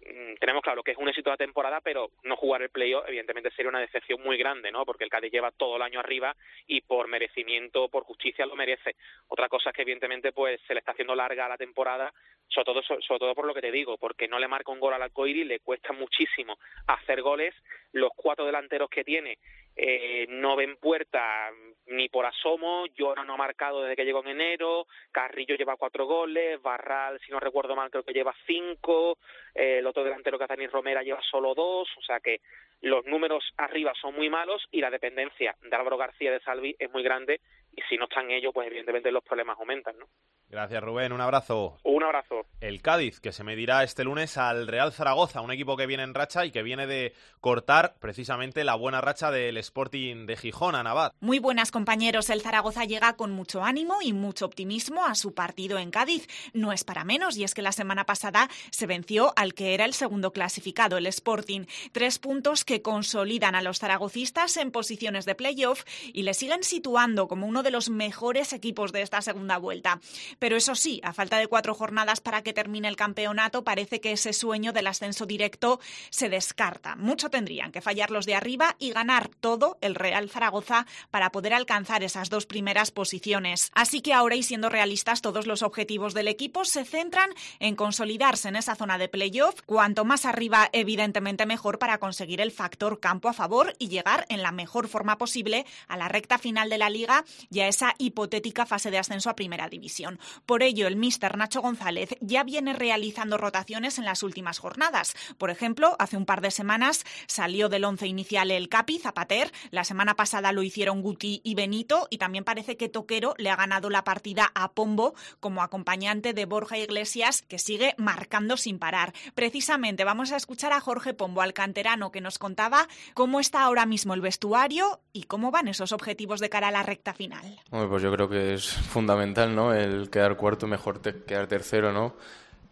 Mm, 0.00 0.34
tenemos 0.38 0.62
claro 0.62 0.82
que 0.82 0.92
es 0.92 0.96
un 0.96 1.08
éxito 1.08 1.30
la 1.30 1.36
temporada, 1.36 1.80
pero 1.80 2.10
no 2.22 2.36
jugar 2.36 2.62
el 2.62 2.70
playoff 2.70 3.04
evidentemente 3.08 3.50
sería 3.50 3.68
una 3.68 3.80
decepción 3.80 4.22
muy 4.22 4.36
grande, 4.36 4.70
¿no? 4.70 4.84
Porque 4.84 5.04
el 5.04 5.10
Cádiz 5.10 5.32
lleva 5.32 5.50
todo 5.50 5.76
el 5.76 5.82
año 5.82 5.98
arriba 6.00 6.36
y 6.66 6.80
por 6.82 7.08
merecimiento, 7.08 7.88
por 7.88 8.04
justicia 8.04 8.46
lo 8.46 8.54
merece. 8.54 8.94
Otra 9.26 9.48
cosa 9.48 9.70
es 9.70 9.76
que 9.76 9.82
evidentemente 9.82 10.32
pues 10.32 10.60
se 10.66 10.74
le 10.74 10.80
está 10.80 10.92
haciendo 10.92 11.14
larga 11.14 11.48
la 11.48 11.56
temporada, 11.56 12.12
sobre 12.48 12.64
todo 12.64 12.82
sobre 12.82 13.18
todo 13.18 13.34
por 13.34 13.46
lo 13.46 13.54
que 13.54 13.60
te 13.60 13.72
digo, 13.72 13.98
porque 13.98 14.28
no 14.28 14.38
le 14.38 14.48
marca 14.48 14.72
un 14.72 14.80
gol 14.80 14.94
al 14.94 15.02
Alcoiri, 15.02 15.44
le 15.44 15.60
cuesta 15.60 15.92
muchísimo 15.92 16.58
hacer 16.86 17.22
goles, 17.22 17.54
los 17.92 18.10
cuatro 18.16 18.44
delanteros 18.44 18.90
que 18.90 19.04
tiene 19.04 19.38
eh, 19.80 20.26
no 20.28 20.56
ven 20.56 20.76
puerta 20.76 21.50
ni 21.86 22.08
por 22.08 22.26
asomo, 22.26 22.86
Llora 22.96 23.24
no 23.24 23.34
ha 23.34 23.36
marcado 23.36 23.80
desde 23.80 23.94
que 23.94 24.04
llegó 24.04 24.20
en 24.22 24.30
enero, 24.30 24.88
Carrillo 25.12 25.54
lleva 25.54 25.76
cuatro 25.76 26.04
goles, 26.04 26.60
Barral, 26.60 27.20
si 27.24 27.30
no 27.30 27.38
recuerdo 27.38 27.76
mal, 27.76 27.88
creo 27.88 28.02
que 28.02 28.12
lleva 28.12 28.34
cinco, 28.44 29.18
eh, 29.54 29.78
el 29.78 29.86
otro 29.86 30.02
delantero 30.02 30.36
Cataní 30.36 30.66
Romera 30.66 31.04
lleva 31.04 31.22
solo 31.22 31.54
dos, 31.54 31.88
o 31.96 32.02
sea 32.02 32.18
que 32.18 32.40
los 32.80 33.04
números 33.06 33.44
arriba 33.56 33.92
son 34.00 34.16
muy 34.16 34.28
malos 34.28 34.66
y 34.72 34.80
la 34.80 34.90
dependencia 34.90 35.54
de 35.62 35.76
Álvaro 35.76 35.96
García 35.96 36.32
de 36.32 36.40
Salvi 36.40 36.74
es 36.76 36.90
muy 36.90 37.04
grande 37.04 37.40
y 37.76 37.82
si 37.88 37.96
no 37.96 38.04
están 38.04 38.30
ellos, 38.30 38.52
pues 38.52 38.66
evidentemente 38.66 39.12
los 39.12 39.22
problemas 39.22 39.58
aumentan, 39.58 39.98
¿no? 39.98 40.06
Gracias, 40.48 40.82
Rubén. 40.82 41.12
Un 41.12 41.20
abrazo. 41.20 41.76
Un 41.84 42.02
abrazo. 42.02 42.46
El 42.60 42.80
Cádiz, 42.80 43.20
que 43.20 43.32
se 43.32 43.44
medirá 43.44 43.84
este 43.84 44.02
lunes 44.02 44.38
al 44.38 44.66
Real 44.66 44.92
Zaragoza, 44.92 45.42
un 45.42 45.52
equipo 45.52 45.76
que 45.76 45.86
viene 45.86 46.02
en 46.02 46.14
racha 46.14 46.46
y 46.46 46.50
que 46.50 46.62
viene 46.62 46.86
de 46.86 47.12
cortar 47.40 47.96
precisamente 48.00 48.64
la 48.64 48.74
buena 48.74 49.02
racha 49.02 49.30
del 49.30 49.58
Sporting 49.58 50.24
de 50.26 50.36
Gijón, 50.36 50.72
Navad. 50.72 51.12
Muy 51.20 51.38
buenas, 51.38 51.70
compañeros. 51.70 52.30
El 52.30 52.40
Zaragoza 52.40 52.84
llega 52.84 53.14
con 53.16 53.30
mucho 53.30 53.62
ánimo 53.62 53.98
y 54.02 54.14
mucho 54.14 54.46
optimismo 54.46 55.04
a 55.04 55.14
su 55.14 55.34
partido 55.34 55.78
en 55.78 55.90
Cádiz. 55.90 56.26
No 56.54 56.72
es 56.72 56.82
para 56.82 57.04
menos, 57.04 57.36
y 57.36 57.44
es 57.44 57.54
que 57.54 57.62
la 57.62 57.72
semana 57.72 58.06
pasada 58.06 58.48
se 58.70 58.86
venció 58.86 59.34
al 59.36 59.52
que 59.52 59.74
era 59.74 59.84
el 59.84 59.92
segundo 59.92 60.32
clasificado, 60.32 60.96
el 60.96 61.06
Sporting. 61.06 61.66
Tres 61.92 62.18
puntos 62.18 62.64
que 62.64 62.80
consolidan 62.80 63.54
a 63.54 63.62
los 63.62 63.80
zaragocistas 63.80 64.56
en 64.56 64.70
posiciones 64.70 65.26
de 65.26 65.34
playoff 65.34 65.84
y 66.12 66.22
le 66.22 66.32
siguen 66.32 66.62
situando 66.62 67.28
como 67.28 67.46
uno 67.58 67.64
de 67.64 67.70
los 67.72 67.90
mejores 67.90 68.52
equipos 68.52 68.92
de 68.92 69.02
esta 69.02 69.20
segunda 69.20 69.58
vuelta. 69.58 69.98
Pero 70.38 70.54
eso 70.56 70.76
sí, 70.76 71.00
a 71.02 71.12
falta 71.12 71.38
de 71.38 71.48
cuatro 71.48 71.74
jornadas 71.74 72.20
para 72.20 72.44
que 72.44 72.52
termine 72.52 72.86
el 72.86 72.94
campeonato, 72.94 73.64
parece 73.64 74.00
que 74.00 74.12
ese 74.12 74.32
sueño 74.32 74.72
del 74.72 74.86
ascenso 74.86 75.26
directo 75.26 75.80
se 76.10 76.28
descarta. 76.28 76.94
Mucho 76.94 77.30
tendrían 77.30 77.72
que 77.72 77.80
fallar 77.80 78.12
los 78.12 78.26
de 78.26 78.36
arriba 78.36 78.76
y 78.78 78.92
ganar 78.92 79.28
todo 79.40 79.76
el 79.80 79.96
Real 79.96 80.30
Zaragoza 80.30 80.86
para 81.10 81.32
poder 81.32 81.52
alcanzar 81.52 82.04
esas 82.04 82.30
dos 82.30 82.46
primeras 82.46 82.92
posiciones. 82.92 83.72
Así 83.74 84.02
que 84.02 84.14
ahora, 84.14 84.36
y 84.36 84.44
siendo 84.44 84.68
realistas, 84.68 85.20
todos 85.20 85.48
los 85.48 85.64
objetivos 85.64 86.14
del 86.14 86.28
equipo 86.28 86.64
se 86.64 86.84
centran 86.84 87.30
en 87.58 87.74
consolidarse 87.74 88.46
en 88.46 88.54
esa 88.54 88.76
zona 88.76 88.98
de 88.98 89.08
playoff. 89.08 89.62
Cuanto 89.66 90.04
más 90.04 90.26
arriba, 90.26 90.68
evidentemente 90.72 91.44
mejor 91.44 91.80
para 91.80 91.98
conseguir 91.98 92.40
el 92.40 92.52
factor 92.52 93.00
campo 93.00 93.28
a 93.28 93.32
favor 93.32 93.74
y 93.80 93.88
llegar 93.88 94.26
en 94.28 94.42
la 94.42 94.52
mejor 94.52 94.86
forma 94.86 95.18
posible 95.18 95.66
a 95.88 95.96
la 95.96 96.06
recta 96.06 96.38
final 96.38 96.70
de 96.70 96.78
la 96.78 96.88
liga 96.88 97.24
y 97.50 97.60
a 97.60 97.68
esa 97.68 97.94
hipotética 97.98 98.66
fase 98.66 98.90
de 98.90 98.98
ascenso 98.98 99.30
a 99.30 99.36
primera 99.36 99.68
división. 99.68 100.18
Por 100.46 100.62
ello, 100.62 100.86
el 100.86 100.96
míster 100.96 101.36
Nacho 101.36 101.60
González 101.60 102.10
ya 102.20 102.44
viene 102.44 102.72
realizando 102.72 103.38
rotaciones 103.38 103.98
en 103.98 104.04
las 104.04 104.22
últimas 104.22 104.58
jornadas. 104.58 105.14
Por 105.38 105.50
ejemplo, 105.50 105.96
hace 105.98 106.16
un 106.16 106.26
par 106.26 106.40
de 106.40 106.50
semanas 106.50 107.04
salió 107.26 107.68
del 107.68 107.84
once 107.84 108.06
inicial 108.06 108.50
el 108.50 108.68
Capi 108.68 108.98
Zapater, 108.98 109.52
la 109.70 109.84
semana 109.84 110.14
pasada 110.14 110.52
lo 110.52 110.62
hicieron 110.62 111.02
Guti 111.02 111.40
y 111.44 111.54
Benito 111.54 112.06
y 112.10 112.18
también 112.18 112.44
parece 112.44 112.76
que 112.76 112.88
Toquero 112.88 113.34
le 113.38 113.50
ha 113.50 113.56
ganado 113.56 113.90
la 113.90 114.04
partida 114.04 114.50
a 114.54 114.72
Pombo 114.72 115.14
como 115.40 115.62
acompañante 115.62 116.32
de 116.32 116.44
Borja 116.44 116.78
Iglesias 116.78 117.42
que 117.42 117.58
sigue 117.58 117.94
marcando 117.98 118.56
sin 118.56 118.78
parar. 118.78 119.12
Precisamente 119.34 120.04
vamos 120.04 120.32
a 120.32 120.36
escuchar 120.36 120.72
a 120.72 120.80
Jorge 120.80 121.14
Pombo, 121.14 121.42
al 121.42 121.52
canterano, 121.52 122.10
que 122.10 122.20
nos 122.20 122.38
contaba 122.38 122.88
cómo 123.14 123.40
está 123.40 123.62
ahora 123.62 123.86
mismo 123.86 124.14
el 124.14 124.20
vestuario 124.20 125.00
y 125.12 125.24
cómo 125.24 125.50
van 125.50 125.68
esos 125.68 125.92
objetivos 125.92 126.40
de 126.40 126.48
cara 126.48 126.68
a 126.68 126.72
la 126.72 126.82
recta 126.82 127.14
final. 127.14 127.37
Pues 127.70 128.02
yo 128.02 128.12
creo 128.12 128.28
que 128.28 128.54
es 128.54 128.68
fundamental, 128.90 129.54
¿no? 129.54 129.72
El 129.72 130.10
quedar 130.10 130.36
cuarto, 130.36 130.66
mejor 130.66 131.00
quedar 131.00 131.46
tercero, 131.46 131.92
¿no? 131.92 132.14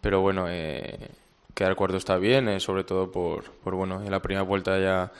Pero 0.01 0.21
bueno, 0.21 0.45
eh, 0.49 1.09
quedar 1.53 1.75
cuarto 1.75 1.97
está 1.97 2.17
bien, 2.17 2.47
eh, 2.49 2.59
sobre 2.59 2.83
todo 2.83 3.11
por, 3.11 3.51
por, 3.51 3.75
bueno, 3.75 4.03
en 4.03 4.11
la 4.11 4.21
primera 4.21 4.43
vuelta 4.43 4.79
ya 4.79 5.11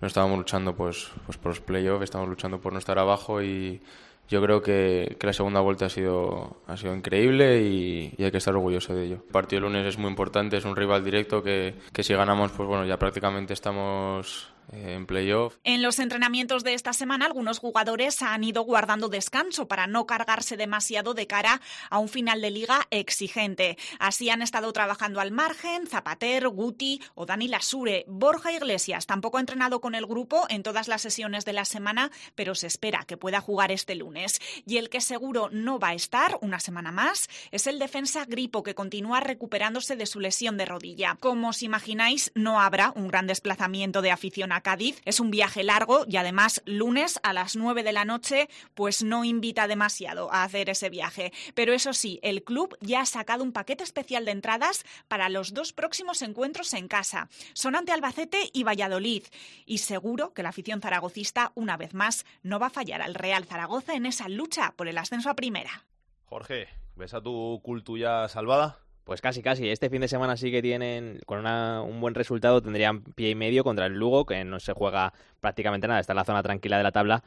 no 0.00 0.06
estábamos 0.06 0.38
luchando 0.38 0.74
pues, 0.74 1.10
pues 1.24 1.38
por 1.38 1.50
los 1.50 1.60
playoffs, 1.60 2.04
estamos 2.04 2.28
luchando 2.28 2.60
por 2.60 2.72
no 2.72 2.78
estar 2.78 2.98
abajo 2.98 3.42
y 3.42 3.80
yo 4.28 4.42
creo 4.42 4.60
que, 4.60 5.16
que, 5.18 5.26
la 5.26 5.32
segunda 5.32 5.60
vuelta 5.60 5.86
ha 5.86 5.88
sido, 5.88 6.58
ha 6.66 6.76
sido 6.76 6.94
increíble 6.94 7.62
y, 7.62 8.14
y, 8.18 8.24
hay 8.24 8.30
que 8.30 8.38
estar 8.38 8.54
orgulloso 8.54 8.94
de 8.94 9.06
ello. 9.06 9.14
El 9.14 9.32
partido 9.32 9.62
del 9.62 9.72
lunes 9.72 9.86
es 9.86 9.98
muy 9.98 10.10
importante, 10.10 10.56
es 10.56 10.64
un 10.64 10.76
rival 10.76 11.04
directo 11.04 11.42
que, 11.42 11.76
que 11.92 12.02
si 12.02 12.12
ganamos, 12.12 12.52
pues 12.52 12.68
bueno, 12.68 12.84
ya 12.84 12.98
prácticamente 12.98 13.54
estamos 13.54 14.52
en 14.72 15.06
playoff. 15.06 15.56
En 15.64 15.82
los 15.82 15.98
entrenamientos 15.98 16.64
de 16.64 16.74
esta 16.74 16.92
semana, 16.92 17.26
algunos 17.26 17.58
jugadores 17.58 18.22
han 18.22 18.44
ido 18.44 18.62
guardando 18.62 19.08
descanso 19.08 19.68
para 19.68 19.86
no 19.86 20.06
cargarse 20.06 20.56
demasiado 20.56 21.14
de 21.14 21.26
cara 21.26 21.60
a 21.90 21.98
un 21.98 22.08
final 22.08 22.40
de 22.40 22.50
liga 22.50 22.86
exigente. 22.90 23.78
Así 23.98 24.30
han 24.30 24.42
estado 24.42 24.72
trabajando 24.72 25.20
al 25.20 25.30
margen 25.30 25.86
Zapater, 25.86 26.48
Guti 26.48 27.00
o 27.14 27.26
Dani 27.26 27.48
Lasure. 27.48 28.04
Borja 28.08 28.52
Iglesias 28.52 29.06
tampoco 29.06 29.38
ha 29.38 29.40
entrenado 29.40 29.80
con 29.80 29.94
el 29.94 30.06
grupo 30.06 30.46
en 30.48 30.62
todas 30.62 30.88
las 30.88 31.02
sesiones 31.02 31.44
de 31.44 31.52
la 31.52 31.64
semana, 31.64 32.10
pero 32.34 32.54
se 32.54 32.66
espera 32.66 33.04
que 33.06 33.16
pueda 33.16 33.40
jugar 33.40 33.72
este 33.72 33.94
lunes. 33.94 34.40
Y 34.66 34.78
el 34.78 34.88
que 34.88 35.00
seguro 35.00 35.48
no 35.52 35.78
va 35.78 35.88
a 35.88 35.94
estar 35.94 36.38
una 36.40 36.60
semana 36.60 36.92
más 36.92 37.28
es 37.50 37.66
el 37.66 37.78
defensa 37.78 38.24
Gripo, 38.24 38.62
que 38.62 38.74
continúa 38.74 39.20
recuperándose 39.20 39.96
de 39.96 40.06
su 40.06 40.20
lesión 40.20 40.56
de 40.56 40.66
rodilla. 40.66 41.16
Como 41.20 41.48
os 41.48 41.62
imagináis, 41.62 42.32
no 42.34 42.60
habrá 42.60 42.92
un 42.96 43.08
gran 43.08 43.26
desplazamiento 43.26 44.02
de 44.02 44.12
afición 44.56 44.60
Cádiz. 44.62 45.00
Es 45.04 45.20
un 45.20 45.30
viaje 45.30 45.62
largo 45.62 46.04
y 46.08 46.16
además 46.16 46.62
lunes 46.64 47.20
a 47.22 47.32
las 47.32 47.56
9 47.56 47.82
de 47.82 47.92
la 47.92 48.04
noche 48.04 48.48
pues 48.74 49.02
no 49.02 49.24
invita 49.24 49.68
demasiado 49.68 50.32
a 50.32 50.44
hacer 50.44 50.70
ese 50.70 50.90
viaje. 50.90 51.32
Pero 51.54 51.72
eso 51.72 51.92
sí, 51.92 52.18
el 52.22 52.42
club 52.42 52.76
ya 52.80 53.00
ha 53.00 53.06
sacado 53.06 53.44
un 53.44 53.52
paquete 53.52 53.84
especial 53.84 54.24
de 54.24 54.32
entradas 54.32 54.84
para 55.08 55.28
los 55.28 55.54
dos 55.54 55.72
próximos 55.72 56.22
encuentros 56.22 56.72
en 56.74 56.88
casa. 56.88 57.28
Son 57.52 57.76
ante 57.76 57.92
Albacete 57.92 58.50
y 58.52 58.64
Valladolid. 58.64 59.24
Y 59.64 59.78
seguro 59.78 60.32
que 60.32 60.42
la 60.42 60.50
afición 60.50 60.80
zaragocista, 60.80 61.52
una 61.54 61.76
vez 61.76 61.94
más, 61.94 62.24
no 62.42 62.58
va 62.58 62.66
a 62.66 62.70
fallar 62.70 63.02
al 63.02 63.14
Real 63.14 63.44
Zaragoza 63.44 63.94
en 63.94 64.06
esa 64.06 64.28
lucha 64.28 64.72
por 64.76 64.88
el 64.88 64.98
ascenso 64.98 65.30
a 65.30 65.34
primera. 65.34 65.84
Jorge, 66.24 66.68
¿ves 66.96 67.14
a 67.14 67.20
tu 67.20 67.60
culto 67.62 67.96
ya 67.96 68.28
salvada? 68.28 68.85
Pues 69.06 69.20
casi, 69.20 69.40
casi. 69.40 69.70
Este 69.70 69.88
fin 69.88 70.00
de 70.00 70.08
semana 70.08 70.36
sí 70.36 70.50
que 70.50 70.60
tienen, 70.60 71.20
con 71.26 71.46
un 71.46 72.00
buen 72.00 72.16
resultado, 72.16 72.60
tendrían 72.60 73.02
pie 73.02 73.30
y 73.30 73.34
medio 73.36 73.62
contra 73.62 73.86
el 73.86 73.92
Lugo, 73.92 74.26
que 74.26 74.42
no 74.44 74.58
se 74.58 74.72
juega 74.72 75.12
prácticamente 75.38 75.86
nada, 75.86 76.00
está 76.00 76.12
en 76.12 76.16
la 76.16 76.24
zona 76.24 76.42
tranquila 76.42 76.76
de 76.76 76.82
la 76.82 76.90
tabla. 76.90 77.22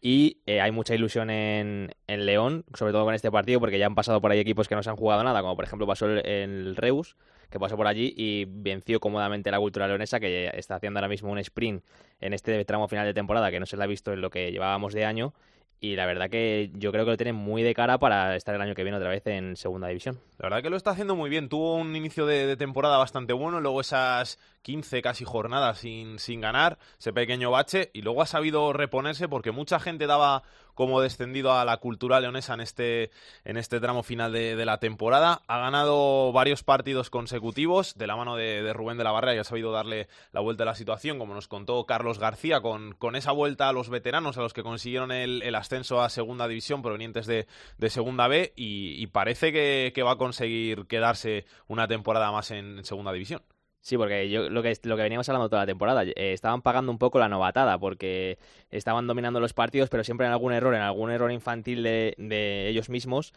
Y 0.00 0.38
eh, 0.46 0.60
hay 0.60 0.70
mucha 0.70 0.94
ilusión 0.94 1.30
en, 1.30 1.90
en, 2.06 2.26
León, 2.26 2.64
sobre 2.74 2.92
todo 2.92 3.04
con 3.04 3.12
este 3.12 3.32
partido, 3.32 3.58
porque 3.58 3.76
ya 3.76 3.86
han 3.86 3.96
pasado 3.96 4.20
por 4.20 4.30
ahí 4.30 4.38
equipos 4.38 4.68
que 4.68 4.76
no 4.76 4.84
se 4.84 4.90
han 4.90 4.94
jugado 4.94 5.24
nada, 5.24 5.40
como 5.42 5.56
por 5.56 5.64
ejemplo 5.64 5.84
pasó 5.84 6.06
el, 6.06 6.24
el 6.24 6.76
Reus, 6.76 7.16
que 7.50 7.58
pasó 7.58 7.76
por 7.76 7.88
allí 7.88 8.14
y 8.16 8.44
venció 8.44 9.00
cómodamente 9.00 9.50
la 9.50 9.58
cultura 9.58 9.88
leonesa, 9.88 10.20
que 10.20 10.52
está 10.54 10.76
haciendo 10.76 11.00
ahora 11.00 11.08
mismo 11.08 11.32
un 11.32 11.38
sprint 11.40 11.82
en 12.20 12.34
este 12.34 12.64
tramo 12.64 12.86
final 12.86 13.04
de 13.04 13.14
temporada, 13.14 13.50
que 13.50 13.58
no 13.58 13.66
se 13.66 13.76
le 13.76 13.82
ha 13.82 13.88
visto 13.88 14.12
en 14.12 14.20
lo 14.20 14.30
que 14.30 14.52
llevábamos 14.52 14.94
de 14.94 15.04
año 15.04 15.34
y 15.80 15.96
la 15.96 16.06
verdad 16.06 16.30
que 16.30 16.70
yo 16.74 16.90
creo 16.90 17.04
que 17.04 17.10
lo 17.12 17.16
tiene 17.16 17.32
muy 17.32 17.62
de 17.62 17.74
cara 17.74 17.98
para 17.98 18.34
estar 18.34 18.54
el 18.54 18.60
año 18.60 18.74
que 18.74 18.82
viene 18.82 18.96
otra 18.96 19.10
vez 19.10 19.26
en 19.26 19.56
segunda 19.56 19.88
división. 19.88 20.18
La 20.38 20.48
verdad 20.48 20.62
que 20.62 20.70
lo 20.70 20.76
está 20.76 20.90
haciendo 20.90 21.16
muy 21.16 21.28
bien. 21.28 21.48
Tuvo 21.48 21.76
un 21.76 21.94
inicio 21.94 22.26
de, 22.26 22.56
temporada 22.56 22.96
bastante 22.96 23.32
bueno, 23.32 23.60
luego 23.60 23.80
esas 23.80 24.38
15 24.62 25.02
casi 25.02 25.24
jornadas 25.24 25.78
sin, 25.78 26.18
sin 26.18 26.40
ganar, 26.40 26.78
ese 26.98 27.12
pequeño 27.12 27.50
bache, 27.50 27.90
y 27.92 28.02
luego 28.02 28.22
ha 28.22 28.26
sabido 28.26 28.72
reponerse 28.72 29.28
porque 29.28 29.52
mucha 29.52 29.78
gente 29.78 30.06
daba 30.06 30.42
como 30.76 31.00
descendido 31.00 31.54
a 31.54 31.64
la 31.64 31.78
cultura 31.78 32.20
leonesa 32.20 32.54
en 32.54 32.60
este, 32.60 33.10
en 33.44 33.56
este 33.56 33.80
tramo 33.80 34.02
final 34.02 34.30
de, 34.30 34.64
la 34.66 34.78
temporada. 34.78 35.40
Ha 35.48 35.58
ganado 35.58 36.32
varios 36.32 36.62
partidos 36.62 37.08
consecutivos 37.08 37.94
de 37.96 38.06
la 38.06 38.14
mano 38.14 38.36
de, 38.36 38.72
Rubén 38.74 38.98
de 38.98 39.04
la 39.04 39.10
Barrera 39.10 39.34
y 39.34 39.38
ha 39.38 39.44
sabido 39.44 39.72
darle 39.72 40.06
la 40.32 40.40
vuelta 40.40 40.64
a 40.64 40.66
la 40.66 40.74
situación, 40.74 41.18
como 41.18 41.34
nos 41.34 41.48
contó 41.48 41.86
Carlos 41.86 42.18
García, 42.18 42.60
con, 42.60 42.92
con 42.92 43.16
esa 43.16 43.32
vuelta 43.32 43.70
a 43.70 43.72
los 43.72 43.88
veteranos, 43.88 44.36
a 44.36 44.42
los 44.42 44.52
que 44.52 44.62
consiguieron 44.62 45.12
el, 45.12 45.54
ascenso 45.54 46.02
a 46.02 46.10
segunda 46.10 46.46
división 46.46 46.82
provenientes 46.82 47.26
de, 47.26 47.46
segunda 47.88 48.28
B 48.28 48.52
y, 48.54 49.06
parece 49.06 49.52
que 49.52 50.02
va 50.02 50.12
a 50.12 50.16
conseguir 50.16 50.86
quedarse 50.86 51.46
una 51.68 51.88
temporada 51.88 52.30
más 52.30 52.50
en 52.50 52.84
segunda 52.84 53.12
división. 53.12 53.40
Sí, 53.86 53.96
porque 53.96 54.28
yo 54.28 54.50
lo 54.50 54.64
que, 54.64 54.76
lo 54.82 54.96
que 54.96 55.02
veníamos 55.04 55.28
hablando 55.28 55.48
toda 55.48 55.62
la 55.62 55.66
temporada, 55.66 56.02
eh, 56.02 56.32
estaban 56.32 56.60
pagando 56.60 56.90
un 56.90 56.98
poco 56.98 57.20
la 57.20 57.28
novatada, 57.28 57.78
porque 57.78 58.36
estaban 58.68 59.06
dominando 59.06 59.38
los 59.38 59.52
partidos, 59.52 59.90
pero 59.90 60.02
siempre 60.02 60.26
en 60.26 60.32
algún 60.32 60.52
error, 60.52 60.74
en 60.74 60.80
algún 60.80 61.12
error 61.12 61.30
infantil 61.30 61.84
de, 61.84 62.16
de 62.18 62.68
ellos 62.68 62.88
mismos, 62.90 63.32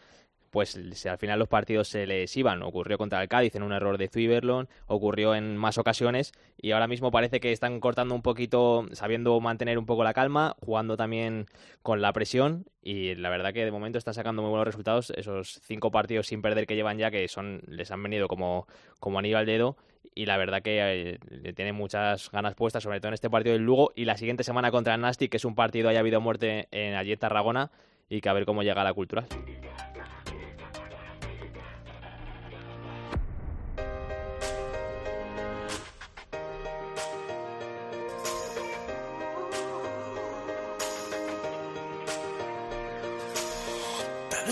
pues 0.50 0.76
al 1.06 1.18
final 1.20 1.38
los 1.38 1.50
partidos 1.50 1.90
se 1.90 2.08
les 2.08 2.36
iban. 2.36 2.64
Ocurrió 2.64 2.98
contra 2.98 3.22
el 3.22 3.30
Cádiz 3.30 3.54
en 3.54 3.62
un 3.62 3.74
error 3.74 4.00
de 4.00 4.08
Zuiberlon, 4.08 4.68
ocurrió 4.88 5.36
en 5.36 5.56
más 5.56 5.78
ocasiones 5.78 6.32
y 6.58 6.72
ahora 6.72 6.88
mismo 6.88 7.12
parece 7.12 7.40
que 7.40 7.52
están 7.52 7.80
cortando 7.80 8.16
un 8.16 8.24
poquito, 8.24 8.88
sabiendo 8.94 9.40
mantener 9.40 9.78
un 9.78 9.86
poco 9.86 10.04
la 10.04 10.16
calma, 10.16 10.56
jugando 10.66 10.98
también 10.98 11.46
con 11.84 12.02
la 12.02 12.12
presión 12.12 12.66
y 12.82 13.14
la 13.14 13.30
verdad 13.30 13.54
que 13.54 13.66
de 13.66 13.72
momento 13.72 14.00
están 14.00 14.16
sacando 14.16 14.42
muy 14.42 14.50
buenos 14.50 14.66
resultados. 14.66 15.12
Esos 15.12 15.62
cinco 15.64 15.92
partidos 15.92 16.26
sin 16.26 16.42
perder 16.42 16.66
que 16.66 16.76
llevan 16.76 16.98
ya, 16.98 17.12
que 17.12 17.28
son 17.28 17.62
les 17.68 17.92
han 17.92 18.02
venido 18.02 18.28
como, 18.28 18.66
como 19.00 19.20
anillo 19.20 19.38
al 19.38 19.46
dedo 19.46 19.78
y 20.16 20.26
la 20.26 20.38
verdad 20.38 20.62
que 20.62 20.80
eh, 20.80 21.20
le 21.30 21.54
tiene 21.54 21.74
muchas 21.74 22.30
ganas 22.32 22.56
puestas, 22.56 22.84
sobre 22.84 23.00
todo 23.00 23.10
en 23.10 23.14
este 23.14 23.30
partido 23.30 23.54
del 23.54 23.64
Lugo 23.64 23.92
y 23.96 24.06
la 24.06 24.18
siguiente 24.18 24.44
semana 24.44 24.72
contra 24.72 24.96
el 24.96 25.02
Nasti, 25.02 25.30
que 25.30 25.38
es 25.38 25.46
un 25.46 25.56
partido 25.56 25.90
haya 25.90 26.00
habido 26.00 26.22
muerte 26.22 26.68
en 26.72 26.96
allí 26.96 27.14
en 27.14 27.20
Tarragona 27.20 27.72
y 28.10 28.22
que 28.22 28.30
a 28.30 28.34
ver 28.34 28.46
cómo 28.46 28.64
llega 28.64 28.84
la 28.84 28.94
cultural. 28.94 29.28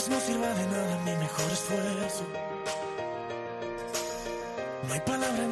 No 0.10 0.18
sirva 0.22 0.48
de 0.48 0.66
nada 0.68 1.04
mi 1.04 1.12
mejor 1.12 1.52
esfuerzo 1.52 2.57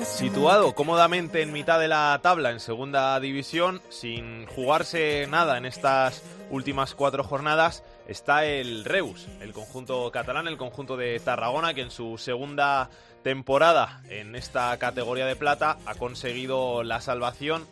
Situado 0.05 0.73
cómodamente 0.75 1.41
en 1.41 1.51
mitad 1.51 1.79
de 1.79 1.87
la 1.87 2.19
tabla 2.21 2.51
en 2.51 2.59
segunda 2.59 3.19
división, 3.19 3.81
sin 3.89 4.45
jugarse 4.45 5.27
nada 5.27 5.57
en 5.57 5.65
estas 5.65 6.23
últimas 6.49 6.95
cuatro 6.95 7.23
jornadas, 7.23 7.83
está 8.07 8.45
el 8.45 8.85
Reus, 8.85 9.27
el 9.41 9.51
conjunto 9.51 10.11
catalán, 10.11 10.47
el 10.47 10.57
conjunto 10.57 10.95
de 10.95 11.19
Tarragona, 11.19 11.73
que 11.73 11.81
en 11.81 11.91
su 11.91 12.17
segunda 12.17 12.89
temporada 13.23 14.03
en 14.09 14.35
esta 14.35 14.77
categoría 14.77 15.25
de 15.25 15.35
plata 15.35 15.77
ha 15.85 15.95
conseguido 15.95 16.83
la 16.83 17.01
salvación 17.01 17.67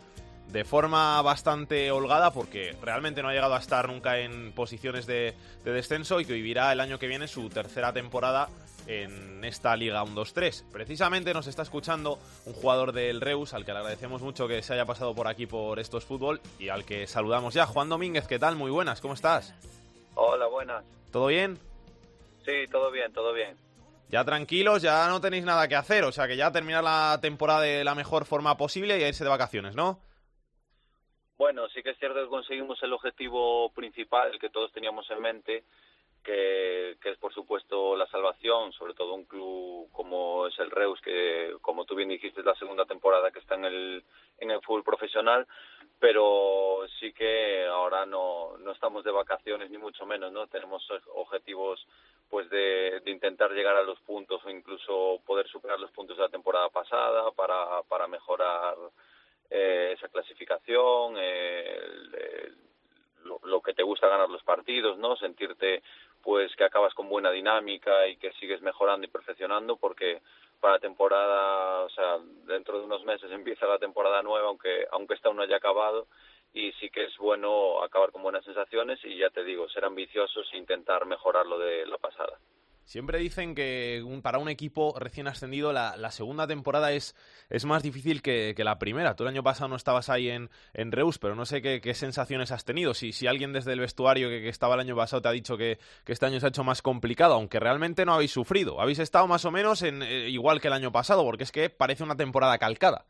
de 0.48 0.64
forma 0.64 1.22
bastante 1.22 1.90
holgada 1.90 2.32
porque 2.32 2.76
realmente 2.82 3.22
no 3.22 3.28
ha 3.28 3.32
llegado 3.32 3.54
a 3.54 3.60
estar 3.60 3.88
nunca 3.88 4.18
en 4.18 4.52
posiciones 4.52 5.06
de, 5.06 5.34
de 5.64 5.72
descenso 5.72 6.20
y 6.20 6.26
que 6.26 6.32
vivirá 6.34 6.72
el 6.72 6.80
año 6.80 6.98
que 6.98 7.06
viene 7.06 7.28
su 7.28 7.48
tercera 7.48 7.92
temporada 7.92 8.48
en 8.86 9.44
esta 9.44 9.76
Liga 9.76 10.02
1-2-3. 10.04 10.70
Precisamente 10.72 11.34
nos 11.34 11.46
está 11.46 11.62
escuchando 11.62 12.18
un 12.46 12.52
jugador 12.52 12.92
del 12.92 13.20
Reus, 13.20 13.54
al 13.54 13.64
que 13.64 13.72
le 13.72 13.78
agradecemos 13.78 14.22
mucho 14.22 14.48
que 14.48 14.62
se 14.62 14.74
haya 14.74 14.84
pasado 14.84 15.14
por 15.14 15.28
aquí 15.28 15.46
por 15.46 15.78
estos 15.78 16.04
fútbol 16.04 16.40
y 16.58 16.68
al 16.68 16.84
que 16.84 17.06
saludamos 17.06 17.54
ya. 17.54 17.66
Juan 17.66 17.88
Domínguez, 17.88 18.26
¿qué 18.26 18.38
tal? 18.38 18.56
Muy 18.56 18.70
buenas, 18.70 19.00
¿cómo 19.00 19.14
estás? 19.14 19.54
Hola, 20.14 20.46
buenas. 20.46 20.84
¿Todo 21.10 21.26
bien? 21.26 21.58
Sí, 22.44 22.66
todo 22.70 22.90
bien, 22.90 23.12
todo 23.12 23.32
bien. 23.32 23.56
Ya 24.10 24.24
tranquilos, 24.24 24.82
ya 24.82 25.08
no 25.08 25.20
tenéis 25.20 25.44
nada 25.44 25.66
que 25.66 25.76
hacer, 25.76 26.04
o 26.04 26.12
sea 26.12 26.28
que 26.28 26.36
ya 26.36 26.52
terminar 26.52 26.84
la 26.84 27.18
temporada 27.20 27.62
de 27.62 27.84
la 27.84 27.94
mejor 27.94 28.26
forma 28.26 28.56
posible 28.56 28.98
y 28.98 29.02
a 29.02 29.08
irse 29.08 29.24
de 29.24 29.30
vacaciones, 29.30 29.74
¿no? 29.74 29.98
Bueno, 31.36 31.68
sí 31.68 31.82
que 31.82 31.90
es 31.90 31.98
cierto 31.98 32.22
que 32.22 32.28
conseguimos 32.28 32.80
el 32.82 32.92
objetivo 32.92 33.70
principal, 33.70 34.30
el 34.32 34.38
que 34.38 34.50
todos 34.50 34.70
teníamos 34.72 35.10
en 35.10 35.20
mente, 35.20 35.64
que, 36.24 36.96
es 37.04 37.18
por 37.18 37.32
supuesto 37.32 37.94
la 37.96 38.06
salvación, 38.06 38.72
sobre 38.72 38.94
todo 38.94 39.14
un 39.14 39.26
club 39.26 39.88
como 39.92 40.46
es 40.46 40.58
el 40.58 40.70
Reus, 40.70 41.00
que 41.00 41.54
como 41.60 41.84
tú 41.84 41.94
bien 41.94 42.08
dijiste 42.08 42.40
es 42.40 42.46
la 42.46 42.54
segunda 42.56 42.86
temporada 42.86 43.30
que 43.30 43.38
está 43.38 43.54
en 43.54 43.66
el, 43.66 44.04
en 44.38 44.50
el 44.50 44.60
fútbol 44.62 44.82
profesional, 44.82 45.46
pero 46.00 46.80
sí 46.98 47.12
que 47.12 47.66
ahora 47.66 48.06
no, 48.06 48.56
no 48.58 48.72
estamos 48.72 49.04
de 49.04 49.10
vacaciones 49.10 49.70
ni 49.70 49.78
mucho 49.78 50.06
menos, 50.06 50.32
¿no? 50.32 50.46
Tenemos 50.48 50.82
objetivos 51.14 51.86
pues 52.28 52.48
de, 52.50 53.02
intentar 53.06 53.52
llegar 53.52 53.76
a 53.76 53.82
los 53.82 54.00
puntos 54.00 54.44
o 54.44 54.50
incluso 54.50 55.20
poder 55.24 55.46
superar 55.48 55.78
los 55.78 55.92
puntos 55.92 56.16
de 56.16 56.22
la 56.24 56.28
temporada 56.28 56.68
pasada 56.70 57.30
para, 57.32 57.82
para 57.82 58.08
mejorar 58.08 58.76
eh, 59.50 59.92
esa 59.96 60.08
clasificación, 60.08 61.16
lo, 63.24 63.60
que 63.62 63.74
te 63.74 63.82
gusta 63.82 64.08
ganar 64.08 64.28
los 64.28 64.42
partidos, 64.42 64.98
¿no? 64.98 65.16
Sentirte 65.16 65.82
pues 66.24 66.54
que 66.56 66.64
acabas 66.64 66.94
con 66.94 67.08
buena 67.08 67.30
dinámica 67.30 68.08
y 68.08 68.16
que 68.16 68.32
sigues 68.32 68.62
mejorando 68.62 69.06
y 69.06 69.10
perfeccionando 69.10 69.76
porque 69.76 70.22
para 70.58 70.78
temporada, 70.78 71.82
o 71.82 71.90
sea, 71.90 72.18
dentro 72.46 72.78
de 72.78 72.86
unos 72.86 73.04
meses 73.04 73.30
empieza 73.30 73.66
la 73.66 73.78
temporada 73.78 74.22
nueva, 74.22 74.48
aunque 74.48 74.86
aunque 74.90 75.14
esta 75.14 75.32
no 75.32 75.42
haya 75.42 75.56
acabado 75.56 76.06
y 76.54 76.72
sí 76.80 76.88
que 76.88 77.04
es 77.04 77.16
bueno 77.18 77.82
acabar 77.82 78.10
con 78.12 78.22
buenas 78.22 78.44
sensaciones 78.44 78.98
y 79.04 79.18
ya 79.18 79.28
te 79.28 79.44
digo, 79.44 79.68
ser 79.68 79.84
ambiciosos 79.84 80.48
e 80.52 80.56
intentar 80.56 81.04
mejorar 81.04 81.44
lo 81.46 81.58
de 81.58 81.84
la 81.84 81.98
pasada. 81.98 82.38
Siempre 82.84 83.18
dicen 83.18 83.54
que 83.54 84.04
para 84.22 84.38
un 84.38 84.48
equipo 84.48 84.94
recién 84.98 85.26
ascendido 85.26 85.72
la, 85.72 86.10
segunda 86.10 86.46
temporada 86.46 86.92
es, 86.92 87.16
es 87.48 87.64
más 87.64 87.82
difícil 87.82 88.20
que, 88.20 88.54
la 88.58 88.78
primera. 88.78 89.16
Tú 89.16 89.24
el 89.24 89.30
año 89.30 89.42
pasado 89.42 89.68
no 89.68 89.76
estabas 89.76 90.10
ahí 90.10 90.28
en, 90.28 90.50
en 90.74 90.92
Reus, 90.92 91.18
pero 91.18 91.34
no 91.34 91.46
sé 91.46 91.62
qué, 91.62 91.94
sensaciones 91.94 92.52
has 92.52 92.64
tenido. 92.64 92.92
Si, 92.92 93.12
si 93.12 93.26
alguien 93.26 93.52
desde 93.52 93.72
el 93.72 93.80
vestuario 93.80 94.28
que, 94.28 94.48
estaba 94.48 94.74
el 94.74 94.80
año 94.80 94.96
pasado 94.96 95.22
te 95.22 95.28
ha 95.28 95.32
dicho 95.32 95.56
que, 95.56 95.78
este 96.06 96.26
año 96.26 96.40
se 96.40 96.46
ha 96.46 96.50
hecho 96.50 96.62
más 96.62 96.82
complicado, 96.82 97.34
aunque 97.34 97.58
realmente 97.58 98.04
no 98.04 98.14
habéis 98.14 98.32
sufrido. 98.32 98.80
Habéis 98.80 98.98
estado 98.98 99.26
más 99.26 99.44
o 99.46 99.50
menos 99.50 99.82
en, 99.82 100.02
eh, 100.02 100.28
igual 100.28 100.60
que 100.60 100.68
el 100.68 100.74
año 100.74 100.92
pasado, 100.92 101.24
porque 101.24 101.44
es 101.44 101.52
que 101.52 101.70
parece 101.70 102.04
una 102.04 102.16
temporada 102.16 102.58
calcada. 102.58 103.06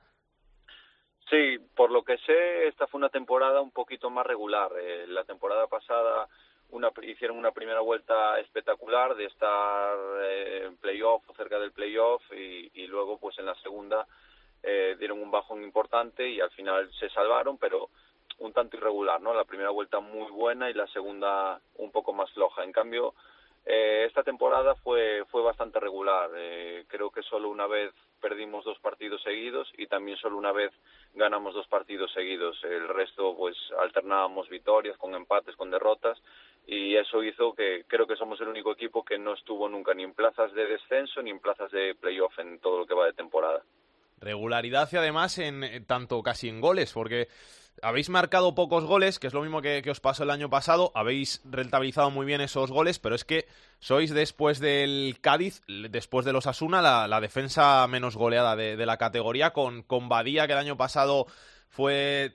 Sí, 1.29 1.59
por 1.75 1.91
lo 1.91 2.05
que 2.05 2.17
sé, 2.19 2.69
esta 2.69 2.87
fue 2.87 2.99
una 2.99 3.09
temporada 3.09 3.61
un 3.61 3.73
poquito 3.73 4.09
más 4.09 4.25
regular. 4.25 4.71
Eh, 4.79 5.07
la 5.09 5.25
temporada 5.25 5.67
pasada 5.67 6.29
una, 6.71 6.91
hicieron 7.03 7.39
una 7.39 7.53
primera 7.53 7.81
vuelta 7.81 8.39
espectacular 8.41 9.15
de 9.15 9.27
estar 9.27 9.97
eh, 10.23 10.65
en 10.67 10.77
playoff 10.77 11.29
o 11.29 11.35
cerca 11.35 11.59
del 11.59 11.73
playoff 11.73 12.23
y, 12.33 12.71
y 12.75 12.87
luego 12.87 13.19
pues 13.19 13.39
en 13.39 13.47
la 13.47 13.55
segunda 13.57 14.07
eh, 14.63 14.97
dieron 14.99 15.21
un 15.21 15.31
bajón 15.31 15.63
importante 15.63 16.27
y 16.27 16.41
al 16.41 16.51
final 16.51 16.91
se 16.99 17.11
salvaron, 17.11 17.59
pero 17.59 17.91
un 18.39 18.53
tanto 18.53 18.77
irregular, 18.77 19.21
¿no? 19.21 19.35
La 19.35 19.45
primera 19.45 19.71
vuelta 19.71 20.01
muy 20.01 20.31
buena 20.31 20.71
y 20.71 20.75
la 20.75 20.87
segunda 20.89 21.61
un 21.77 21.93
poco 21.93 22.15
más 22.15 22.31
floja. 22.33 22.65
En 22.65 22.73
cambio, 22.73 23.15
eh, 23.67 24.05
esta 24.07 24.23
temporada 24.23 24.75
fue, 24.77 25.25
fue 25.31 25.43
bastante 25.43 25.81
regular. 25.81 26.31
Eh, 26.37 26.85
creo 26.87 27.11
que 27.11 27.23
solo 27.23 27.49
una 27.49 27.67
vez 27.67 27.93
perdimos 28.21 28.65
dos 28.65 28.79
partidos 28.79 29.23
seguidos 29.23 29.71
y 29.79 29.87
también 29.87 30.19
solo 30.19 30.37
una 30.37 30.53
vez 30.53 30.71
ganamos 31.15 31.55
dos 31.55 31.67
partidos 31.69 32.13
seguidos. 32.13 32.63
El 32.65 32.89
resto, 32.89 33.35
pues, 33.37 33.57
alternábamos 33.81 34.49
victorias 34.49 34.99
con 34.99 35.15
empates, 35.15 35.57
con 35.57 35.71
derrotas 35.71 36.19
y 36.67 36.97
eso 36.97 37.23
hizo 37.23 37.55
que 37.55 37.85
creo 37.87 38.07
que 38.07 38.17
somos 38.17 38.41
el 38.41 38.49
único 38.49 38.73
equipo 38.73 39.05
que 39.05 39.19
no 39.19 39.35
estuvo 39.35 39.69
nunca 39.69 39.95
ni 39.95 40.03
en 40.03 40.15
plazas 40.15 40.53
de 40.53 40.67
descenso 40.67 41.23
ni 41.23 41.31
en 41.31 41.41
plazas 41.41 41.71
de 41.71 41.95
playoff 41.95 42.39
en 42.39 42.59
todo 42.59 42.79
lo 42.79 42.87
que 42.87 42.95
va 42.95 43.07
de 43.07 43.13
temporada. 43.13 43.63
Regularidad 44.21 44.89
y 44.93 44.97
además 44.97 45.39
en 45.39 45.85
tanto 45.87 46.23
casi 46.23 46.49
en 46.49 46.61
goles, 46.61 46.93
porque 46.93 47.29
habéis 47.83 48.09
marcado 48.09 48.55
pocos 48.55 48.85
goles, 48.85 49.19
que 49.19 49.27
es 49.27 49.35
lo 49.35 49.43
mismo 49.43 49.63
que, 49.63 49.83
os 49.91 50.01
pasó 50.01 50.23
el 50.23 50.31
año 50.31 50.51
pasado, 50.51 50.93
habéis 50.95 51.41
rentabilizado 51.45 52.11
muy 52.11 52.27
bien 52.27 52.41
esos 52.41 52.71
goles, 52.71 52.99
pero 52.99 53.15
es 53.15 53.25
que 53.25 53.47
sois 53.79 54.11
después 54.11 54.61
del 54.61 55.19
Cádiz, 55.21 55.63
después 55.67 56.25
de 56.25 56.33
los 56.33 56.47
Asuna, 56.47 56.81
la, 57.07 57.21
defensa 57.21 57.87
menos 57.87 58.17
goleada 58.17 58.57
de, 58.57 58.87
la 58.87 58.97
categoría, 58.97 59.53
con, 59.53 59.83
con 59.83 60.09
Badía, 60.09 60.47
que 60.47 60.53
el 60.53 60.59
año 60.59 60.77
pasado 60.77 61.27
fue, 61.69 62.33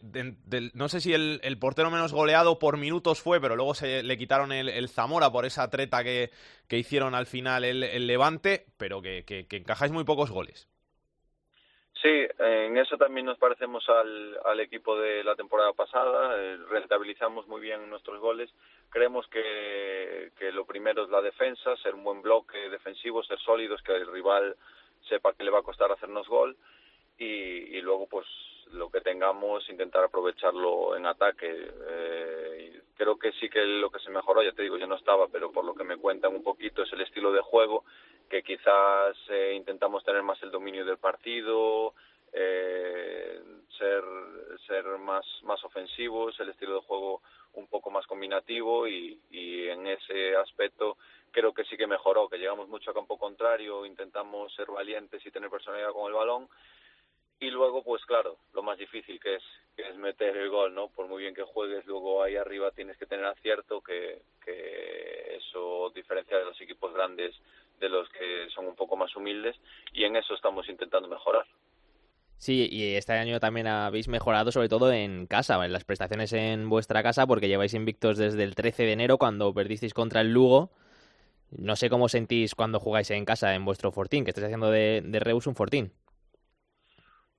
no 0.74 0.90
sé 0.90 1.00
si 1.00 1.14
el, 1.14 1.58
portero 1.60 1.90
menos 1.90 2.12
goleado 2.12 2.60
por 2.60 2.78
minutos 2.78 3.22
fue, 3.22 3.40
pero 3.40 3.56
luego 3.56 3.74
se 3.74 4.04
le 4.04 4.18
quitaron 4.18 4.52
el, 4.52 4.90
Zamora 4.90 5.32
por 5.32 5.46
esa 5.46 5.70
treta 5.70 6.04
que, 6.04 6.32
hicieron 6.70 7.16
al 7.16 7.26
final 7.26 7.64
el, 7.64 8.08
Levante, 8.08 8.66
pero 8.78 9.02
que 9.02 9.48
encajáis 9.50 9.92
muy 9.92 10.04
pocos 10.04 10.30
goles. 10.30 10.68
Sí, 12.02 12.28
en 12.40 12.78
eso 12.78 12.98
también 12.98 13.26
nos 13.26 13.38
parecemos 13.38 13.88
al, 13.90 14.40
al 14.46 14.60
equipo 14.62 14.98
de 14.98 15.22
la 15.24 15.36
temporada 15.36 15.74
pasada, 15.74 16.34
eh, 16.38 16.58
rentabilizamos 16.70 17.46
muy 17.48 17.60
bien 17.60 17.90
nuestros 17.90 18.20
goles, 18.22 18.50
creemos 18.90 19.28
que, 19.28 20.32
que 20.38 20.54
lo 20.54 20.66
primero 20.66 21.04
es 21.04 21.10
la 21.10 21.22
defensa, 21.22 21.76
ser 21.78 21.96
un 21.96 22.06
buen 22.06 22.22
bloque 22.22 22.58
defensivo, 22.70 23.22
ser 23.24 23.38
sólidos, 23.40 23.82
que 23.82 23.94
el 23.94 24.10
rival 24.12 24.56
sepa 25.10 25.34
que 25.34 25.44
le 25.44 25.52
va 25.52 25.60
a 25.60 25.64
costar 25.64 25.92
hacernos 25.92 26.28
gol. 26.28 26.56
Y, 27.18 27.26
y 27.26 27.82
luego 27.82 28.08
pues 28.08 28.26
lo 28.72 28.90
que 28.90 29.02
tengamos 29.02 29.68
intentar 29.70 30.04
aprovecharlo 30.04 30.96
en 30.96 31.06
ataque. 31.06 31.72
Eh, 31.90 32.82
creo 32.96 33.18
que 33.18 33.32
sí 33.34 33.50
que 33.50 33.62
lo 33.62 33.90
que 33.90 34.00
se 34.00 34.10
mejoró, 34.10 34.44
ya 34.44 34.52
te 34.52 34.64
digo, 34.64 34.78
yo 34.78 34.88
no 34.88 34.96
estaba, 34.96 35.28
pero 35.28 35.52
por 35.52 35.66
lo 35.66 35.74
que 35.74 35.84
me 35.84 35.98
cuentan 35.98 36.36
un 36.36 36.44
poquito 36.44 36.84
es 36.84 36.94
el 36.94 37.02
estilo 37.02 37.32
de 37.32 37.42
juego, 37.42 37.86
que 38.30 38.44
quizás 38.44 39.18
eh, 39.30 39.54
intentamos 39.56 40.04
tener 40.04 40.22
más 40.22 40.42
el 40.44 40.52
dominio 40.52 40.86
del 40.86 40.98
partido, 40.98 41.94
eh, 42.34 43.42
ser 43.78 44.04
ser 44.68 44.86
más 45.00 45.26
más 45.44 45.64
ofensivos, 45.64 46.40
el 46.40 46.50
estilo 46.50 46.76
de 46.76 46.82
juego 46.82 47.22
un 47.54 47.68
poco 47.68 47.90
más 47.90 48.06
combinativo 48.06 48.88
y, 48.88 49.20
y 49.32 49.68
en 49.68 49.88
ese 49.88 50.36
aspecto 50.36 50.98
creo 51.32 51.54
que 51.54 51.64
sí 51.64 51.78
que 51.78 51.88
mejoró, 51.88 52.28
que 52.30 52.38
llegamos 52.38 52.68
mucho 52.68 52.92
a 52.92 52.94
campo 52.94 53.18
contrario, 53.18 53.86
intentamos 53.86 54.54
ser 54.54 54.68
valientes 54.68 55.26
y 55.26 55.32
tener 55.32 55.50
personalidad 55.50 55.92
con 55.92 56.08
el 56.08 56.14
balón 56.14 56.50
y 57.40 57.50
luego 57.50 57.84
pues 57.84 58.04
claro 58.06 58.38
lo 58.54 58.64
más 58.64 58.78
difícil 58.78 59.20
que 59.20 59.36
es 59.36 59.44
que 59.76 59.88
es 59.88 59.96
meter 59.96 60.36
el 60.36 60.50
gol 60.50 60.74
no 60.74 60.90
por 60.90 61.08
muy 61.08 61.24
bien 61.24 61.34
que 61.34 61.44
juegues 61.44 61.86
luego 61.86 62.22
ahí 62.22 62.36
arriba 62.36 62.72
tienes 62.72 62.98
que 62.98 63.06
tener 63.06 63.26
acierto 63.26 63.82
que, 63.82 64.22
que 64.44 65.38
eso 65.38 65.90
diferencia 65.96 66.38
de 66.38 66.46
los 66.46 66.60
equipos 66.60 66.94
grandes 66.94 67.36
de 67.80 67.90
los 67.90 68.10
que 68.10 68.50
son 68.54 68.68
un 68.68 68.76
poco 68.76 68.98
más 68.98 69.16
humildes 69.16 69.56
y 69.94 70.04
en 70.04 70.16
eso 70.16 70.34
estamos 70.34 70.68
intentando 70.68 71.08
mejorar 71.08 71.46
Sí, 72.40 72.70
y 72.72 72.96
este 72.96 73.12
año 73.12 73.42
también 73.42 73.68
habéis 73.68 74.08
mejorado 74.08 74.54
sobre 74.54 74.70
todo 74.70 74.94
en 74.94 75.28
casa, 75.28 75.64
en 75.66 75.74
las 75.74 75.84
prestaciones 75.84 76.32
en 76.32 76.70
vuestra 76.70 77.04
casa, 77.04 77.28
porque 77.28 77.50
lleváis 77.50 77.74
invictos 77.74 78.18
desde 78.18 78.44
el 78.44 78.56
13 78.56 78.84
de 78.84 78.94
enero 78.94 79.18
cuando 79.18 79.54
perdisteis 79.54 79.94
contra 79.94 80.22
el 80.22 80.32
Lugo. 80.32 80.72
No 81.52 81.76
sé 81.76 81.90
cómo 81.90 82.08
sentís 82.08 82.56
cuando 82.56 82.80
jugáis 82.80 83.12
en 83.12 83.26
casa 83.26 83.54
en 83.56 83.66
vuestro 83.66 83.92
Fortín, 83.92 84.24
que 84.24 84.32
estáis 84.32 84.46
haciendo 84.46 84.72
de, 84.72 85.02
de 85.04 85.20
Reus 85.20 85.48
un 85.48 85.56
Fortín. 85.56 85.92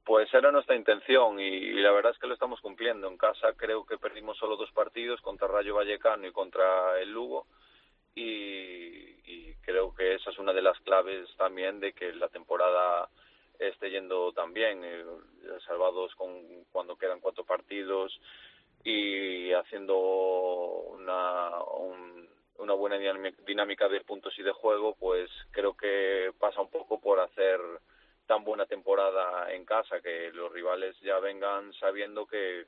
Pues 0.05 0.33
era 0.33 0.51
nuestra 0.51 0.77
intención 0.77 1.39
y, 1.39 1.73
la 1.75 1.93
verdad 1.93 2.13
es 2.13 2.19
que 2.19 2.27
lo 2.27 2.35
estamos 2.35 2.61
cumpliendo. 2.61 3.09
En 3.09 3.17
casa 3.17 3.53
creo 3.57 3.85
que 3.85 3.99
perdimos 3.99 4.37
solo 4.39 4.57
dos 4.57 4.71
partidos 4.73 5.21
contra 5.21 5.49
Rayo 5.49 5.75
Vallecano 5.77 6.27
y 6.27 6.33
contra 6.33 7.01
el 7.01 7.13
Lugo 7.13 7.47
y, 8.15 9.55
creo 9.63 9.95
que 9.95 10.15
esa 10.15 10.31
es 10.31 10.39
una 10.39 10.53
de 10.53 10.63
las 10.63 10.79
claves 10.81 11.29
también 11.37 11.79
de 11.79 11.93
que 11.93 12.13
la 12.15 12.29
temporada 12.29 13.09
esté 13.59 13.91
yendo 13.91 14.33
tan 14.33 14.53
bien, 14.53 14.83
eh, 14.83 15.05
salvados 15.67 16.13
con 16.17 16.65
cuando 16.73 16.97
quedan 16.97 17.21
cuatro 17.21 17.45
partidos 17.45 18.19
y 18.83 19.53
haciendo 19.53 19.97
una, 19.97 21.51
una 22.59 22.73
buena 22.75 22.99
dinámica 23.47 23.89
de 23.89 24.01
puntos 24.01 24.37
y 24.39 24.43
de 24.43 24.53
juego, 24.53 24.97
pues 24.99 25.31
creo 25.53 25.77
que 25.77 26.33
pasa 26.39 26.61
un 26.61 26.71
poco 26.71 27.01
por 27.01 27.21
hacer 27.21 27.61
tan 28.31 28.45
buena 28.45 28.65
temporada 28.65 29.53
en 29.53 29.65
casa, 29.65 30.01
que 30.01 30.31
los 30.33 30.53
rivales 30.53 30.95
ya 31.01 31.19
vengan 31.19 31.73
sabiendo 31.73 32.27
que, 32.27 32.61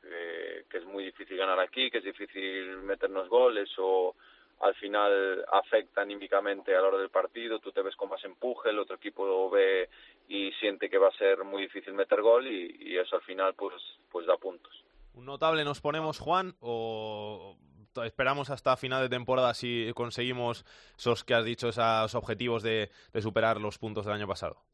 es 0.73 0.85
muy 0.87 1.05
difícil 1.05 1.37
ganar 1.37 1.61
aquí, 1.61 1.89
que 1.89 1.99
es 1.99 2.05
difícil 2.05 2.79
meternos 2.79 3.29
goles 3.29 3.71
o 3.79 4.17
al 4.59 4.75
final 4.75 5.45
afecta 5.53 6.01
anímicamente 6.01 6.75
a 6.75 6.81
la 6.81 6.89
hora 6.89 6.99
del 6.99 7.11
partido, 7.11 7.61
tú 7.61 7.71
te 7.71 7.81
ves 7.81 7.95
con 7.95 8.09
más 8.09 8.25
empuje, 8.25 8.71
el 8.71 8.79
otro 8.81 8.97
equipo 8.97 9.25
lo 9.25 9.51
ve 9.51 9.89
y 10.27 10.51
siente 10.55 10.91
que 10.91 10.99
va 10.99 11.11
a 11.11 11.17
ser 11.17 11.45
muy 11.45 11.63
difícil 11.63 11.95
meter 11.95 12.23
gol 12.23 12.45
y, 12.49 12.77
y 12.81 12.99
eso 12.99 13.15
al 13.15 13.23
final 13.23 13.55
pues, 13.55 13.75
pues 14.11 14.27
da 14.27 14.37
puntos. 14.39 14.73
¿Un 15.15 15.27
notable 15.27 15.63
nos 15.63 15.81
ponemos, 15.81 16.19
Juan, 16.19 16.57
o 16.59 17.57
esperamos 18.03 18.51
hasta 18.51 18.77
final 18.77 19.01
de 19.03 19.09
temporada 19.09 19.55
si 19.55 19.93
conseguimos 19.95 20.65
esos 20.99 21.23
que 21.23 21.35
has 21.35 21.45
dicho, 21.45 21.69
esos 21.69 22.17
objetivos 22.17 22.65
de 22.65 22.91
superar 23.21 23.61
los 23.61 23.79
puntos 23.79 24.07
del 24.07 24.15
año 24.15 24.27
pasado? 24.27 24.72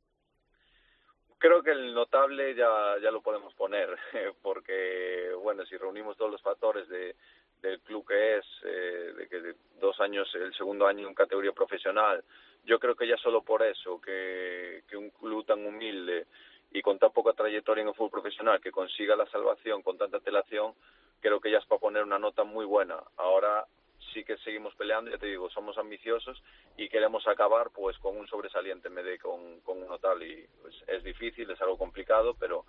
Creo 1.38 1.62
que 1.62 1.70
el 1.70 1.94
notable 1.94 2.54
ya, 2.54 2.96
ya 3.00 3.10
lo 3.10 3.22
podemos 3.22 3.54
poner, 3.54 3.96
porque, 4.42 5.30
bueno, 5.40 5.64
si 5.66 5.76
reunimos 5.76 6.16
todos 6.16 6.32
los 6.32 6.42
factores 6.42 6.88
de, 6.88 7.14
del 7.62 7.80
club 7.80 8.06
que 8.06 8.38
es, 8.38 8.44
eh, 8.64 9.12
de 9.16 9.28
que 9.28 9.54
dos 9.80 10.00
años, 10.00 10.28
el 10.34 10.52
segundo 10.54 10.86
año 10.86 11.06
en 11.06 11.14
categoría 11.14 11.52
profesional, 11.52 12.24
yo 12.64 12.78
creo 12.78 12.96
que 12.96 13.06
ya 13.06 13.16
solo 13.16 13.42
por 13.42 13.62
eso, 13.62 14.00
que, 14.00 14.82
que 14.88 14.96
un 14.96 15.10
club 15.10 15.46
tan 15.46 15.64
humilde 15.64 16.26
y 16.72 16.82
con 16.82 16.98
tan 16.98 17.12
poca 17.12 17.32
trayectoria 17.32 17.82
en 17.82 17.88
el 17.88 17.94
fútbol 17.94 18.20
profesional, 18.20 18.60
que 18.60 18.72
consiga 18.72 19.16
la 19.16 19.26
salvación 19.26 19.82
con 19.82 19.96
tanta 19.96 20.20
telación, 20.20 20.74
creo 21.20 21.40
que 21.40 21.50
ya 21.50 21.58
es 21.58 21.66
para 21.66 21.80
poner 21.80 22.02
una 22.02 22.18
nota 22.18 22.44
muy 22.44 22.66
buena. 22.66 22.96
Ahora 23.16 23.64
sí 24.12 24.24
que 24.24 24.36
seguimos 24.38 24.74
peleando, 24.74 25.10
ya 25.10 25.18
te 25.18 25.26
digo, 25.26 25.50
somos 25.50 25.76
ambiciosos 25.78 26.42
y 26.76 26.88
queremos 26.88 27.26
acabar 27.26 27.70
pues 27.70 27.98
con 27.98 28.16
un 28.16 28.26
sobresaliente 28.26 28.88
en 28.88 28.94
vez 28.94 29.04
de 29.04 29.18
con, 29.18 29.60
con 29.60 29.82
un 29.82 29.88
notable 29.88 30.26
y 30.26 30.46
pues, 30.62 30.74
es 30.86 31.02
difícil, 31.04 31.50
es 31.50 31.60
algo 31.60 31.76
complicado, 31.76 32.34
pero, 32.38 32.64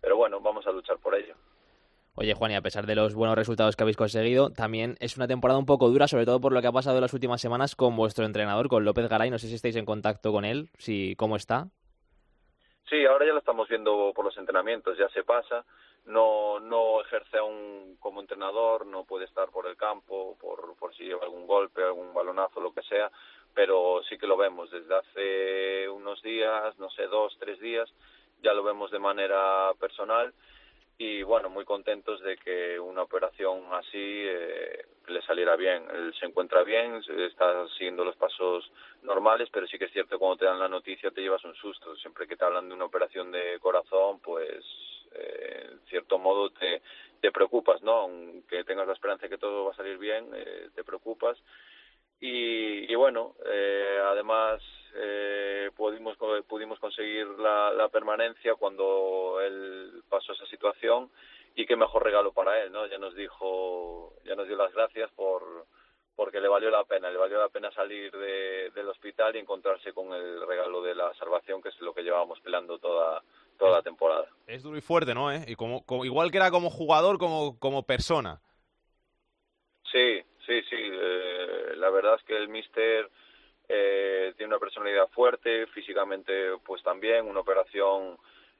pero 0.00 0.16
bueno, 0.16 0.40
vamos 0.40 0.66
a 0.66 0.72
luchar 0.72 0.98
por 0.98 1.14
ello. 1.14 1.34
Oye, 2.16 2.34
Juan, 2.34 2.50
y 2.50 2.54
a 2.54 2.60
pesar 2.60 2.86
de 2.86 2.94
los 2.94 3.14
buenos 3.14 3.36
resultados 3.36 3.76
que 3.76 3.82
habéis 3.82 3.96
conseguido, 3.96 4.50
también 4.50 4.96
es 5.00 5.16
una 5.16 5.28
temporada 5.28 5.58
un 5.58 5.64
poco 5.64 5.88
dura, 5.88 6.08
sobre 6.08 6.26
todo 6.26 6.40
por 6.40 6.52
lo 6.52 6.60
que 6.60 6.66
ha 6.66 6.72
pasado 6.72 7.00
las 7.00 7.14
últimas 7.14 7.40
semanas 7.40 7.76
con 7.76 7.96
vuestro 7.96 8.26
entrenador, 8.26 8.68
con 8.68 8.84
López 8.84 9.08
Garay. 9.08 9.30
No 9.30 9.38
sé 9.38 9.48
si 9.48 9.54
estáis 9.54 9.76
en 9.76 9.86
contacto 9.86 10.32
con 10.32 10.44
él, 10.44 10.68
si 10.76 11.14
cómo 11.16 11.36
está. 11.36 11.68
Sí, 12.90 13.06
ahora 13.06 13.24
ya 13.24 13.32
lo 13.32 13.38
estamos 13.38 13.68
viendo 13.68 14.12
por 14.12 14.24
los 14.24 14.36
entrenamientos, 14.36 14.98
ya 14.98 15.08
se 15.10 15.22
pasa. 15.22 15.64
No, 16.06 16.58
no 16.58 17.00
ejerce 17.00 17.38
aún 17.38 17.96
como 18.00 18.20
entrenador, 18.20 18.84
no 18.84 19.04
puede 19.04 19.26
estar 19.26 19.48
por 19.50 19.68
el 19.68 19.76
campo, 19.76 20.36
por, 20.40 20.74
por 20.76 20.92
si 20.96 21.04
lleva 21.04 21.22
algún 21.22 21.46
golpe, 21.46 21.84
algún 21.84 22.12
balonazo, 22.12 22.60
lo 22.60 22.74
que 22.74 22.82
sea, 22.82 23.08
pero 23.54 24.02
sí 24.08 24.18
que 24.18 24.26
lo 24.26 24.36
vemos 24.36 24.72
desde 24.72 24.96
hace 24.96 25.88
unos 25.88 26.20
días, 26.22 26.76
no 26.80 26.90
sé, 26.90 27.06
dos, 27.06 27.36
tres 27.38 27.60
días, 27.60 27.88
ya 28.42 28.52
lo 28.54 28.64
vemos 28.64 28.90
de 28.90 28.98
manera 28.98 29.72
personal 29.78 30.34
y 31.02 31.22
bueno, 31.22 31.48
muy 31.48 31.64
contentos 31.64 32.20
de 32.20 32.36
que 32.36 32.78
una 32.78 33.00
operación 33.00 33.62
así 33.72 33.96
eh, 33.96 34.84
le 35.08 35.22
saliera 35.22 35.56
bien. 35.56 35.82
Él 35.94 36.12
se 36.20 36.26
encuentra 36.26 36.62
bien, 36.62 37.00
está 37.26 37.66
siguiendo 37.68 38.04
los 38.04 38.16
pasos 38.16 38.70
normales, 39.02 39.48
pero 39.50 39.66
sí 39.66 39.78
que 39.78 39.86
es 39.86 39.92
cierto 39.92 40.18
cuando 40.18 40.36
te 40.36 40.44
dan 40.44 40.58
la 40.58 40.68
noticia 40.68 41.10
te 41.10 41.22
llevas 41.22 41.42
un 41.44 41.54
susto. 41.54 41.96
Siempre 41.96 42.26
que 42.28 42.36
te 42.36 42.44
hablan 42.44 42.68
de 42.68 42.74
una 42.74 42.84
operación 42.84 43.32
de 43.32 43.58
corazón, 43.60 44.20
pues 44.20 44.62
eh, 45.14 45.70
en 45.72 45.80
cierto 45.88 46.18
modo 46.18 46.50
te, 46.50 46.82
te 47.22 47.32
preocupas, 47.32 47.80
¿no? 47.80 47.92
Aunque 47.92 48.62
tengas 48.64 48.86
la 48.86 48.92
esperanza 48.92 49.22
de 49.22 49.30
que 49.30 49.38
todo 49.38 49.64
va 49.64 49.70
a 49.72 49.76
salir 49.76 49.96
bien, 49.96 50.28
eh, 50.34 50.68
te 50.74 50.84
preocupas. 50.84 51.38
Y, 52.20 52.92
y 52.92 52.94
bueno, 52.96 53.34
eh, 53.46 53.98
además 54.04 54.60
eh, 54.94 55.70
pudimos 55.74 56.16
pudimos 56.46 56.78
conseguir 56.78 57.26
la, 57.38 57.72
la, 57.72 57.88
permanencia 57.88 58.54
cuando 58.56 59.40
él 59.40 60.02
pasó 60.08 60.32
esa 60.32 60.46
situación 60.46 61.10
y 61.54 61.64
qué 61.64 61.76
mejor 61.76 62.04
regalo 62.04 62.32
para 62.32 62.60
él 62.62 62.72
no 62.72 62.86
ya 62.86 62.98
nos 62.98 63.14
dijo 63.14 64.14
ya 64.24 64.34
nos 64.34 64.48
dio 64.48 64.56
las 64.56 64.72
gracias 64.72 65.10
por 65.12 65.66
porque 66.16 66.40
le 66.40 66.48
valió 66.48 66.70
la 66.70 66.84
pena 66.84 67.10
le 67.10 67.18
valió 67.18 67.38
la 67.38 67.48
pena 67.48 67.70
salir 67.70 68.10
de, 68.12 68.70
del 68.70 68.88
hospital 68.88 69.36
y 69.36 69.38
encontrarse 69.38 69.92
con 69.92 70.12
el 70.12 70.46
regalo 70.46 70.82
de 70.82 70.94
la 70.94 71.14
salvación 71.14 71.62
que 71.62 71.68
es 71.68 71.80
lo 71.80 71.94
que 71.94 72.02
llevábamos 72.02 72.40
peleando 72.40 72.78
toda 72.78 73.22
toda 73.58 73.72
la 73.72 73.82
temporada. 73.82 74.26
Es 74.46 74.62
duro 74.62 74.76
y 74.76 74.80
fuerte 74.80 75.14
no 75.14 75.30
¿Eh? 75.30 75.44
y 75.46 75.54
como, 75.54 75.84
como, 75.84 76.04
igual 76.04 76.30
que 76.30 76.38
era 76.38 76.50
como 76.50 76.68
jugador 76.68 77.18
como 77.18 77.58
como 77.58 77.84
persona. 77.84 78.40
Sí 79.92 80.24
sí 80.50 80.62
sí 80.68 80.76
eh, 80.76 81.74
la 81.76 81.90
verdad 81.90 82.16
es 82.16 82.24
que 82.24 82.36
el 82.36 82.48
mister 82.48 83.08
eh, 83.68 84.34
tiene 84.36 84.52
una 84.52 84.58
personalidad 84.58 85.08
fuerte, 85.10 85.66
físicamente 85.68 86.32
pues 86.64 86.82
también, 86.82 87.26
una 87.26 87.40
operación 87.40 88.18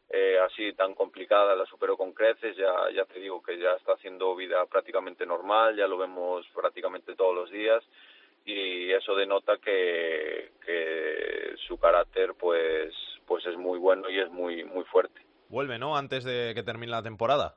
eh, 0.09 0.39
así 0.39 0.73
tan 0.75 0.95
complicada 0.95 1.57
la 1.57 1.67
superó 1.67 1.97
con 1.97 2.13
creces, 2.13 2.57
ya, 2.57 2.73
ya 2.95 3.05
te 3.07 3.19
digo 3.19 3.43
que 3.43 3.59
ya 3.59 3.73
está 3.73 3.95
haciendo 3.95 4.37
vida 4.37 4.65
prácticamente 4.67 5.27
normal, 5.27 5.77
ya 5.77 5.89
lo 5.89 5.99
vemos 5.99 6.47
prácticamente 6.55 7.17
todos 7.17 7.35
los 7.35 7.51
días 7.51 7.83
y 8.45 8.93
eso 8.93 9.17
denota 9.17 9.59
que, 9.59 10.53
que 10.65 11.55
su 11.67 11.77
carácter 11.79 12.35
pues 12.39 12.95
pues 13.27 13.45
es 13.47 13.57
muy 13.57 13.79
bueno 13.79 14.09
y 14.09 14.21
es 14.21 14.31
muy 14.31 14.65
muy 14.65 14.85
fuerte. 14.85 15.21
Vuelve, 15.49 15.79
¿no? 15.79 15.97
Antes 15.97 16.23
de 16.23 16.53
que 16.55 16.63
termine 16.63 16.93
la 16.93 17.03
temporada. 17.03 17.57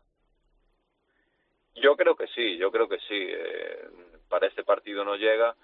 Yo 1.75 1.95
creo 1.95 2.15
que 2.15 2.27
sí, 2.27 2.57
yo 2.57 2.71
creo 2.71 2.87
que 2.87 2.97
sí. 2.99 3.27
Eh, 3.29 3.89
para 4.33 4.47
este 4.47 4.63
partido 4.63 5.05
no 5.05 5.15
llega 5.15 5.55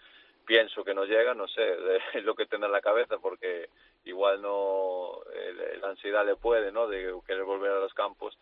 pienso 0.45 0.83
que 0.83 0.93
no 0.93 1.05
llega, 1.05 1.33
no 1.33 1.47
sé, 1.47 1.61
es 2.13 2.23
lo 2.23 2.35
que 2.35 2.45
tiene 2.45 2.67
en 2.67 2.71
la 2.71 2.81
cabeza 2.81 3.17
porque 3.19 3.69
igual 4.05 4.41
no 4.41 5.21
la 5.81 5.89
ansiedad 5.89 6.25
le 6.25 6.35
puede, 6.35 6.71
¿no? 6.71 6.87
De 6.87 7.13
querer 7.25 7.43
volver 7.43 7.71
a 7.71 7.79
los 7.79 7.93
campos, 7.93 8.37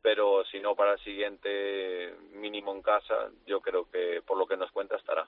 pero 0.00 0.44
si 0.50 0.60
no 0.60 0.74
para 0.76 0.94
el 0.94 1.00
siguiente 1.00 2.14
mínimo 2.32 2.72
en 2.72 2.82
casa, 2.82 3.30
yo 3.46 3.60
creo 3.60 3.88
que 3.90 4.22
por 4.26 4.38
lo 4.38 4.46
que 4.46 4.56
nos 4.56 4.70
cuenta 4.70 4.96
estará. 4.96 5.26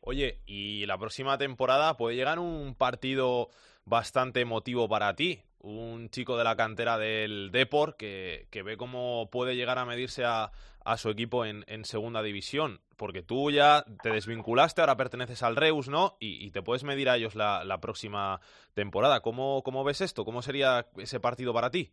Oye, 0.00 0.40
y 0.46 0.84
la 0.86 0.98
próxima 0.98 1.38
temporada 1.38 1.96
puede 1.96 2.16
llegar 2.16 2.38
un 2.38 2.74
partido 2.74 3.48
bastante 3.84 4.40
emotivo 4.40 4.88
para 4.88 5.14
ti. 5.14 5.40
Un 5.60 6.10
chico 6.10 6.36
de 6.36 6.44
la 6.44 6.56
cantera 6.56 6.98
del 6.98 7.50
Deport 7.50 7.96
que, 7.96 8.48
que 8.50 8.62
ve 8.62 8.76
cómo 8.76 9.30
puede 9.30 9.56
llegar 9.56 9.78
a 9.78 9.86
medirse 9.86 10.24
a, 10.26 10.52
a 10.84 10.96
su 10.96 11.10
equipo 11.10 11.44
en, 11.44 11.84
segunda 11.84 12.22
división. 12.22 12.80
Porque 12.96 13.22
tú 13.22 13.50
ya 13.50 13.84
te 14.02 14.10
desvinculaste, 14.10 14.80
ahora 14.80 14.96
perteneces 14.96 15.42
al 15.42 15.56
Reus, 15.56 15.88
¿no? 15.88 16.16
Y, 16.20 16.50
te 16.50 16.62
puedes 16.62 16.84
medir 16.84 17.08
a 17.08 17.16
ellos 17.16 17.34
la, 17.34 17.64
la 17.64 17.80
próxima 17.80 18.40
temporada. 18.74 19.20
¿Cómo, 19.20 19.62
¿Cómo 19.64 19.82
ves 19.82 20.00
esto? 20.00 20.24
¿Cómo 20.24 20.42
sería 20.42 20.86
ese 20.96 21.20
partido 21.20 21.52
para 21.52 21.70
ti? 21.70 21.90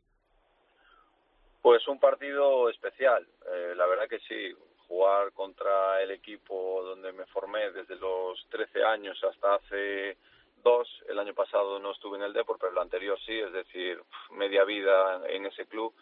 Pues 1.61 1.87
un 1.87 1.99
partido 1.99 2.69
especial. 2.69 3.27
Eh, 3.53 3.73
la 3.75 3.85
verdad 3.85 4.07
que 4.07 4.19
sí, 4.19 4.55
jugar 4.87 5.31
contra 5.31 6.01
el 6.01 6.11
equipo 6.11 6.83
donde 6.83 7.13
me 7.13 7.25
formé 7.27 7.71
desde 7.71 7.95
los 7.95 8.45
13 8.49 8.83
años 8.83 9.17
hasta 9.23 9.55
hace 9.55 10.17
dos. 10.63 10.87
El 11.07 11.19
año 11.19 11.33
pasado 11.33 11.79
no 11.79 11.91
estuve 11.91 12.17
en 12.17 12.23
el 12.23 12.33
Depor, 12.33 12.57
pero 12.59 12.71
el 12.71 12.77
anterior 12.77 13.17
sí, 13.25 13.39
es 13.39 13.53
decir, 13.53 14.01
media 14.31 14.63
vida 14.63 15.21
en 15.29 15.45
ese 15.45 15.65
club, 15.65 15.93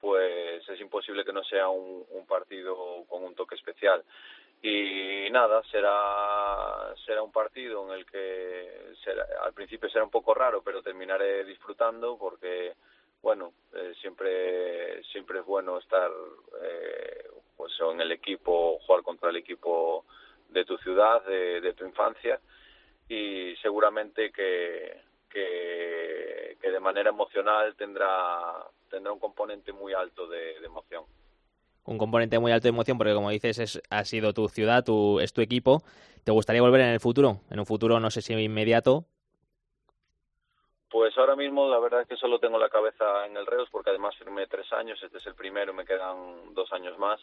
pues 0.00 0.66
es 0.68 0.80
imposible 0.80 1.24
que 1.24 1.32
no 1.32 1.44
sea 1.44 1.68
un, 1.68 2.06
partido 2.26 3.04
con 3.08 3.24
un 3.24 3.34
toque 3.34 3.56
especial. 3.56 4.02
Y 4.62 5.28
nada, 5.30 5.62
será, 5.70 6.94
será 7.04 7.22
un 7.22 7.32
partido 7.32 7.86
en 7.86 7.98
el 7.98 8.06
que 8.06 8.92
al 9.42 9.52
principio 9.52 9.88
será 9.88 10.04
un 10.04 10.10
poco 10.10 10.34
raro, 10.34 10.62
pero 10.62 10.82
terminaré 10.82 11.44
disfrutando 11.44 12.16
porque 12.18 12.74
bueno, 13.22 13.52
eh, 13.74 13.92
siempre 14.00 15.02
siempre 15.04 15.40
es 15.40 15.44
bueno 15.44 15.78
estar 15.78 16.10
eh, 16.62 17.28
pues 17.56 17.72
en 17.80 18.00
el 18.00 18.12
equipo, 18.12 18.78
jugar 18.86 19.02
contra 19.02 19.30
el 19.30 19.36
equipo 19.36 20.04
de 20.48 20.64
tu 20.64 20.76
ciudad, 20.78 21.22
de 21.24 21.72
tu 21.74 21.84
infancia 21.84 22.40
y 23.08 23.56
seguramente 23.56 24.30
que, 24.30 25.00
que, 25.30 26.56
que, 26.60 26.70
de 26.70 26.80
manera 26.80 27.10
emocional 27.10 27.74
tendrá 27.76 28.66
tendrá 28.90 29.12
un 29.12 29.18
componente 29.18 29.72
muy 29.72 29.94
alto 29.94 30.26
de, 30.26 30.58
de, 30.60 30.66
emoción. 30.66 31.04
Un 31.84 31.96
componente 31.96 32.38
muy 32.38 32.52
alto 32.52 32.64
de 32.64 32.70
emoción 32.70 32.98
porque 32.98 33.14
como 33.14 33.30
dices 33.30 33.58
es, 33.58 33.82
ha 33.88 34.04
sido 34.04 34.34
tu 34.34 34.48
ciudad, 34.48 34.84
tu, 34.84 35.20
es 35.20 35.32
tu 35.32 35.40
equipo. 35.40 35.82
¿Te 36.24 36.32
gustaría 36.32 36.60
volver 36.60 36.82
en 36.82 36.88
el 36.88 37.00
futuro? 37.00 37.40
En 37.50 37.60
un 37.60 37.66
futuro 37.66 38.00
no 38.00 38.10
sé 38.10 38.20
si 38.20 38.34
inmediato, 38.34 39.06
pues 40.90 41.16
ahora 41.16 41.36
mismo 41.36 41.68
la 41.68 41.78
verdad 41.78 42.02
es 42.02 42.08
que 42.08 42.16
solo 42.16 42.40
tengo 42.40 42.58
la 42.58 42.68
cabeza 42.68 43.24
en 43.24 43.36
el 43.36 43.46
Reus 43.46 43.68
porque 43.70 43.90
además 43.90 44.16
firmé 44.16 44.48
tres 44.48 44.72
años, 44.72 45.00
este 45.00 45.18
es 45.18 45.26
el 45.26 45.36
primero 45.36 45.72
y 45.72 45.76
me 45.76 45.84
quedan 45.84 46.52
dos 46.52 46.72
años 46.72 46.98
más. 46.98 47.20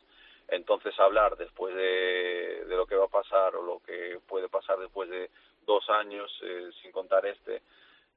Entonces 0.48 0.98
hablar 0.98 1.36
después 1.36 1.76
de, 1.76 2.64
de 2.66 2.76
lo 2.78 2.86
que 2.86 2.96
va 2.96 3.06
a 3.06 3.10
pasar 3.10 3.58
o 3.58 3.62
lo 3.62 3.80
que 3.86 4.20
puede 4.26 4.48
pasar 4.48 4.80
después 4.80 5.10
de 5.10 5.30
dos 5.66 5.90
años, 5.90 6.32
eh, 6.44 6.70
sin 6.82 6.94
contar 6.94 7.26
este, 7.26 7.62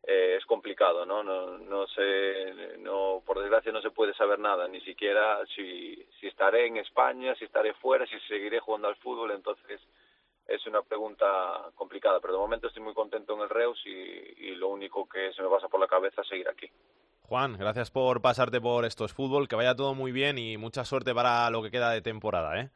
eh, 0.03 0.37
es 0.39 0.47
complicado, 0.47 1.05
¿no? 1.05 1.23
No, 1.23 1.59
no 1.59 1.87
sé, 1.89 2.79
no, 2.79 3.23
por 3.25 3.41
desgracia 3.41 3.73
no 3.73 3.83
se 3.83 3.91
puede 3.91 4.15
saber 4.15 4.39
nada, 4.39 4.67
ni 4.69 4.81
siquiera 4.81 5.39
si, 5.55 5.95
si 6.19 6.27
estaré 6.27 6.67
en 6.67 6.79
España, 6.79 7.35
si 7.35 7.45
estaré 7.45 7.75
fuera, 7.75 8.07
si 8.07 8.19
seguiré 8.21 8.61
jugando 8.61 8.89
al 8.89 8.97
fútbol, 8.97 9.33
entonces 9.33 9.81
es 10.47 10.67
una 10.67 10.83
pregunta 10.83 11.27
complicada, 11.75 12.19
pero 12.21 12.35
de 12.35 12.41
momento 12.41 12.67
estoy 12.67 12.83
muy 12.83 12.95
contento 12.95 13.35
en 13.35 13.43
el 13.43 13.49
Reus 13.49 13.81
y, 13.85 13.91
y, 13.91 14.55
lo 14.57 14.69
único 14.69 15.09
que 15.09 15.33
se 15.33 15.43
me 15.43 15.49
pasa 15.49 15.69
por 15.69 15.79
la 15.79 15.87
cabeza 15.87 16.23
es 16.23 16.29
seguir 16.29 16.49
aquí. 16.49 16.69
Juan, 17.23 17.57
gracias 17.57 17.93
por 17.93 18.21
pasarte 18.21 18.61
por 18.61 18.85
estos 18.85 19.13
fútbol, 19.13 19.47
que 19.47 19.55
vaya 19.55 19.77
todo 19.77 19.95
muy 19.95 20.11
bien 20.11 20.39
y 20.39 20.57
mucha 20.57 20.85
suerte 20.85 21.15
para 21.15 21.49
lo 21.51 21.63
que 21.63 21.71
queda 21.71 21.91
de 21.91 22.03
temporada, 22.03 22.61
¿eh? 22.61 22.71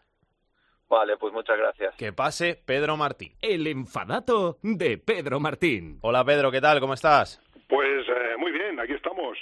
Vale, 0.94 1.16
pues 1.16 1.32
muchas 1.32 1.58
gracias. 1.58 1.96
Que 1.96 2.12
pase 2.12 2.56
Pedro 2.64 2.96
Martín. 2.96 3.32
El 3.42 3.66
enfadato 3.66 4.58
de 4.62 4.96
Pedro 4.96 5.40
Martín. 5.40 5.98
Hola 6.02 6.24
Pedro, 6.24 6.52
¿qué 6.52 6.60
tal? 6.60 6.78
¿Cómo 6.78 6.94
estás? 6.94 7.42
Pues 7.68 8.06
eh, 8.08 8.36
muy 8.38 8.52
bien, 8.52 8.78
aquí 8.78 8.92
estamos, 8.92 9.36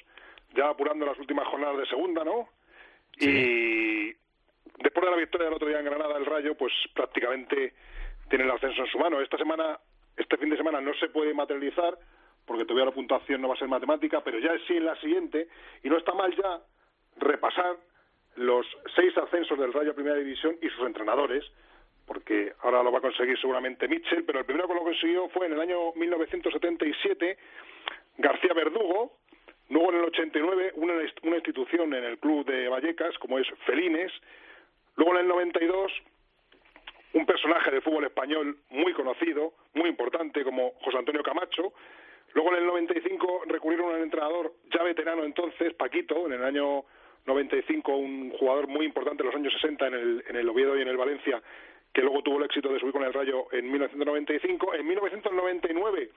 ya 0.54 0.70
apurando 0.70 1.04
las 1.04 1.18
últimas 1.18 1.46
jornadas 1.48 1.76
de 1.76 1.86
segunda, 1.88 2.24
¿no? 2.24 2.48
Sí. 3.18 3.28
Y 3.28 4.82
después 4.82 5.04
de 5.04 5.10
la 5.10 5.16
victoria 5.18 5.44
del 5.44 5.56
otro 5.56 5.68
día 5.68 5.80
en 5.80 5.84
Granada, 5.84 6.16
el 6.16 6.24
Rayo, 6.24 6.54
pues 6.56 6.72
prácticamente 6.94 7.74
tiene 8.30 8.44
el 8.44 8.50
ascenso 8.50 8.84
en 8.84 8.90
su 8.90 8.98
mano. 8.98 9.20
Esta 9.20 9.36
semana, 9.36 9.78
este 10.16 10.38
fin 10.38 10.48
de 10.48 10.56
semana 10.56 10.80
no 10.80 10.94
se 10.94 11.08
puede 11.08 11.34
materializar 11.34 11.98
porque 12.46 12.64
todavía 12.64 12.86
la 12.86 12.94
puntuación 12.94 13.42
no 13.42 13.48
va 13.48 13.54
a 13.56 13.58
ser 13.58 13.68
matemática, 13.68 14.22
pero 14.24 14.38
ya 14.38 14.54
es 14.54 14.62
sí 14.66 14.78
en 14.78 14.86
la 14.86 14.96
siguiente 15.02 15.48
y 15.82 15.90
no 15.90 15.98
está 15.98 16.14
mal 16.14 16.34
ya 16.34 16.62
repasar 17.18 17.76
los 18.36 18.66
seis 18.94 19.16
ascensos 19.16 19.58
del 19.58 19.72
Rayo 19.72 19.92
a 19.92 19.94
Primera 19.94 20.16
División 20.16 20.56
y 20.60 20.68
sus 20.70 20.86
entrenadores, 20.86 21.44
porque 22.06 22.52
ahora 22.60 22.82
lo 22.82 22.92
va 22.92 22.98
a 22.98 23.02
conseguir 23.02 23.38
seguramente 23.38 23.88
Mitchell, 23.88 24.24
pero 24.24 24.40
el 24.40 24.44
primero 24.44 24.68
que 24.68 24.74
lo 24.74 24.82
consiguió 24.82 25.28
fue 25.28 25.46
en 25.46 25.52
el 25.52 25.60
año 25.60 25.92
1977 25.94 27.38
García 28.18 28.52
Verdugo, 28.54 29.12
luego 29.70 29.90
en 29.92 29.98
el 29.98 30.04
89 30.04 30.72
una, 30.76 30.94
una 31.22 31.36
institución 31.36 31.94
en 31.94 32.04
el 32.04 32.18
club 32.18 32.44
de 32.46 32.68
Vallecas 32.68 33.16
como 33.18 33.38
es 33.38 33.46
Felines, 33.66 34.12
luego 34.96 35.14
en 35.14 35.20
el 35.20 35.28
92 35.28 35.92
un 37.14 37.26
personaje 37.26 37.70
del 37.70 37.82
fútbol 37.82 38.04
español 38.04 38.58
muy 38.70 38.92
conocido, 38.94 39.52
muy 39.74 39.88
importante, 39.88 40.44
como 40.44 40.72
José 40.82 40.98
Antonio 40.98 41.22
Camacho. 41.22 41.72
Luego 42.34 42.50
en 42.52 42.60
el 42.60 42.66
95 42.66 43.42
recurrieron 43.46 43.92
a 43.92 43.96
un 43.96 44.02
entrenador 44.02 44.54
ya 44.72 44.82
veterano 44.82 45.24
entonces, 45.24 45.74
Paquito, 45.74 46.26
en 46.26 46.32
el 46.32 46.44
año 46.44 46.84
95, 47.26 47.96
un 47.96 48.30
jugador 48.30 48.66
muy 48.68 48.86
importante 48.86 49.22
en 49.22 49.26
los 49.26 49.36
años 49.36 49.52
60 49.54 49.86
en 49.86 49.94
el, 49.94 50.24
en 50.28 50.36
el 50.36 50.48
Oviedo 50.48 50.76
y 50.76 50.82
en 50.82 50.88
el 50.88 50.96
Valencia, 50.96 51.42
que 51.92 52.02
luego 52.02 52.22
tuvo 52.22 52.38
el 52.38 52.44
éxito 52.44 52.72
de 52.72 52.80
subir 52.80 52.92
con 52.92 53.04
el 53.04 53.12
Rayo 53.12 53.46
en 53.52 53.70
1995. 53.70 54.74
En 54.74 54.86
1999, 54.86 56.10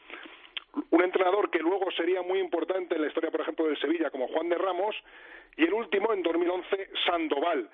un 0.89 1.03
entrenador 1.03 1.49
que 1.49 1.60
luego 1.60 1.91
sería 1.91 2.22
muy 2.22 2.39
importante 2.39 2.95
en 2.95 3.01
la 3.01 3.08
historia, 3.08 3.32
por 3.32 3.41
ejemplo, 3.41 3.66
del 3.66 3.80
Sevilla, 3.80 4.10
como 4.10 4.28
Juan 4.28 4.49
de 4.49 4.58
Ramos, 4.58 4.95
y 5.58 5.64
el 5.64 5.74
último, 5.74 6.14
en 6.14 6.24
2011, 6.24 6.89
Sandoval. 7.06 7.70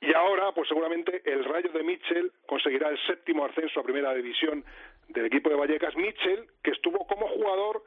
Y 0.00 0.14
ahora, 0.14 0.52
pues 0.52 0.68
seguramente 0.68 1.20
el 1.24 1.44
Rayo 1.44 1.70
de 1.72 1.82
Mitchell 1.82 2.32
conseguirá 2.46 2.88
el 2.88 2.98
séptimo 3.06 3.44
ascenso 3.44 3.80
a 3.80 3.82
Primera 3.82 4.14
División 4.14 4.64
del 5.08 5.26
equipo 5.26 5.50
de 5.50 5.56
Vallecas. 5.56 5.94
Mitchell, 5.96 6.46
que 6.62 6.70
estuvo 6.70 7.06
como 7.06 7.28
jugador 7.28 7.82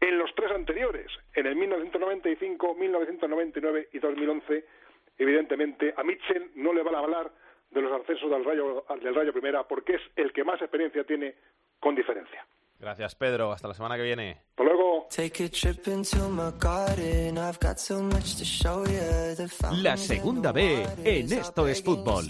en 0.00 0.18
los 0.18 0.34
tres 0.34 0.50
anteriores, 0.50 1.06
en 1.34 1.46
el 1.46 1.56
1995, 1.56 2.74
1999 2.74 3.88
y 3.92 3.98
2011. 3.98 4.64
Evidentemente, 5.18 5.94
a 5.96 6.02
Mitchell 6.02 6.50
no 6.56 6.72
le 6.72 6.82
va 6.82 6.98
a 6.98 7.02
hablar 7.02 7.32
de 7.70 7.82
los 7.82 8.00
ascensos 8.00 8.30
del 8.30 8.44
Rayo, 8.44 8.84
del 9.02 9.14
Rayo 9.14 9.32
Primera 9.32 9.66
porque 9.66 9.94
es 9.94 10.02
el 10.16 10.32
que 10.32 10.44
más 10.44 10.60
experiencia 10.60 11.04
tiene 11.04 11.34
con 11.80 11.94
diferencia. 11.94 12.46
Gracias, 12.78 13.14
Pedro. 13.14 13.52
Hasta 13.52 13.68
la 13.68 13.74
semana 13.74 13.96
que 13.96 14.02
viene. 14.02 14.42
Hasta 14.50 14.64
luego. 14.64 15.06
La 19.82 19.96
segunda 19.96 20.52
B 20.52 20.82
en 21.04 21.32
Esto 21.32 21.66
es 21.66 21.82
Fútbol. 21.82 22.24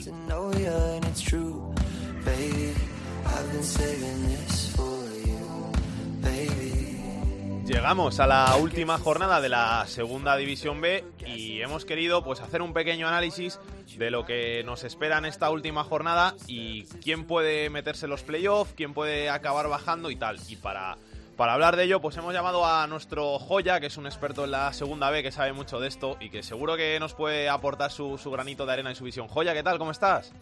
Llegamos 7.64 8.20
a 8.20 8.26
la 8.26 8.56
última 8.56 8.98
jornada 8.98 9.40
de 9.40 9.48
la 9.48 9.86
Segunda 9.86 10.36
División 10.36 10.82
B 10.82 11.02
y 11.26 11.62
hemos 11.62 11.86
querido 11.86 12.22
pues 12.22 12.42
hacer 12.42 12.60
un 12.60 12.74
pequeño 12.74 13.08
análisis 13.08 13.58
de 13.96 14.10
lo 14.10 14.26
que 14.26 14.62
nos 14.64 14.84
espera 14.84 15.16
en 15.16 15.24
esta 15.24 15.48
última 15.48 15.82
jornada 15.82 16.34
y 16.46 16.84
quién 17.02 17.26
puede 17.26 17.70
meterse 17.70 18.04
en 18.04 18.10
los 18.10 18.22
playoffs, 18.22 18.74
quién 18.76 18.92
puede 18.92 19.30
acabar 19.30 19.66
bajando 19.68 20.10
y 20.10 20.16
tal. 20.16 20.36
Y 20.46 20.56
para, 20.56 20.98
para 21.38 21.54
hablar 21.54 21.76
de 21.76 21.84
ello, 21.84 22.02
pues 22.02 22.18
hemos 22.18 22.34
llamado 22.34 22.66
a 22.66 22.86
nuestro 22.86 23.38
Joya, 23.38 23.80
que 23.80 23.86
es 23.86 23.96
un 23.96 24.04
experto 24.04 24.44
en 24.44 24.50
la 24.50 24.70
Segunda 24.74 25.08
B, 25.08 25.22
que 25.22 25.32
sabe 25.32 25.54
mucho 25.54 25.80
de 25.80 25.88
esto 25.88 26.18
y 26.20 26.28
que 26.28 26.42
seguro 26.42 26.76
que 26.76 27.00
nos 27.00 27.14
puede 27.14 27.48
aportar 27.48 27.90
su, 27.90 28.18
su 28.18 28.30
granito 28.30 28.66
de 28.66 28.74
arena 28.74 28.92
y 28.92 28.94
su 28.94 29.04
visión. 29.04 29.26
Joya, 29.26 29.54
¿qué 29.54 29.62
tal? 29.62 29.78
¿Cómo 29.78 29.90
estás? 29.90 30.34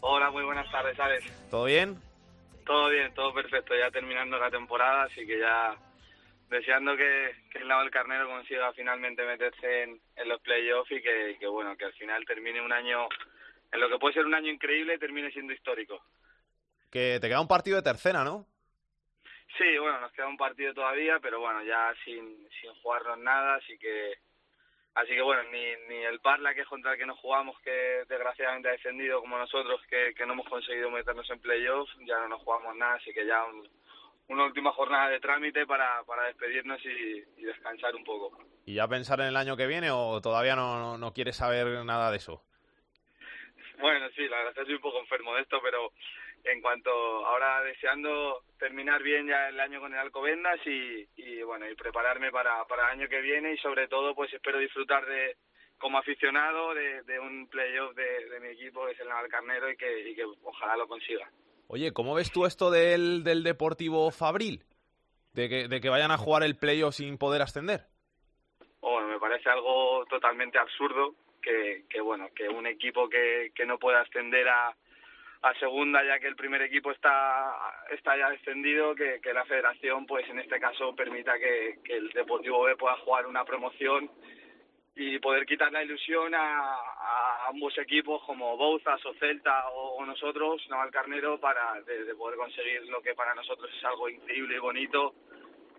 Hola, 0.00 0.30
muy 0.30 0.44
buenas 0.44 0.70
tardes, 0.70 0.96
¿sabes? 0.96 1.24
¿Todo 1.50 1.64
bien? 1.64 2.00
Todo 2.64 2.88
bien, 2.88 3.12
todo 3.14 3.34
perfecto. 3.34 3.74
Ya 3.74 3.90
terminando 3.90 4.38
la 4.38 4.48
temporada, 4.48 5.04
así 5.04 5.26
que 5.26 5.40
ya 5.40 5.76
deseando 6.52 6.96
que, 6.96 7.34
que 7.50 7.58
el 7.58 7.68
del 7.68 7.90
Carnero 7.90 8.28
consiga 8.28 8.72
finalmente 8.74 9.24
meterse 9.24 9.82
en, 9.82 10.00
los 10.26 10.40
playoffs 10.42 10.92
y 10.92 11.00
que, 11.02 11.46
bueno, 11.46 11.76
que 11.76 11.86
al 11.86 11.92
final 11.94 12.24
termine 12.26 12.60
un 12.60 12.72
año, 12.72 13.08
en 13.72 13.80
lo 13.80 13.88
que 13.88 13.98
puede 13.98 14.14
ser 14.14 14.26
un 14.26 14.34
año 14.34 14.52
increíble, 14.52 14.98
termine 14.98 15.30
siendo 15.32 15.52
histórico. 15.52 16.04
Que 16.90 17.18
te 17.20 17.28
queda 17.28 17.40
un 17.40 17.48
partido 17.48 17.76
de 17.76 17.82
tercera, 17.82 18.22
¿no? 18.22 18.46
Sí, 19.56 19.78
bueno, 19.78 20.00
nos 20.00 20.12
queda 20.12 20.28
un 20.28 20.36
partido 20.36 20.74
todavía, 20.74 21.18
pero 21.20 21.40
bueno, 21.40 21.62
ya 21.64 21.94
sin, 22.04 22.48
sin 22.60 22.72
jugarnos 22.82 23.18
nada, 23.18 23.56
así 23.56 23.78
que 23.78 24.14
así 24.94 25.08
que 25.14 25.22
bueno, 25.22 25.42
ni, 25.44 25.64
ni 25.88 26.04
el 26.04 26.20
Parla, 26.20 26.54
que 26.54 26.60
es 26.60 26.68
contra 26.68 26.92
el 26.92 26.98
que 26.98 27.06
nos 27.06 27.18
jugamos, 27.18 27.58
que 27.60 28.04
desgraciadamente 28.08 28.68
ha 28.68 28.72
descendido 28.72 29.20
como 29.20 29.38
nosotros, 29.38 29.80
que, 29.88 30.12
que 30.14 30.26
no 30.26 30.34
hemos 30.34 30.48
conseguido 30.48 30.90
meternos 30.90 31.28
en 31.30 31.40
playoffs, 31.40 31.96
ya 32.06 32.18
no 32.18 32.28
nos 32.28 32.42
jugamos 32.42 32.76
nada, 32.76 32.94
así 32.94 33.12
que 33.12 33.26
ya 33.26 33.42
un, 33.44 33.66
una 34.32 34.44
última 34.46 34.72
jornada 34.72 35.10
de 35.10 35.20
trámite 35.20 35.66
para, 35.66 36.02
para 36.04 36.24
despedirnos 36.24 36.80
y, 36.84 37.42
descansar 37.42 37.94
un 37.94 38.04
poco. 38.04 38.38
¿Y 38.64 38.74
ya 38.74 38.88
pensar 38.88 39.20
en 39.20 39.26
el 39.26 39.36
año 39.36 39.56
que 39.56 39.66
viene 39.66 39.90
o 39.90 40.20
todavía 40.20 40.56
no, 40.56 40.96
no, 40.96 41.12
quieres 41.12 41.36
saber 41.36 41.84
nada 41.84 42.10
de 42.10 42.16
eso? 42.16 42.42
Bueno, 43.78 44.08
sí, 44.16 44.28
la 44.28 44.38
verdad 44.38 44.50
es 44.50 44.54
que 44.54 44.60
estoy 44.62 44.74
un 44.76 44.80
poco 44.80 45.00
enfermo 45.00 45.34
de 45.34 45.42
esto, 45.42 45.60
pero 45.62 45.92
en 46.44 46.60
cuanto 46.60 46.90
ahora 47.26 47.62
deseando 47.62 48.42
terminar 48.58 49.02
bien 49.02 49.26
ya 49.26 49.48
el 49.48 49.60
año 49.60 49.80
con 49.80 49.92
el 49.92 49.98
Alcobendas 49.98 50.60
y, 50.66 51.06
y 51.16 51.42
bueno, 51.42 51.68
y 51.68 51.74
prepararme 51.74 52.30
para, 52.30 52.64
para 52.64 52.86
el 52.86 53.00
año 53.00 53.08
que 53.08 53.20
viene 53.20 53.52
y 53.52 53.58
sobre 53.58 53.88
todo 53.88 54.14
pues 54.14 54.32
espero 54.32 54.58
disfrutar 54.58 55.04
de 55.06 55.36
como 55.78 55.98
aficionado 55.98 56.74
de, 56.74 57.02
de 57.02 57.18
un 57.18 57.48
playoff 57.48 57.94
de, 57.96 58.28
de 58.28 58.40
mi 58.40 58.48
equipo 58.48 58.86
que 58.86 58.92
es 58.92 59.00
el 59.00 59.08
Navalcarnero 59.08 59.70
y 59.70 59.76
que, 59.76 60.10
y 60.10 60.14
que 60.14 60.24
ojalá 60.42 60.76
lo 60.76 60.86
consiga. 60.86 61.28
Oye, 61.68 61.92
¿cómo 61.92 62.14
ves 62.14 62.30
tú 62.30 62.46
esto 62.46 62.70
del, 62.70 63.24
del 63.24 63.42
Deportivo 63.42 64.10
Fabril? 64.10 64.64
De 65.32 65.48
que, 65.48 65.68
de 65.68 65.80
que 65.80 65.88
vayan 65.88 66.10
a 66.10 66.18
jugar 66.18 66.42
el 66.42 66.56
playoff 66.56 66.96
sin 66.96 67.16
poder 67.16 67.40
ascender. 67.40 67.86
Bueno, 68.80 69.08
me 69.08 69.18
parece 69.18 69.48
algo 69.48 70.04
totalmente 70.06 70.58
absurdo 70.58 71.14
que, 71.40 71.84
que 71.88 72.00
bueno, 72.00 72.28
que 72.34 72.48
un 72.48 72.66
equipo 72.66 73.08
que, 73.08 73.52
que 73.54 73.64
no 73.64 73.78
pueda 73.78 74.00
ascender 74.02 74.48
a, 74.48 74.76
a 75.42 75.54
segunda 75.58 76.04
ya 76.04 76.18
que 76.20 76.28
el 76.28 76.36
primer 76.36 76.62
equipo 76.62 76.92
está 76.92 77.52
está 77.90 78.16
ya 78.16 78.30
descendido 78.30 78.94
que, 78.94 79.20
que 79.20 79.32
la 79.32 79.44
federación 79.44 80.06
pues 80.06 80.28
en 80.28 80.38
este 80.38 80.60
caso 80.60 80.94
permita 80.94 81.38
que, 81.38 81.80
que 81.84 81.96
el 81.96 82.10
Deportivo 82.10 82.62
B 82.62 82.76
pueda 82.76 82.96
jugar 82.98 83.26
una 83.26 83.44
promoción 83.44 84.10
y 84.94 85.18
poder 85.18 85.46
quitar 85.46 85.72
la 85.72 85.82
ilusión 85.82 86.34
a, 86.34 86.78
ambos 87.48 87.76
equipos 87.78 88.22
como 88.24 88.56
Bouzas 88.56 89.04
o 89.04 89.14
Celta 89.14 89.68
o, 89.70 90.04
nosotros, 90.06 90.66
Naval 90.68 90.90
Carnero, 90.90 91.38
para 91.38 91.80
de, 91.82 92.14
poder 92.14 92.36
conseguir 92.38 92.82
lo 92.88 93.02
que 93.02 93.14
para 93.14 93.34
nosotros 93.34 93.70
es 93.76 93.84
algo 93.84 94.08
increíble 94.08 94.56
y 94.56 94.60
bonito. 94.60 95.14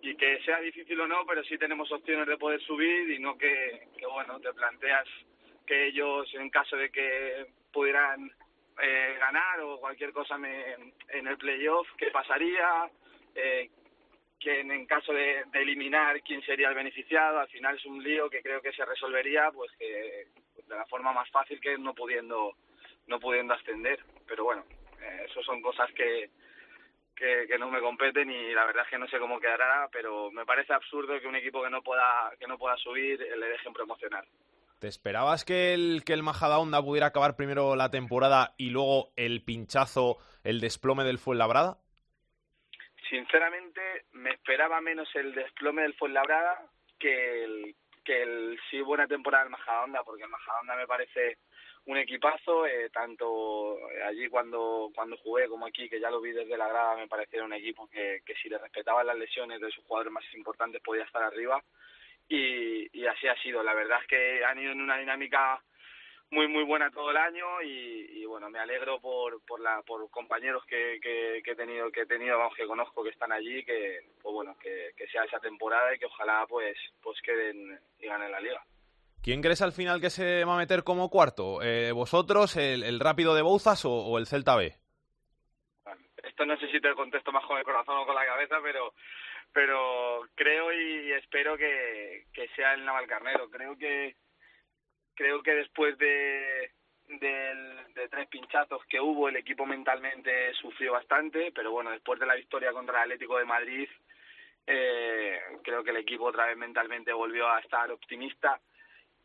Y 0.01 0.16
que 0.16 0.41
sea 0.43 0.59
difícil 0.59 0.99
o 0.99 1.07
no, 1.07 1.26
pero 1.26 1.43
sí 1.45 1.57
tenemos 1.57 1.89
opciones 1.91 2.28
de 2.28 2.38
poder 2.38 2.61
subir 2.61 3.09
y 3.11 3.20
no 3.20 3.38
que, 3.38 3.88
que 3.97 4.05
bueno, 4.05 4.39
te 4.39 4.51
planteas 4.53 5.07
que 5.66 5.88
ellos 5.88 6.28
en 6.34 6.49
caso 6.49 6.76
de 6.76 6.89
que 6.89 7.45
pudieran 7.72 8.30
eh, 8.82 9.16
ganar 9.20 9.61
o 9.61 9.80
cualquier 9.80 10.11
cosa 10.11 10.38
me, 10.38 10.74
en 11.09 11.28
el 11.28 11.38
playoff, 11.38 11.88
qué 11.97 12.07
pasaría, 12.07 12.89
eh, 13.36 13.70
que 14.44 14.60
en 14.60 14.86
caso 14.86 15.14
de, 15.14 15.46
eliminar 15.54 16.22
quién 16.22 16.41
sería 16.44 16.70
el 16.70 16.76
beneficiado, 16.76 17.39
al 17.39 17.48
final 17.48 17.78
es 17.78 17.86
un 17.86 18.04
lío 18.04 18.30
que 18.30 18.41
creo 18.41 18.62
que 18.62 18.74
se 18.74 18.86
resolvería 18.86 19.50
pues 19.52 19.72
que 19.80 20.28
de 20.68 20.76
la 20.76 20.86
forma 20.86 21.14
más 21.14 21.30
fácil 21.30 21.60
que 21.60 21.78
no 21.78 21.94
pudiendo 21.94 22.56
no 23.08 23.20
pudiendo 23.20 23.54
ascender, 23.54 24.00
pero 24.28 24.46
bueno, 24.46 24.64
eh, 25.02 25.26
eso 25.30 25.44
son 25.44 25.62
cosas 25.62 25.91
que, 25.91 26.30
que, 27.16 27.46
que 27.48 27.58
no 27.58 27.70
me 27.70 27.82
competen 27.82 28.32
y 28.32 28.54
la 28.54 28.66
verdad 28.66 28.84
es 28.86 28.89
que 28.89 28.98
no 28.98 29.08
sé 29.08 29.20
cómo 29.20 29.39
quedará, 29.39 29.89
pero 29.91 30.32
me 30.32 30.46
parece 30.46 30.74
absurdo 30.74 31.20
que 31.20 31.28
un 31.28 31.36
equipo 31.36 31.62
que 31.62 31.70
no 31.70 31.82
pueda 31.82 32.32
que 32.39 32.48
no 32.48 32.58
pueda 32.58 32.78
subir 32.78 33.22
eh, 33.22 33.38
le 33.38 33.48
dejen 33.48 33.74
promocionar. 33.74 34.26
¿Te 34.80 34.88
esperabas 34.88 35.46
que 35.46 35.74
el 35.74 36.04
que 36.06 36.14
el 36.14 36.24
Majadahonda 36.24 36.82
pudiera 36.82 37.08
acabar 37.08 37.36
primero 37.36 37.76
la 37.76 37.89
temporada 37.89 38.54
y 38.58 38.70
luego 38.70 39.14
el 39.16 39.44
pinchazo, 39.44 40.18
el 40.44 40.60
desplome 40.60 41.04
del 41.04 41.20
Fuenlabrada? 41.20 41.83
Sinceramente 43.14 44.05
me 44.14 44.32
esperaba 44.32 44.82
menos 44.82 45.07
el 45.16 45.36
desplome 45.36 45.84
del 45.84 45.93
Fuenlabrada 45.93 46.66
que 46.97 47.43
el 47.43 47.76
que 48.03 48.24
el 48.24 48.59
sí 48.72 48.82
buena 48.82 49.07
temporada 49.07 49.43
del 49.43 49.51
Majadahonda 49.51 50.03
porque 50.03 50.24
el 50.24 50.30
Majadahonda 50.30 50.76
me 50.76 50.88
parece 50.88 51.38
un 51.86 51.97
equipazo 51.97 52.66
eh, 52.66 52.89
tanto 52.89 53.78
allí 54.07 54.28
cuando 54.30 54.89
cuando 54.95 55.16
jugué 55.18 55.47
como 55.47 55.68
aquí 55.68 55.88
que 55.88 55.99
ya 55.99 56.09
lo 56.09 56.22
vi 56.22 56.32
desde 56.32 56.57
la 56.57 56.68
grada 56.68 56.95
me 56.95 57.07
parecía 57.07 57.43
un 57.43 57.53
equipo 57.53 57.88
que, 57.88 58.24
que 58.26 58.34
si 58.34 58.49
le 58.49 58.57
respetaban 58.57 59.05
las 59.05 59.18
lesiones 59.18 59.61
de 59.61 59.70
sus 59.70 59.86
jugadores 59.86 60.11
más 60.11 60.26
importantes 60.34 60.82
podía 60.82 61.03
estar 61.03 61.22
arriba. 61.22 61.64
Y, 62.30 62.88
y 62.97 63.05
así 63.05 63.28
ha 63.28 63.36
sido. 63.43 63.61
La 63.61 63.74
verdad 63.74 63.99
es 64.01 64.07
que 64.07 64.45
han 64.45 64.57
ido 64.57 64.72
en 64.72 64.82
una 64.82 64.97
dinámica 64.97 65.61
muy 66.34 66.48
muy 66.48 66.64
buena 66.64 66.90
todo 66.92 67.12
el 67.12 67.18
año 67.18 67.62
y, 67.62 68.26
bueno 68.26 68.50
me 68.50 68.60
alegro 68.60 69.00
por 69.00 69.46
por 69.46 69.60
la 69.60 69.84
por 69.84 70.10
compañeros 70.10 70.66
que, 70.66 71.00
que, 71.02 71.40
he 71.46 71.56
tenido 71.56 71.92
que 71.92 72.02
he 72.02 72.06
tenido 72.08 72.38
vamos 72.40 72.56
que 72.56 72.66
conozco 72.66 73.04
que 73.04 73.12
están 73.12 73.32
allí 73.32 73.64
que 73.64 74.00
pues 74.22 74.34
bueno 74.34 74.58
que, 74.60 74.92
que 74.98 75.08
sea 75.08 75.24
esa 75.24 75.40
temporada 75.40 75.94
y 75.94 76.00
que 76.00 76.08
ojalá 76.08 76.46
pues 76.50 76.76
pues 77.02 77.22
queden 77.22 77.80
y 78.00 78.08
ganen 78.08 78.32
la 78.32 78.42
liga 78.42 78.64
¿Quién 79.22 79.42
crees 79.42 79.62
al 79.62 79.72
final 79.72 80.02
que 80.02 80.10
se 80.10 80.44
va 80.44 80.56
a 80.56 80.58
meter 80.58 80.84
como 80.84 81.10
cuarto? 81.10 81.62
Eh, 81.62 81.94
¿Vosotros, 81.94 82.58
el, 82.58 82.84
el 82.84 83.00
Rápido 83.00 83.34
de 83.36 83.42
Bouzas 83.42 83.86
o, 83.86 83.90
o, 83.90 84.18
el 84.18 84.28
Celta 84.28 84.58
B? 84.58 84.74
esto 86.24 86.46
no 86.46 86.58
sé 86.58 86.70
si 86.70 86.82
te 86.82 86.94
contesto 86.94 87.32
más 87.32 87.46
con 87.46 87.58
el 87.58 87.64
corazón 87.64 87.96
o 88.00 88.06
con 88.06 88.16
la 88.16 88.26
cabeza, 88.26 88.58
pero 88.62 88.94
pero 89.54 90.28
creo 90.36 90.74
y 90.74 91.12
espero 91.14 91.56
que, 91.56 92.26
que 92.34 92.48
sea 92.56 92.74
el 92.74 92.84
Navalcarnero. 92.84 93.50
Creo 93.50 93.78
que, 93.78 94.16
creo 95.16 95.41
que 95.41 95.55
después 95.55 95.97
de, 95.97 96.72
de, 97.07 98.07
tres 98.09 98.28
pinchazos 98.28 98.84
que 98.86 98.99
hubo, 98.99 99.30
el 99.30 99.36
equipo 99.36 99.66
mentalmente 99.66 100.53
sufrió 100.55 100.93
bastante, 100.93 101.51
pero 101.53 101.72
bueno, 101.72 101.91
después 101.91 102.20
de 102.20 102.26
la 102.26 102.36
victoria 102.36 102.72
contra 102.72 102.97
el 102.97 103.03
Atlético 103.03 103.38
de 103.38 103.45
Madrid, 103.45 103.89
eh, 104.66 105.39
creo 105.64 105.84
que 105.84 105.91
el 105.91 105.97
equipo 105.97 106.26
otra 106.26 106.47
vez 106.47 106.57
mentalmente 106.57 107.11
volvió 107.11 107.47
a 107.49 107.59
estar 107.59 107.91
optimista 107.91 108.59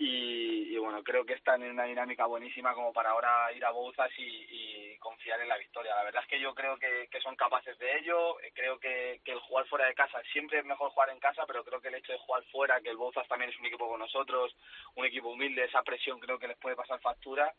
y, 0.01 0.77
bueno, 0.77 1.03
creo 1.03 1.27
que 1.27 1.35
están 1.35 1.61
en 1.63 1.73
una 1.73 1.85
dinámica 1.85 2.25
buenísima 2.27 2.73
como 2.73 2.93
para 2.93 3.11
ahora 3.11 3.53
ir 3.53 3.65
a 3.65 3.73
Bouzas 3.73 4.11
y, 4.17 4.97
confiar 5.01 5.41
en 5.41 5.49
la 5.49 5.57
victoria. 5.57 5.95
La 5.95 6.05
verdad 6.05 6.23
es 6.23 6.29
que 6.29 6.41
yo 6.41 6.55
creo 6.55 6.77
que, 6.77 7.09
son 7.23 7.37
capaces 7.37 7.79
de 7.79 7.99
ello, 7.99 8.37
creo 8.55 8.79
que, 8.79 9.21
el 9.25 9.39
jugar 9.41 9.67
fuera 9.67 9.87
de 9.87 9.95
casa, 9.95 10.21
siempre 10.33 10.59
es 10.59 10.65
mejor 10.65 10.91
jugar 10.91 11.11
en 11.11 11.19
casa, 11.19 11.45
pero 11.47 11.65
creo 11.65 11.81
que 11.81 11.89
el 11.89 11.95
hecho 11.97 12.13
de 12.13 12.19
jugar 12.19 12.45
fuera, 12.45 12.81
que 12.81 12.91
el 12.91 12.97
Bouzas 12.97 13.27
también 13.29 13.51
es 13.51 13.59
un 13.59 13.67
equipo 13.67 13.89
con 13.89 13.99
nosotros, 13.99 14.55
un 14.95 15.05
equipo 15.07 15.31
humilde, 15.31 15.65
esa 15.65 15.83
presión 15.83 16.21
creo 16.21 16.39
que 16.39 16.49
les 16.49 16.59
puede 16.59 16.77
pasar 16.77 17.01
factura. 17.01 17.53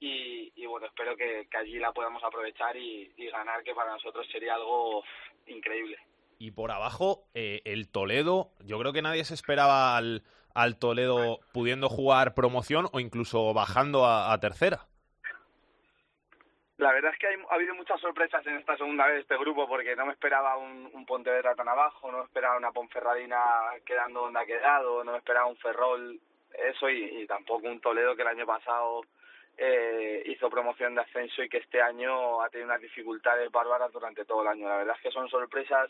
Y, 0.00 0.66
bueno, 0.66 0.86
espero 0.86 1.16
que, 1.16 1.46
allí 1.52 1.78
la 1.78 1.92
podamos 1.92 2.22
aprovechar 2.24 2.76
y, 2.76 3.12
ganar, 3.30 3.62
que 3.62 3.74
para 3.74 3.92
nosotros 3.92 4.26
sería 4.30 4.54
algo 4.54 5.04
increíble. 5.46 5.98
Y 6.42 6.50
por 6.50 6.72
abajo, 6.72 7.28
eh, 7.34 7.62
el 7.64 7.88
Toledo, 7.88 8.50
yo 8.66 8.76
creo 8.80 8.92
que 8.92 9.00
nadie 9.00 9.22
se 9.22 9.32
esperaba 9.32 9.96
al, 9.96 10.24
al 10.56 10.76
Toledo 10.76 11.38
pudiendo 11.52 11.88
jugar 11.88 12.34
promoción 12.34 12.86
o 12.92 12.98
incluso 12.98 13.54
bajando 13.54 14.06
a, 14.06 14.36
tercera? 14.40 14.88
La 16.78 16.90
verdad 16.90 17.12
es 17.12 17.18
que 17.20 17.28
ha 17.28 17.54
habido 17.54 17.76
muchas 17.76 18.00
sorpresas 18.00 18.44
en 18.44 18.56
esta 18.56 18.76
segunda 18.76 19.06
vez 19.06 19.14
de 19.14 19.20
este 19.20 19.36
grupo 19.36 19.68
porque 19.68 19.94
no 19.94 20.04
me 20.04 20.14
esperaba 20.14 20.56
un, 20.56 20.90
un 20.92 21.06
Pontevedra 21.06 21.54
tan 21.54 21.68
abajo, 21.68 22.10
no 22.10 22.18
me 22.18 22.24
esperaba 22.24 22.56
una 22.56 22.72
Ponferradina 22.72 23.38
quedando 23.86 24.22
donde 24.22 24.40
ha 24.40 24.44
quedado, 24.44 25.04
no 25.04 25.12
me 25.12 25.18
esperaba 25.18 25.46
un 25.46 25.56
Ferrol, 25.58 26.18
eso 26.72 26.90
y, 26.90 27.24
tampoco 27.28 27.68
un 27.68 27.80
Toledo 27.80 28.16
que 28.16 28.22
el 28.22 28.28
año 28.28 28.46
pasado 28.46 29.02
eh, 29.56 30.24
hizo 30.26 30.50
promoción 30.50 30.96
de 30.96 31.02
ascenso 31.02 31.40
y 31.44 31.48
que 31.48 31.58
este 31.58 31.80
año 31.80 32.42
ha 32.42 32.48
tenido 32.48 32.66
unas 32.66 32.82
dificultades 32.82 33.48
bárbaras 33.52 33.92
durante 33.92 34.24
todo 34.24 34.42
el 34.42 34.48
año. 34.48 34.68
La 34.68 34.78
verdad 34.78 34.96
es 34.96 35.02
que 35.02 35.12
son 35.12 35.28
sorpresas 35.28 35.88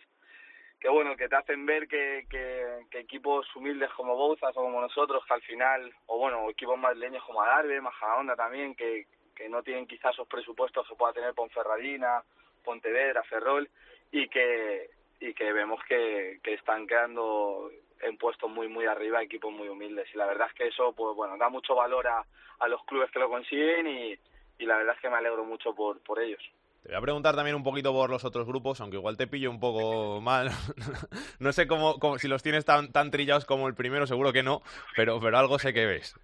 que 0.82 0.88
bueno, 0.88 1.16
que 1.16 1.28
te 1.28 1.36
hacen 1.36 1.64
ver 1.64 1.86
que, 1.86 2.26
que, 2.28 2.98
equipos 2.98 3.46
humildes 3.54 3.88
como 3.92 4.16
Bouzas 4.16 4.50
o 4.56 4.62
como 4.62 4.80
nosotros, 4.80 5.24
que 5.24 5.34
al 5.34 5.42
final, 5.42 5.94
o 6.06 6.18
bueno, 6.18 6.50
equipos 6.50 6.76
madrileños 6.76 7.22
como 7.22 7.40
Adarve, 7.40 7.80
Majadahonda 7.80 8.34
también, 8.34 8.74
que, 8.74 9.06
que 9.32 9.48
no 9.48 9.62
tienen 9.62 9.86
quizás 9.86 10.12
esos 10.14 10.26
presupuestos 10.26 10.84
que 10.88 10.96
pueda 10.96 11.12
tener 11.12 11.34
Ponferradina, 11.34 12.24
Pontevedra, 12.64 13.22
Ferrol, 13.22 13.70
y 14.10 14.28
que, 14.28 14.90
y 15.20 15.32
que 15.34 15.52
vemos 15.52 15.80
que, 15.84 16.40
que 16.42 16.54
están 16.54 16.88
quedando 16.88 17.70
en 18.00 18.18
puestos 18.18 18.50
muy 18.50 18.66
muy 18.66 18.86
arriba 18.86 19.22
equipos 19.22 19.52
muy 19.52 19.68
humildes 19.68 20.08
y 20.12 20.18
la 20.18 20.26
verdad 20.26 20.48
es 20.48 20.54
que 20.54 20.66
eso 20.66 20.92
pues 20.92 21.14
bueno 21.14 21.36
da 21.38 21.48
mucho 21.48 21.76
valor 21.76 22.08
a, 22.08 22.26
a 22.58 22.66
los 22.66 22.84
clubes 22.84 23.08
que 23.12 23.20
lo 23.20 23.28
consiguen 23.30 23.86
y, 23.86 24.18
y 24.58 24.66
la 24.66 24.78
verdad 24.78 24.96
es 24.96 25.00
que 25.00 25.08
me 25.08 25.18
alegro 25.18 25.44
mucho 25.44 25.72
por, 25.72 26.02
por 26.02 26.20
ellos. 26.20 26.42
Te 26.82 26.88
voy 26.88 26.96
a 26.96 27.00
preguntar 27.00 27.36
también 27.36 27.54
un 27.54 27.62
poquito 27.62 27.92
por 27.92 28.10
los 28.10 28.24
otros 28.24 28.44
grupos, 28.44 28.80
aunque 28.80 28.96
igual 28.96 29.16
te 29.16 29.28
pillo 29.28 29.50
un 29.50 29.60
poco 29.60 30.20
mal. 30.22 30.50
no 31.38 31.52
sé 31.52 31.68
cómo, 31.68 32.18
si 32.18 32.26
los 32.26 32.42
tienes 32.42 32.64
tan, 32.64 32.92
tan 32.92 33.10
trillados 33.10 33.44
como 33.44 33.68
el 33.68 33.74
primero, 33.74 34.06
seguro 34.06 34.32
que 34.32 34.42
no, 34.42 34.62
pero, 34.96 35.20
pero 35.20 35.38
algo 35.38 35.58
sé 35.58 35.72
que 35.72 35.86
ves. 35.86 36.14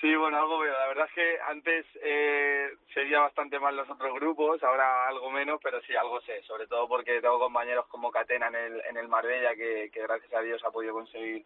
Sí, 0.00 0.14
bueno, 0.16 0.36
algo 0.36 0.58
veo. 0.58 0.72
La 0.72 0.88
verdad 0.88 1.06
es 1.08 1.14
que 1.14 1.40
antes 1.48 1.86
eh, 2.02 2.70
seguía 2.92 3.20
bastante 3.20 3.58
mal 3.60 3.76
los 3.76 3.88
otros 3.88 4.14
grupos, 4.14 4.62
ahora 4.62 5.06
algo 5.08 5.30
menos, 5.30 5.60
pero 5.62 5.80
sí, 5.82 5.94
algo 5.94 6.20
sé. 6.22 6.42
Sobre 6.42 6.66
todo 6.66 6.88
porque 6.88 7.20
tengo 7.20 7.38
compañeros 7.38 7.86
como 7.86 8.10
Catena 8.10 8.48
en 8.48 8.56
el, 8.56 8.82
en 8.88 8.96
el 8.96 9.08
Marbella, 9.08 9.54
que, 9.54 9.90
que 9.92 10.02
gracias 10.02 10.32
a 10.34 10.40
Dios 10.40 10.62
ha 10.64 10.72
podido 10.72 10.92
conseguir, 10.92 11.44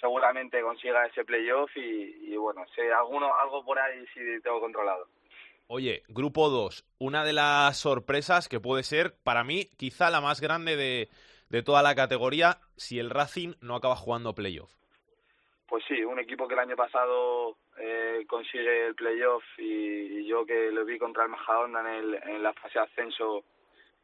seguramente 0.00 0.62
consiga 0.62 1.04
ese 1.06 1.24
playoff 1.24 1.70
y, 1.76 2.32
y 2.32 2.36
bueno, 2.36 2.64
sé, 2.74 2.90
alguno, 2.92 3.34
algo 3.38 3.62
por 3.62 3.78
ahí 3.78 4.06
sí 4.14 4.20
tengo 4.42 4.60
controlado. 4.60 5.06
Oye, 5.74 6.02
grupo 6.08 6.50
2, 6.50 6.84
una 6.98 7.24
de 7.24 7.32
las 7.32 7.78
sorpresas 7.78 8.46
que 8.46 8.60
puede 8.60 8.82
ser, 8.82 9.14
para 9.24 9.42
mí, 9.42 9.70
quizá 9.78 10.10
la 10.10 10.20
más 10.20 10.38
grande 10.38 10.76
de, 10.76 11.08
de 11.48 11.62
toda 11.62 11.82
la 11.82 11.94
categoría, 11.94 12.58
si 12.76 12.98
el 12.98 13.08
Racing 13.08 13.54
no 13.62 13.76
acaba 13.76 13.96
jugando 13.96 14.34
playoff. 14.34 14.70
Pues 15.66 15.82
sí, 15.88 16.04
un 16.04 16.18
equipo 16.18 16.46
que 16.46 16.52
el 16.52 16.60
año 16.60 16.76
pasado 16.76 17.56
eh, 17.78 18.22
consigue 18.28 18.88
el 18.88 18.94
playoff 18.94 19.42
y, 19.56 20.26
yo 20.26 20.44
que 20.44 20.70
lo 20.70 20.84
vi 20.84 20.98
contra 20.98 21.22
el 21.22 21.30
Majadahonda 21.30 21.80
en, 21.80 21.86
el, 21.86 22.14
en 22.22 22.42
la 22.42 22.52
fase 22.52 22.78
de 22.78 22.84
ascenso, 22.84 23.42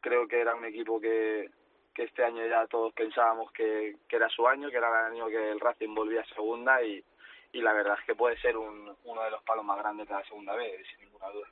creo 0.01 0.27
que 0.27 0.41
era 0.41 0.55
un 0.55 0.65
equipo 0.65 0.99
que, 0.99 1.51
que 1.93 2.05
este 2.05 2.23
año 2.23 2.47
ya 2.47 2.65
todos 2.65 2.93
pensábamos 2.93 3.51
que, 3.51 3.97
que 4.07 4.15
era 4.15 4.27
su 4.29 4.47
año, 4.47 4.71
que 4.71 4.77
era 4.77 4.89
el 5.05 5.13
año 5.13 5.27
que 5.27 5.51
el 5.51 5.59
Racing 5.59 5.93
volvía 5.93 6.21
a 6.21 6.33
segunda 6.33 6.81
y, 6.81 7.03
y 7.51 7.61
la 7.61 7.73
verdad 7.73 7.95
es 7.99 8.05
que 8.07 8.15
puede 8.15 8.41
ser 8.41 8.57
un, 8.57 8.91
uno 9.03 9.23
de 9.23 9.29
los 9.29 9.43
palos 9.43 9.63
más 9.63 9.77
grandes 9.77 10.07
de 10.07 10.15
la 10.15 10.23
segunda 10.23 10.55
vez, 10.55 10.83
sin 10.87 11.05
ninguna 11.05 11.29
duda. 11.29 11.47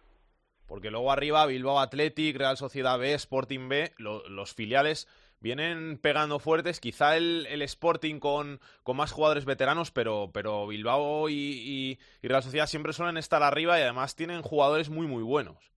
Porque 0.68 0.92
luego 0.92 1.12
arriba 1.12 1.46
Bilbao 1.46 1.80
Athletic, 1.80 2.38
Real 2.38 2.58
Sociedad 2.58 3.00
B, 3.00 3.14
Sporting 3.14 3.70
B, 3.70 3.94
los 3.98 4.54
filiales 4.54 5.08
vienen 5.40 5.98
pegando 5.98 6.40
fuertes. 6.40 6.80
Quizá 6.80 7.18
el, 7.18 7.46
el 7.48 7.62
Sporting 7.62 8.20
con, 8.20 8.60
con, 8.84 8.98
más 8.98 9.12
jugadores 9.12 9.46
veteranos, 9.46 9.92
pero, 9.92 10.30
pero 10.34 10.68
Bilbao 10.68 11.30
y, 11.30 11.98
Real 12.22 12.44
Sociedad 12.44 12.68
siempre 12.68 12.94
suelen 12.94 13.18
estar 13.18 13.44
arriba 13.44 13.80
y 13.80 13.84
además 13.84 14.16
tienen 14.16 14.42
jugadores 14.42 14.90
muy, 14.90 15.08
muy 15.08 15.24
buenos. 15.24 15.72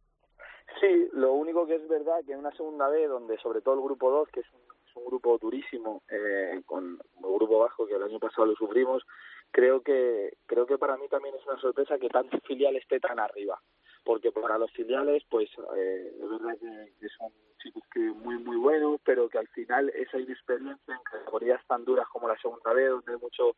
Sí, 0.81 1.09
lo 1.13 1.35
único 1.35 1.67
que 1.67 1.77
es 1.77 1.89
verdad 1.89 2.21
que 2.27 2.33
en 2.33 2.39
una 2.39 2.53
segunda 2.53 2.89
B, 2.89 3.07
donde 3.07 3.39
sobre 3.39 3.61
todo 3.61 3.75
el 3.75 3.83
grupo 3.83 4.11
2, 4.11 4.29
que 4.31 4.41
es 4.41 4.47
un, 4.53 4.61
es 4.89 4.97
un 4.97 5.05
grupo 5.05 5.39
durísimo, 5.39 6.03
eh, 6.11 6.63
con 6.65 6.99
el 7.23 7.35
grupo 7.35 7.59
bajo, 7.59 7.87
que 7.87 7.95
el 7.95 8.03
año 8.03 8.19
pasado 8.19 8.47
lo 8.47 8.55
sufrimos, 8.55 9.05
creo 9.51 9.83
que 9.83 10.33
creo 10.47 10.67
que 10.67 10.79
para 10.79 10.97
mí 10.97 11.07
también 11.09 11.35
es 11.35 11.47
una 11.47 11.61
sorpresa 11.61 11.99
que 11.99 12.09
tanto 12.09 12.39
filial 12.47 12.77
esté 12.77 12.99
tan 12.99 13.19
arriba 13.19 13.61
porque 14.05 14.33
para 14.33 14.59
los 14.59 14.71
filiales 14.73 15.23
pues 15.29 15.49
eh, 15.77 16.13
es 16.15 16.31
verdad 16.31 16.57
que, 16.59 17.09
son 17.19 17.33
chicos 17.59 17.83
que 17.93 18.01
muy 18.01 18.39
muy 18.39 18.57
buenos 18.57 19.01
pero 19.05 19.29
que 19.29 19.39
al 19.39 19.49
final 19.49 19.91
esa 19.91 20.19
inexperiencia 20.19 20.95
en 20.95 21.03
categorías 21.03 21.61
tan 21.67 21.85
duras 21.85 22.07
como 22.09 22.29
la 22.29 22.39
segunda 22.39 22.73
B 22.73 22.87
donde 22.87 23.13
hay 23.13 23.19
mucho 23.19 23.57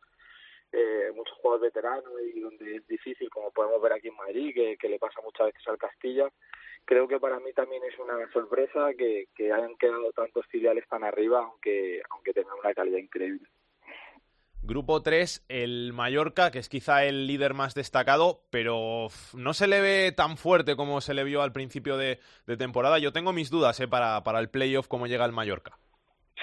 eh, 0.72 1.12
muchos 1.14 1.36
jugadores 1.38 1.72
veteranos 1.72 2.12
y 2.34 2.40
donde 2.40 2.76
es 2.76 2.86
difícil 2.86 3.28
como 3.30 3.50
podemos 3.50 3.80
ver 3.82 3.92
aquí 3.92 4.08
en 4.08 4.16
Madrid 4.16 4.54
que, 4.78 4.88
le 4.88 4.98
pasa 4.98 5.20
muchas 5.22 5.46
veces 5.46 5.68
al 5.68 5.78
Castilla 5.78 6.28
creo 6.84 7.06
que 7.06 7.20
para 7.20 7.38
mí 7.40 7.52
también 7.52 7.82
es 7.84 7.98
una 7.98 8.30
sorpresa 8.32 8.92
que, 8.94 9.26
que 9.34 9.52
hayan 9.52 9.76
quedado 9.76 10.12
tantos 10.12 10.46
filiales 10.46 10.88
tan 10.88 11.04
arriba 11.04 11.44
aunque 11.44 12.02
aunque 12.10 12.32
tengan 12.32 12.58
una 12.58 12.74
calidad 12.74 12.98
increíble 12.98 13.46
Grupo 14.64 15.02
3, 15.02 15.44
el 15.48 15.92
Mallorca, 15.92 16.52
que 16.52 16.60
es 16.60 16.68
quizá 16.68 17.04
el 17.04 17.26
líder 17.26 17.52
más 17.52 17.74
destacado, 17.74 18.42
pero 18.50 19.08
no 19.34 19.54
se 19.54 19.66
le 19.66 19.80
ve 19.80 20.12
tan 20.12 20.36
fuerte 20.36 20.76
como 20.76 21.00
se 21.00 21.14
le 21.14 21.24
vio 21.24 21.42
al 21.42 21.52
principio 21.52 21.96
de, 21.96 22.20
temporada. 22.56 23.00
Yo 23.00 23.12
tengo 23.12 23.32
mis 23.32 23.50
dudas 23.50 23.80
¿eh? 23.80 23.88
para, 23.88 24.22
para 24.22 24.38
el 24.38 24.50
playoff, 24.50 24.86
cómo 24.86 25.08
llega 25.08 25.24
el 25.24 25.32
Mallorca. 25.32 25.76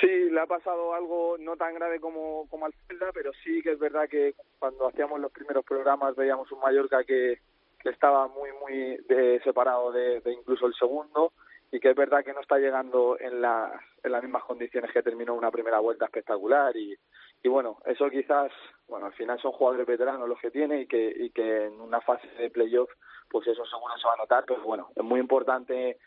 Sí, 0.02 0.08
le 0.08 0.42
ha 0.42 0.46
pasado 0.46 0.94
algo 0.94 1.38
no 1.40 1.56
tan 1.56 1.74
grave 1.76 2.02
como, 2.02 2.46
como 2.50 2.66
al 2.66 2.74
Celta, 2.88 3.12
pero 3.14 3.32
sí 3.42 3.62
que 3.62 3.72
es 3.72 3.80
verdad 3.80 4.10
que 4.10 4.36
cuando 4.60 4.90
hacíamos 4.90 5.22
los 5.22 5.32
primeros 5.32 5.64
programas 5.64 6.16
veíamos 6.18 6.52
un 6.52 6.60
Mallorca 6.60 7.06
que, 7.06 7.40
que 7.80 7.90
estaba 7.90 8.28
muy, 8.28 8.50
muy 8.52 8.98
separado 9.46 9.94
de, 9.94 10.20
de, 10.20 10.34
incluso 10.34 10.68
el 10.68 10.74
segundo 10.74 11.32
y 11.72 11.80
que 11.80 11.92
es 11.92 11.96
verdad 11.96 12.26
que 12.26 12.34
no 12.34 12.42
está 12.42 12.58
llegando 12.58 13.18
en 13.20 13.42
las, 13.42 13.72
en 14.04 14.12
las 14.12 14.24
mismas 14.24 14.44
condiciones 14.44 14.92
que 14.92 15.04
terminó 15.04 15.36
una 15.36 15.52
primera 15.52 15.80
vuelta 15.80 16.06
espectacular 16.06 16.76
y, 16.76 16.98
y 17.42 17.48
bueno, 17.48 17.78
eso 17.86 18.10
quizás, 18.10 18.52
bueno, 18.88 19.06
al 19.06 19.14
final 19.14 19.40
son 19.40 19.54
jugadores 19.54 19.88
veteranos 19.88 20.28
los 20.28 20.40
que 20.40 20.52
tiene 20.52 20.82
y 20.82 20.88
que, 20.88 21.14
y 21.16 21.30
que 21.30 21.66
en 21.66 21.80
una 21.80 22.02
fase 22.02 22.28
de 22.38 22.50
playoff, 22.50 22.90
pues 23.30 23.48
eso 23.48 23.66
seguro 23.66 23.98
se 23.98 24.08
va 24.08 24.14
a 24.14 24.18
notar, 24.18 24.44
pero 24.46 24.62
bueno, 24.64 24.90
es 24.96 25.04
muy 25.04 25.20
importante 25.20 25.98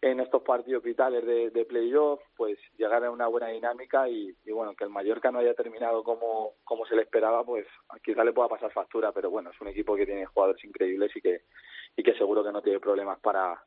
en 0.00 0.20
estos 0.20 0.42
partidos 0.42 0.82
vitales 0.82 1.26
de, 1.26 1.50
de 1.50 1.64
playoff, 1.64 2.20
pues 2.36 2.56
llegar 2.76 3.04
a 3.04 3.10
una 3.10 3.26
buena 3.26 3.48
dinámica 3.48 4.08
y, 4.08 4.34
y, 4.44 4.52
bueno, 4.52 4.74
que 4.74 4.84
el 4.84 4.90
Mallorca 4.90 5.30
no 5.30 5.40
haya 5.40 5.54
terminado 5.54 6.04
como, 6.04 6.54
como 6.64 6.86
se 6.86 6.94
le 6.94 7.02
esperaba, 7.02 7.44
pues 7.44 7.66
quizás 8.02 8.24
le 8.24 8.32
pueda 8.32 8.48
pasar 8.48 8.70
factura, 8.72 9.12
pero 9.12 9.28
bueno, 9.28 9.50
es 9.50 9.60
un 9.60 9.68
equipo 9.68 9.96
que 9.96 10.06
tiene 10.06 10.24
jugadores 10.26 10.62
increíbles 10.64 11.14
y 11.16 11.20
que, 11.20 11.42
y 11.96 12.02
que 12.02 12.14
seguro 12.14 12.44
que 12.44 12.52
no 12.52 12.62
tiene 12.62 12.78
problemas 12.78 13.18
para, 13.18 13.60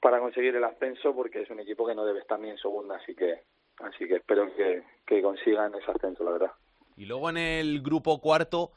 para 0.00 0.18
conseguir 0.18 0.56
el 0.56 0.64
ascenso 0.64 1.14
porque 1.14 1.42
es 1.42 1.50
un 1.50 1.60
equipo 1.60 1.86
que 1.86 1.94
no 1.94 2.04
debe 2.04 2.20
estar 2.20 2.38
ni 2.40 2.50
en 2.50 2.58
segunda, 2.58 2.96
así 2.96 3.14
que 3.14 3.42
Así 3.78 4.06
que 4.06 4.16
espero 4.16 4.54
que, 4.54 4.82
que 5.06 5.22
consigan 5.22 5.74
ese 5.74 5.90
ascenso, 5.90 6.24
la 6.24 6.32
verdad. 6.32 6.52
Y 6.96 7.06
luego 7.06 7.30
en 7.30 7.36
el 7.36 7.82
grupo 7.82 8.20
cuarto 8.20 8.72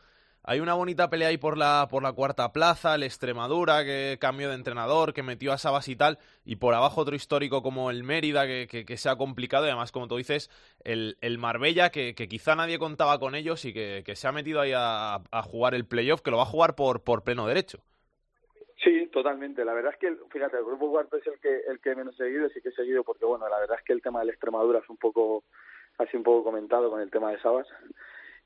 hay 0.48 0.60
una 0.60 0.76
bonita 0.76 1.10
pelea 1.10 1.30
ahí 1.30 1.38
por 1.40 1.58
la, 1.58 1.88
por 1.90 2.04
la 2.04 2.14
cuarta 2.14 2.54
plaza, 2.54 2.94
el 2.94 3.02
Extremadura 3.02 3.84
que 3.84 4.18
cambió 4.22 4.50
de 4.50 4.56
entrenador, 4.56 5.12
que 5.12 5.24
metió 5.24 5.52
a 5.52 5.58
Sabas 5.58 5.88
y 5.88 5.96
tal, 5.96 6.20
y 6.44 6.58
por 6.58 6.76
abajo 6.76 7.02
otro 7.02 7.16
histórico 7.16 7.64
como 7.64 7.90
el 7.90 8.04
Mérida, 8.04 8.46
que, 8.46 8.68
que, 8.68 8.98
se 8.98 9.10
ha 9.10 9.16
complicado, 9.16 9.66
y 9.66 9.70
además, 9.70 9.92
como 9.92 10.08
tú 10.08 10.18
dices, 10.18 10.52
el, 10.84 11.18
el 11.22 11.40
Marbella, 11.40 11.90
que, 11.90 12.14
quizá 12.14 12.56
nadie 12.56 12.78
contaba 12.78 13.20
con 13.20 13.34
ellos 13.34 13.66
y 13.66 13.74
que, 13.74 14.04
que 14.06 14.16
se 14.16 14.28
ha 14.28 14.32
metido 14.32 14.62
ahí 14.62 14.72
a, 14.76 15.16
a 15.16 15.42
jugar 15.42 15.74
el 15.74 15.88
playoff, 15.88 16.22
que 16.22 16.30
lo 16.30 16.38
va 16.38 16.44
a 16.44 16.48
jugar 16.48 16.76
por, 16.76 17.04
por 17.04 17.24
pleno 17.24 17.48
derecho. 17.48 17.80
Totalmente. 19.16 19.64
La 19.64 19.74
verdad 19.74 19.94
es 19.94 19.98
que, 19.98 20.14
fíjate, 20.30 20.58
el 20.58 20.66
grupo 20.66 20.92
cuarto 20.92 21.16
es 21.16 21.26
el 21.26 21.40
que 21.40 21.62
el 21.70 21.80
que 21.80 21.96
menos 21.96 22.18
seguido, 22.18 22.50
sí 22.50 22.60
que 22.60 22.68
he 22.68 22.74
seguido 22.74 23.02
porque, 23.06 23.24
bueno, 23.24 23.48
la 23.48 23.62
verdad 23.62 23.78
es 23.80 23.86
que 23.86 23.94
el 23.94 24.02
tema 24.02 24.20
de 24.20 24.26
la 24.26 24.32
Extremadura 24.34 24.80
es 24.80 24.90
un 24.90 24.98
poco, 24.98 25.46
así 25.98 26.18
un 26.18 26.24
poco 26.24 26.44
comentado 26.44 26.90
con 26.90 27.00
el 27.00 27.10
tema 27.10 27.32
de 27.32 27.40
Sabas. 27.40 27.66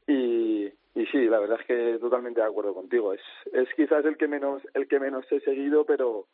Y, 0.06 0.66
y 0.94 1.06
sí, 1.08 1.26
la 1.26 1.40
verdad 1.40 1.58
es 1.60 1.66
que 1.66 1.98
totalmente 1.98 2.42
de 2.42 2.46
acuerdo 2.46 2.76
contigo. 2.76 3.14
Es, 3.14 3.22
es 3.52 3.68
quizás 3.76 4.06
el 4.06 4.16
que 4.16 4.28
menos, 4.28 4.62
el 4.76 4.88
que 4.88 5.00
menos 5.00 5.26
he 5.32 5.40
seguido, 5.40 5.86
pero, 5.86 6.28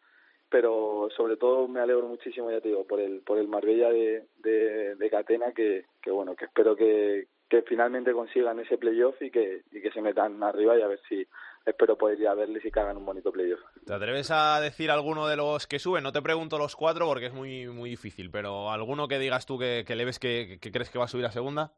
pero 0.49 1.07
sobre 1.15 1.37
todo 1.37 1.69
me 1.69 1.79
alegro 1.79 2.05
muchísimo, 2.05 2.51
ya 2.51 2.59
te 2.59 2.67
digo, 2.67 2.85
por 2.85 2.99
el, 2.99 3.21
por 3.21 3.37
el 3.37 3.47
Marbella 3.47 3.89
de, 3.89 4.25
de, 4.39 4.95
de 4.95 5.09
Catena, 5.09 5.53
que, 5.53 5.85
que 6.01 6.11
bueno, 6.11 6.35
que 6.35 6.43
espero 6.43 6.75
que, 6.75 7.27
que 7.49 7.61
finalmente 7.61 8.11
consigan 8.11 8.59
ese 8.59 8.77
playoff 8.77 9.21
y 9.21 9.31
que, 9.31 9.61
y 9.71 9.81
que 9.81 9.91
se 9.91 10.01
metan 10.01 10.43
arriba 10.43 10.77
y 10.77 10.81
a 10.81 10.87
ver 10.87 10.99
si 11.07 11.25
espero 11.65 11.97
poder 11.97 12.19
ir 12.19 12.27
a 12.27 12.35
verles 12.35 12.63
y 12.63 12.71
que 12.71 12.79
hagan 12.79 12.97
un 12.97 13.05
bonito 13.05 13.31
playoff. 13.31 13.59
¿Te 13.85 13.93
atreves 13.93 14.29
a 14.31 14.59
decir 14.61 14.91
alguno 14.91 15.27
de 15.27 15.35
los 15.35 15.67
que 15.67 15.79
suben? 15.79 16.03
No 16.03 16.11
te 16.11 16.21
pregunto 16.21 16.57
los 16.57 16.75
cuatro 16.75 17.07
porque 17.07 17.27
es 17.27 17.33
muy 17.33 17.67
muy 17.67 17.89
difícil, 17.89 18.29
pero 18.31 18.69
alguno 18.71 19.07
que 19.07 19.19
digas 19.19 19.45
tú 19.45 19.57
que, 19.57 19.83
que 19.85 19.95
le 19.95 20.05
ves 20.05 20.19
que, 20.19 20.59
que 20.61 20.71
crees 20.71 20.89
que 20.89 20.99
va 20.99 21.05
a 21.05 21.09
subir 21.09 21.25
a 21.25 21.31
segunda. 21.31 21.71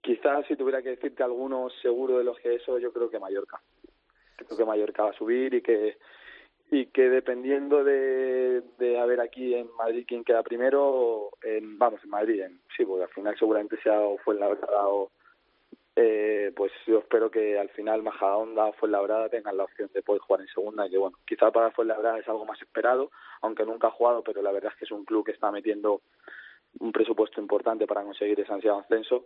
Quizás 0.00 0.46
si 0.46 0.56
tuviera 0.56 0.82
que 0.82 0.90
decirte 0.90 1.22
alguno 1.22 1.68
seguro 1.82 2.18
de 2.18 2.24
los 2.24 2.38
que 2.38 2.54
eso, 2.54 2.78
yo 2.78 2.92
creo 2.92 3.10
que 3.10 3.18
Mallorca. 3.18 3.60
Creo 4.36 4.56
que 4.56 4.64
Mallorca 4.64 5.02
va 5.02 5.10
a 5.10 5.18
subir 5.18 5.54
y 5.54 5.62
que 5.62 5.98
y 6.70 6.86
que 6.86 7.08
dependiendo 7.08 7.84
de, 7.84 8.62
de 8.78 8.98
a 8.98 9.06
ver 9.06 9.20
aquí 9.20 9.54
en 9.54 9.68
Madrid 9.76 10.04
quién 10.06 10.24
queda 10.24 10.42
primero, 10.42 11.30
en, 11.42 11.78
vamos, 11.78 12.00
en 12.02 12.10
Madrid, 12.10 12.42
en, 12.42 12.60
sí, 12.76 12.84
porque 12.84 13.04
al 13.04 13.10
final 13.10 13.38
seguramente 13.38 13.80
sea 13.82 14.00
o 14.00 14.18
fue 14.18 14.34
la 14.34 14.48
verdad 14.48 14.86
o 14.86 15.10
eh, 15.98 16.52
pues 16.54 16.72
yo 16.86 16.98
espero 16.98 17.30
que 17.30 17.58
al 17.58 17.70
final 17.70 18.02
Majadahonda 18.02 18.66
o 18.66 18.72
Fuenlabrada 18.74 19.30
tengan 19.30 19.56
la 19.56 19.64
opción 19.64 19.90
de 19.94 20.02
poder 20.02 20.20
jugar 20.20 20.42
en 20.42 20.48
segunda 20.48 20.88
que 20.90 20.98
bueno, 20.98 21.16
quizá 21.26 21.50
para 21.50 21.70
Fuenlabrada 21.70 22.18
es 22.18 22.28
algo 22.28 22.44
más 22.44 22.60
esperado, 22.60 23.10
aunque 23.40 23.64
nunca 23.64 23.88
ha 23.88 23.92
jugado, 23.92 24.22
pero 24.22 24.42
la 24.42 24.52
verdad 24.52 24.72
es 24.72 24.78
que 24.78 24.84
es 24.84 24.90
un 24.90 25.06
club 25.06 25.24
que 25.24 25.32
está 25.32 25.50
metiendo 25.50 26.02
un 26.80 26.92
presupuesto 26.92 27.40
importante 27.40 27.86
para 27.86 28.02
conseguir 28.02 28.38
ese 28.38 28.52
ansiado 28.52 28.80
ascenso 28.80 29.24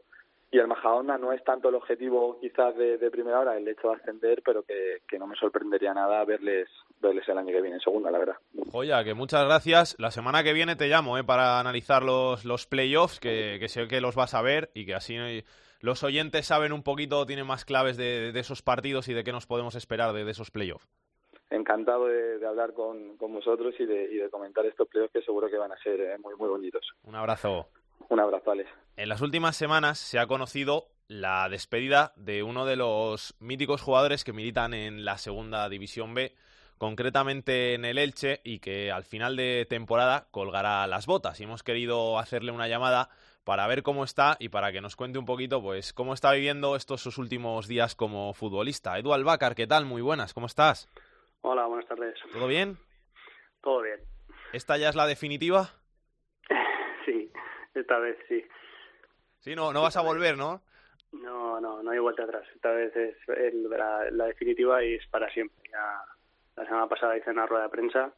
y 0.52 0.58
el 0.58 0.66
Majadahonda 0.66 1.18
no 1.18 1.32
es 1.32 1.42
tanto 1.44 1.68
el 1.68 1.76
objetivo 1.76 2.38
quizás 2.40 2.76
de, 2.76 3.10
primera 3.10 3.40
hora 3.40 3.56
el 3.56 3.66
hecho 3.66 3.88
de 3.88 3.96
ascender, 3.96 4.42
pero 4.44 4.62
que, 4.64 4.98
que, 5.08 5.18
no 5.18 5.26
me 5.26 5.36
sorprendería 5.36 5.94
nada 5.94 6.24
verles 6.24 6.68
verles 7.00 7.28
el 7.28 7.38
año 7.38 7.52
que 7.52 7.60
viene 7.60 7.76
en 7.76 7.80
segunda, 7.80 8.10
la 8.10 8.18
verdad. 8.18 8.36
Joya, 8.70 9.04
que 9.04 9.14
muchas 9.14 9.44
gracias. 9.44 9.96
La 9.98 10.10
semana 10.10 10.42
que 10.42 10.52
viene 10.52 10.76
te 10.76 10.88
llamo 10.88 11.18
eh, 11.18 11.24
para 11.24 11.60
analizar 11.60 12.02
los, 12.02 12.44
los 12.44 12.66
playoffs, 12.66 13.20
que, 13.20 13.58
que 13.60 13.68
sé 13.68 13.86
que 13.86 14.00
los 14.00 14.16
vas 14.16 14.34
a 14.34 14.42
ver 14.42 14.70
y 14.74 14.86
que 14.86 14.94
así 14.94 15.16
los 15.80 16.02
oyentes 16.02 16.46
saben 16.46 16.72
un 16.72 16.82
poquito, 16.82 17.26
tienen 17.26 17.46
más 17.46 17.64
claves 17.64 17.96
de, 17.96 18.32
de 18.32 18.40
esos 18.40 18.62
partidos 18.62 19.08
y 19.08 19.14
de 19.14 19.24
qué 19.24 19.32
nos 19.32 19.46
podemos 19.46 19.74
esperar 19.74 20.12
de, 20.12 20.24
de 20.24 20.30
esos 20.30 20.50
playoffs. 20.50 20.86
Encantado 21.50 22.06
de, 22.06 22.38
de 22.38 22.46
hablar 22.46 22.72
con, 22.74 23.16
con, 23.16 23.32
vosotros 23.32 23.74
y 23.78 23.84
de, 23.84 24.04
y 24.12 24.16
de 24.16 24.30
comentar 24.30 24.64
estos 24.66 24.86
playoffs 24.88 25.12
que 25.12 25.22
seguro 25.22 25.48
que 25.48 25.56
van 25.56 25.72
a 25.72 25.76
ser 25.78 26.00
eh, 26.00 26.18
muy, 26.18 26.36
muy 26.36 26.48
bonitos. 26.48 26.86
Un 27.02 27.16
abrazo. 27.16 27.66
Un 28.08 28.20
abrazo, 28.20 28.52
Alex. 28.52 28.70
En 28.96 29.08
las 29.08 29.20
últimas 29.20 29.56
semanas 29.56 29.98
se 29.98 30.18
ha 30.18 30.26
conocido 30.26 30.86
la 31.08 31.48
despedida 31.48 32.12
de 32.16 32.44
uno 32.44 32.66
de 32.66 32.76
los 32.76 33.34
míticos 33.40 33.82
jugadores 33.82 34.22
que 34.22 34.32
militan 34.32 34.74
en 34.74 35.04
la 35.04 35.18
segunda 35.18 35.68
división 35.68 36.14
B, 36.14 36.34
concretamente 36.78 37.74
en 37.74 37.84
el 37.84 37.98
Elche, 37.98 38.40
y 38.44 38.60
que 38.60 38.92
al 38.92 39.02
final 39.02 39.36
de 39.36 39.66
temporada 39.68 40.28
colgará 40.30 40.86
las 40.86 41.06
botas. 41.06 41.40
Y 41.40 41.44
hemos 41.44 41.64
querido 41.64 42.18
hacerle 42.18 42.52
una 42.52 42.68
llamada 42.68 43.10
para 43.50 43.66
ver 43.66 43.82
cómo 43.82 44.04
está 44.04 44.36
y 44.38 44.48
para 44.48 44.70
que 44.70 44.80
nos 44.80 44.94
cuente 44.94 45.18
un 45.18 45.24
poquito, 45.24 45.60
pues, 45.60 45.92
cómo 45.92 46.14
está 46.14 46.30
viviendo 46.30 46.76
estos 46.76 47.02
sus 47.02 47.18
últimos 47.18 47.66
días 47.66 47.96
como 47.96 48.32
futbolista. 48.32 48.96
Edu 48.96 49.12
Albacar, 49.12 49.56
¿qué 49.56 49.66
tal? 49.66 49.86
Muy 49.86 50.02
buenas, 50.02 50.32
¿cómo 50.34 50.46
estás? 50.46 50.88
Hola, 51.40 51.66
buenas 51.66 51.88
tardes. 51.88 52.14
¿Todo 52.32 52.46
bien? 52.46 52.78
Todo 53.60 53.82
bien. 53.82 53.98
¿Esta 54.52 54.76
ya 54.76 54.88
es 54.88 54.94
la 54.94 55.04
definitiva? 55.08 55.68
sí, 57.04 57.32
esta 57.74 57.98
vez 57.98 58.18
sí. 58.28 58.44
Sí, 59.40 59.56
no, 59.56 59.72
no 59.72 59.82
vas 59.82 59.96
a 59.96 60.02
volver, 60.02 60.38
¿no? 60.38 60.62
No, 61.10 61.60
no, 61.60 61.82
no 61.82 61.90
hay 61.90 61.98
vuelta 61.98 62.22
atrás. 62.22 62.44
Esta 62.54 62.70
vez 62.70 62.94
es 62.94 63.16
el, 63.36 63.68
la, 63.68 64.12
la, 64.12 64.26
definitiva 64.26 64.84
y 64.84 64.94
es 64.94 65.06
para 65.08 65.28
siempre. 65.32 65.58
Ya, 65.72 66.04
la 66.54 66.64
semana 66.66 66.86
pasada 66.86 67.18
hice 67.18 67.30
una 67.30 67.46
rueda 67.46 67.64
de 67.64 67.70
prensa 67.70 68.12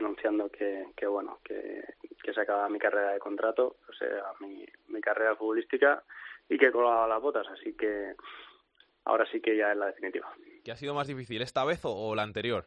anunciando 0.00 0.50
que, 0.50 0.86
que 0.96 1.06
bueno, 1.06 1.38
que, 1.44 1.82
que 2.22 2.32
se 2.32 2.40
acaba 2.40 2.68
mi 2.68 2.78
carrera 2.78 3.12
de 3.12 3.18
contrato, 3.18 3.76
o 3.88 3.92
sea, 3.92 4.32
mi, 4.40 4.64
mi 4.88 5.00
carrera 5.00 5.36
futbolística 5.36 6.02
y 6.48 6.58
que 6.58 6.66
he 6.66 6.72
colgado 6.72 7.06
las 7.06 7.22
botas, 7.22 7.46
así 7.48 7.74
que 7.76 8.14
ahora 9.04 9.26
sí 9.30 9.40
que 9.40 9.56
ya 9.56 9.72
es 9.72 9.78
la 9.78 9.86
definitiva. 9.86 10.28
¿Qué 10.64 10.72
ha 10.72 10.76
sido 10.76 10.94
más 10.94 11.06
difícil, 11.06 11.42
esta 11.42 11.64
vez 11.64 11.84
o, 11.84 11.92
o 11.92 12.14
la 12.14 12.22
anterior? 12.22 12.66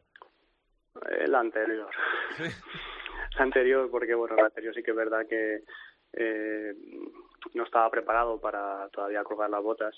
Eh, 1.09 1.27
la 1.27 1.39
anterior. 1.39 1.89
¿Sí? 2.37 2.43
la 3.37 3.43
anterior, 3.43 3.89
porque 3.91 4.15
bueno, 4.15 4.35
la 4.35 4.45
anterior 4.45 4.73
sí 4.73 4.83
que 4.83 4.91
es 4.91 4.97
verdad 4.97 5.27
que 5.27 5.63
eh, 6.13 6.73
no 7.53 7.63
estaba 7.63 7.89
preparado 7.89 8.39
para 8.39 8.87
todavía 8.89 9.23
colgar 9.23 9.49
las 9.49 9.63
botas 9.63 9.95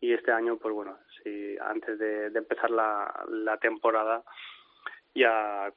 y 0.00 0.12
este 0.12 0.32
año 0.32 0.56
pues 0.58 0.74
bueno 0.74 0.98
sí 1.22 1.56
antes 1.60 1.98
de, 1.98 2.30
de 2.30 2.38
empezar 2.38 2.70
la, 2.70 3.24
la, 3.28 3.56
temporada 3.58 4.24
ya 5.14 5.72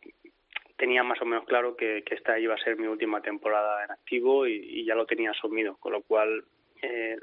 tenía 0.77 1.03
más 1.03 1.21
o 1.21 1.25
menos 1.25 1.45
claro 1.45 1.75
que, 1.75 2.03
que, 2.03 2.15
esta 2.15 2.37
iba 2.39 2.55
a 2.55 2.63
ser 2.63 2.77
mi 2.77 2.87
última 2.87 3.21
temporada 3.21 3.83
en 3.83 3.91
activo 3.91 4.47
y, 4.47 4.53
y 4.53 4.85
ya 4.85 4.95
lo 4.95 5.05
tenía 5.05 5.31
asumido 5.31 5.77
con 5.77 5.93
lo 5.93 6.01
cual 6.01 6.43
eh, 6.81 7.17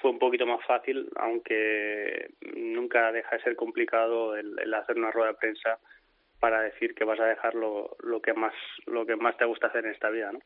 fue 0.00 0.10
un 0.10 0.18
poquito 0.18 0.46
más 0.46 0.64
fácil 0.66 1.08
aunque 1.16 2.30
nunca 2.56 3.12
deja 3.12 3.36
de 3.36 3.42
ser 3.42 3.56
complicado 3.56 4.36
el, 4.36 4.72
hacer 4.74 4.96
una 4.96 5.10
rueda 5.10 5.32
de 5.32 5.38
prensa 5.38 5.78
para 6.38 6.62
decir 6.62 6.94
que 6.94 7.04
vas 7.04 7.20
a 7.20 7.26
dejar 7.26 7.54
lo, 7.54 7.96
lo 8.02 8.22
que 8.22 8.32
más 8.32 8.54
lo 8.86 9.04
que 9.04 9.16
más 9.16 9.36
te 9.36 9.44
gusta 9.44 9.66
hacer 9.66 9.84
en 9.84 9.92
esta 9.92 10.08
vida, 10.08 10.32
¿no? 10.32 10.40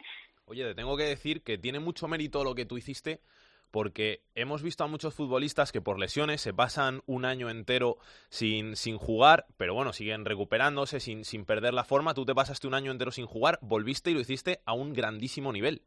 Oye, 0.46 0.64
te 0.64 0.74
tengo 0.74 0.96
que 0.96 1.04
decir 1.04 1.42
que 1.42 1.56
tiene 1.56 1.78
mucho 1.78 2.08
mérito 2.08 2.44
lo 2.44 2.54
que 2.54 2.66
tú 2.66 2.76
hiciste 2.76 3.20
porque 3.74 4.20
hemos 4.36 4.62
visto 4.62 4.84
a 4.84 4.86
muchos 4.86 5.16
futbolistas 5.16 5.72
que 5.72 5.80
por 5.80 5.98
lesiones 5.98 6.40
se 6.40 6.54
pasan 6.54 7.00
un 7.06 7.24
año 7.24 7.50
entero 7.50 7.96
sin, 8.28 8.76
sin 8.76 8.98
jugar, 8.98 9.46
pero 9.58 9.74
bueno, 9.74 9.92
siguen 9.92 10.24
recuperándose 10.24 11.00
sin, 11.00 11.24
sin 11.24 11.44
perder 11.44 11.74
la 11.74 11.82
forma. 11.82 12.14
Tú 12.14 12.24
te 12.24 12.36
pasaste 12.36 12.68
un 12.68 12.74
año 12.74 12.92
entero 12.92 13.10
sin 13.10 13.26
jugar, 13.26 13.58
volviste 13.62 14.12
y 14.12 14.14
lo 14.14 14.20
hiciste 14.20 14.60
a 14.64 14.74
un 14.74 14.92
grandísimo 14.92 15.52
nivel. 15.52 15.82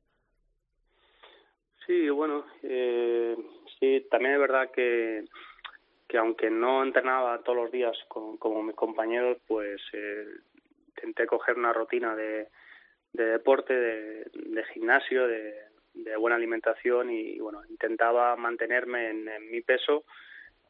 Sí, 1.86 2.10
bueno, 2.10 2.46
eh, 2.62 3.38
sí, 3.80 4.06
también 4.12 4.34
es 4.34 4.40
verdad 4.42 4.70
que 4.70 5.24
que 6.10 6.18
aunque 6.18 6.50
no 6.50 6.84
entrenaba 6.84 7.40
todos 7.40 7.58
los 7.58 7.72
días 7.72 7.98
con, 8.10 8.36
como 8.36 8.64
mis 8.64 8.76
compañeros, 8.76 9.38
pues 9.48 9.82
eh, 9.94 10.26
intenté 10.90 11.26
coger 11.26 11.58
una 11.58 11.72
rutina 11.72 12.18
de, 12.18 12.50
de 13.14 13.24
deporte, 13.24 13.74
de, 13.74 14.26
de 14.34 14.64
gimnasio, 14.74 15.26
de, 15.26 15.67
de, 16.04 16.16
buena 16.18 16.36
alimentación 16.36 17.12
y, 17.12 17.40
bueno, 17.40 17.62
intentaba 17.70 18.36
mantenerme 18.36 19.10
en, 19.10 19.52
mi 19.52 19.62
peso 19.62 20.06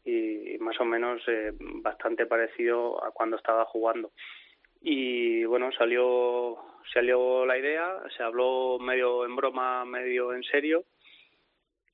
y, 0.06 0.58
más 0.60 0.80
o 0.80 0.86
menos 0.86 1.22
eh, 1.28 1.52
bastante 1.60 2.26
parecido 2.26 3.04
a 3.04 3.12
cuando 3.12 3.38
estaba 3.38 3.66
jugando. 3.66 4.12
Y 4.82 5.44
bueno, 5.46 5.72
salió, 5.72 6.58
salió 6.94 7.46
la 7.46 7.58
idea, 7.58 8.02
se 8.16 8.24
habló 8.24 8.78
medio 8.80 9.26
en 9.26 9.36
broma, 9.36 9.86
medio 9.86 10.34
en 10.34 10.44
serio 10.44 10.86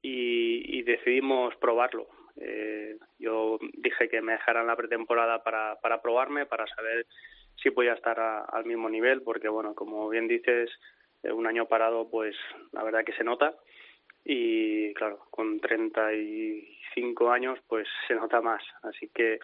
y, 0.02 0.80
y 0.80 0.84
decidimos 0.84 1.56
probarlo 1.58 2.08
eh, 2.38 2.98
yo 3.20 3.60
dije 3.74 4.10
que 4.10 4.22
me 4.22 4.34
dejaran 4.34 4.68
la 4.68 4.76
pretemporada 4.76 5.44
para, 5.44 5.80
para 5.82 6.02
probarme, 6.02 6.46
para 6.46 6.66
saber 6.68 7.06
si 7.62 7.70
podía 7.70 7.94
estar 7.94 8.20
a, 8.20 8.40
al 8.46 8.66
mismo 8.66 8.90
nivel, 8.90 9.22
porque 9.22 9.48
bueno, 9.48 9.76
como 9.76 10.10
bien 10.10 10.28
dices, 10.28 10.70
un 11.32 11.48
año 11.48 11.66
parado, 11.68 12.10
pues 12.10 12.36
la 12.72 12.84
verdad 12.84 13.04
que 13.06 13.14
se 13.14 13.24
nota 13.24 13.54
y 14.26 14.94
claro, 14.94 15.26
con 15.30 15.60
35 15.60 17.32
años, 17.32 17.60
pues 17.68 17.88
se 18.08 18.16
nota 18.16 18.42
más. 18.42 18.64
Así 18.84 19.10
que 19.10 19.40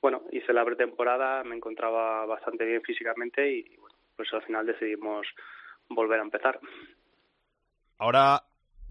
bueno, 0.00 0.22
hice 0.32 0.52
la 0.52 0.64
pretemporada, 0.64 1.44
me 1.44 1.56
encontraba 1.56 2.24
bastante 2.26 2.64
bien 2.64 2.82
físicamente 2.82 3.50
y 3.50 3.76
bueno, 3.76 3.96
pues 4.16 4.32
al 4.32 4.42
final 4.42 4.66
decidimos 4.66 5.26
volver 5.88 6.20
a 6.20 6.22
empezar. 6.22 6.58
Ahora 7.98 8.42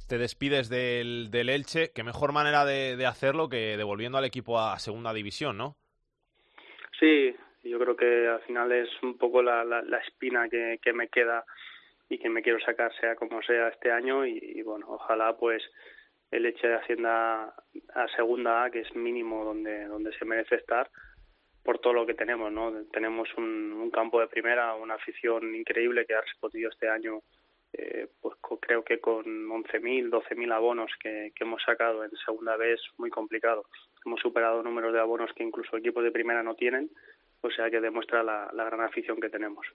te 0.07 0.17
despides 0.17 0.69
del, 0.69 1.31
del 1.31 1.49
Elche, 1.49 1.91
qué 1.93 2.03
mejor 2.03 2.31
manera 2.31 2.65
de, 2.65 2.95
de, 2.95 3.05
hacerlo 3.05 3.49
que 3.49 3.77
devolviendo 3.77 4.17
al 4.17 4.25
equipo 4.25 4.59
a 4.59 4.77
segunda 4.79 5.13
división, 5.13 5.57
¿no? 5.57 5.77
Sí, 6.99 7.35
yo 7.63 7.79
creo 7.79 7.95
que 7.95 8.27
al 8.27 8.41
final 8.41 8.71
es 8.71 8.89
un 9.01 9.17
poco 9.17 9.41
la, 9.41 9.63
la, 9.63 9.81
la 9.81 9.97
espina 9.97 10.49
que, 10.49 10.79
que, 10.81 10.93
me 10.93 11.07
queda 11.07 11.45
y 12.09 12.17
que 12.17 12.29
me 12.29 12.41
quiero 12.41 12.59
sacar 12.59 12.91
sea 12.99 13.15
como 13.15 13.41
sea 13.43 13.69
este 13.69 13.91
año 13.91 14.25
y, 14.25 14.61
bueno, 14.63 14.87
ojalá 14.89 15.37
pues 15.37 15.63
el 16.31 16.45
Elche 16.45 16.67
de 16.67 16.75
Hacienda 16.75 17.53
a 17.93 18.07
segunda 18.15 18.63
A, 18.63 18.71
que 18.71 18.81
es 18.81 18.95
mínimo 18.95 19.45
donde, 19.45 19.85
donde 19.85 20.11
se 20.17 20.25
merece 20.25 20.55
estar, 20.55 20.89
por 21.63 21.79
todo 21.79 21.93
lo 21.93 22.05
que 22.05 22.15
tenemos, 22.15 22.51
¿no? 22.51 22.73
Tenemos 22.91 23.29
un, 23.37 23.73
un 23.73 23.91
campo 23.91 24.19
de 24.19 24.27
primera, 24.27 24.73
una 24.75 24.95
afición 24.95 25.53
increíble 25.55 26.05
que 26.05 26.15
ha 26.15 26.21
respondido 26.21 26.69
este 26.69 26.89
año 26.89 27.21
eh, 27.73 28.07
pues 28.19 28.35
creo 28.61 28.83
que 28.83 28.99
con 28.99 29.23
11.000, 29.23 30.09
12.000 30.09 30.53
abonos 30.53 30.91
que, 30.99 31.31
que, 31.35 31.43
hemos 31.43 31.61
sacado 31.61 32.03
en 32.03 32.11
segunda 32.25 32.57
vez 32.57 32.79
es 32.79 32.99
muy 32.99 33.11
complicado. 33.11 33.65
Hemos 34.03 34.19
superado 34.21 34.63
números 34.63 34.91
de 34.91 34.99
abonos 34.99 35.31
que 35.33 35.43
incluso 35.43 35.77
equipos 35.77 36.03
de 36.03 36.11
primera 36.11 36.41
no 36.41 36.55
tienen, 36.55 36.89
o 37.41 37.51
sea 37.51 37.69
que 37.69 37.79
demuestra 37.79 38.23
la 38.23 38.63
gran 38.63 38.81
afición 38.81 39.19
que 39.21 39.29
tenemos. 39.29 39.67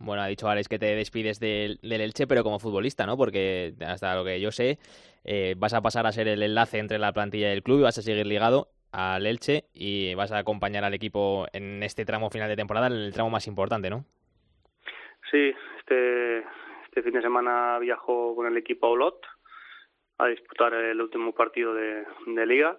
Bueno, 0.00 0.22
ha 0.22 0.26
dicho 0.26 0.48
Alex 0.48 0.66
que 0.66 0.78
te 0.78 0.96
despides 0.96 1.38
del, 1.40 1.78
Elche, 1.82 2.26
pero 2.26 2.42
como 2.42 2.58
futbolista, 2.58 3.04
¿no? 3.04 3.18
Porque 3.18 3.74
hasta 3.86 4.14
lo 4.14 4.24
que 4.24 4.40
yo 4.40 4.50
sé, 4.50 4.78
eh, 5.24 5.54
vas 5.58 5.74
a 5.74 5.82
pasar 5.82 6.06
a 6.06 6.12
ser 6.12 6.26
el 6.26 6.42
enlace 6.42 6.78
entre 6.78 6.98
la 6.98 7.12
plantilla 7.12 7.50
del 7.50 7.62
club 7.62 7.80
y 7.80 7.82
vas 7.82 7.98
a 7.98 8.02
seguir 8.02 8.26
ligado 8.26 8.68
al 8.92 9.26
Elche 9.26 9.64
y 9.74 10.14
vas 10.14 10.32
a 10.32 10.38
acompañar 10.38 10.84
al 10.84 10.94
equipo 10.94 11.46
en 11.52 11.82
este 11.82 12.06
tramo 12.06 12.30
final 12.30 12.48
de 12.48 12.56
temporada, 12.56 12.86
el 12.86 13.12
tramo 13.12 13.28
más 13.28 13.46
importante, 13.46 13.90
¿no? 13.90 14.06
Sí, 15.30 15.52
este, 15.78 16.38
este 16.84 17.02
fin 17.02 17.12
de 17.12 17.20
semana 17.20 17.78
viajo 17.78 18.34
con 18.34 18.46
el 18.46 18.56
equipo 18.56 18.86
a 18.86 18.90
Olot 18.90 19.20
a 20.16 20.28
disputar 20.28 20.72
el 20.72 20.98
último 20.98 21.34
partido 21.34 21.74
de, 21.74 22.06
liga 22.46 22.78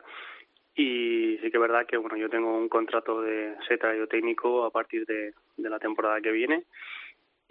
y 0.73 1.37
sí 1.37 1.51
que 1.51 1.57
es 1.57 1.61
verdad 1.61 1.85
que 1.85 1.97
bueno 1.97 2.17
yo 2.17 2.29
tengo 2.29 2.57
un 2.57 2.67
contrato 2.67 3.21
de 3.21 3.55
secretario 3.61 4.07
técnico 4.07 4.65
a 4.65 4.71
partir 4.71 5.05
de 5.05 5.33
la 5.57 5.79
temporada 5.79 6.19
que 6.21 6.31
viene 6.31 6.65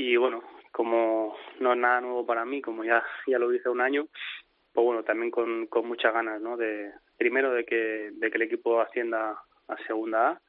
y 0.00 0.16
bueno 0.16 0.42
como 0.72 1.36
no 1.58 1.72
es 1.74 1.78
nada 1.78 2.00
nuevo 2.00 2.24
para 2.24 2.46
mí 2.46 2.62
como 2.62 2.84
ya 2.84 3.04
ya 3.26 3.38
lo 3.38 3.52
hice 3.52 3.68
un 3.68 3.82
año 3.82 4.08
pues 4.72 4.84
bueno 4.84 5.02
también 5.02 5.30
con, 5.30 5.66
con 5.66 5.86
muchas 5.86 6.14
ganas 6.14 6.40
no 6.40 6.56
de 6.56 6.90
primero 7.18 7.52
de 7.52 7.66
que 7.66 8.10
de 8.12 8.30
que 8.30 8.36
el 8.36 8.42
equipo 8.42 8.80
ascienda 8.80 9.38
a 9.68 9.76
segunda 9.86 10.30
A 10.30 10.40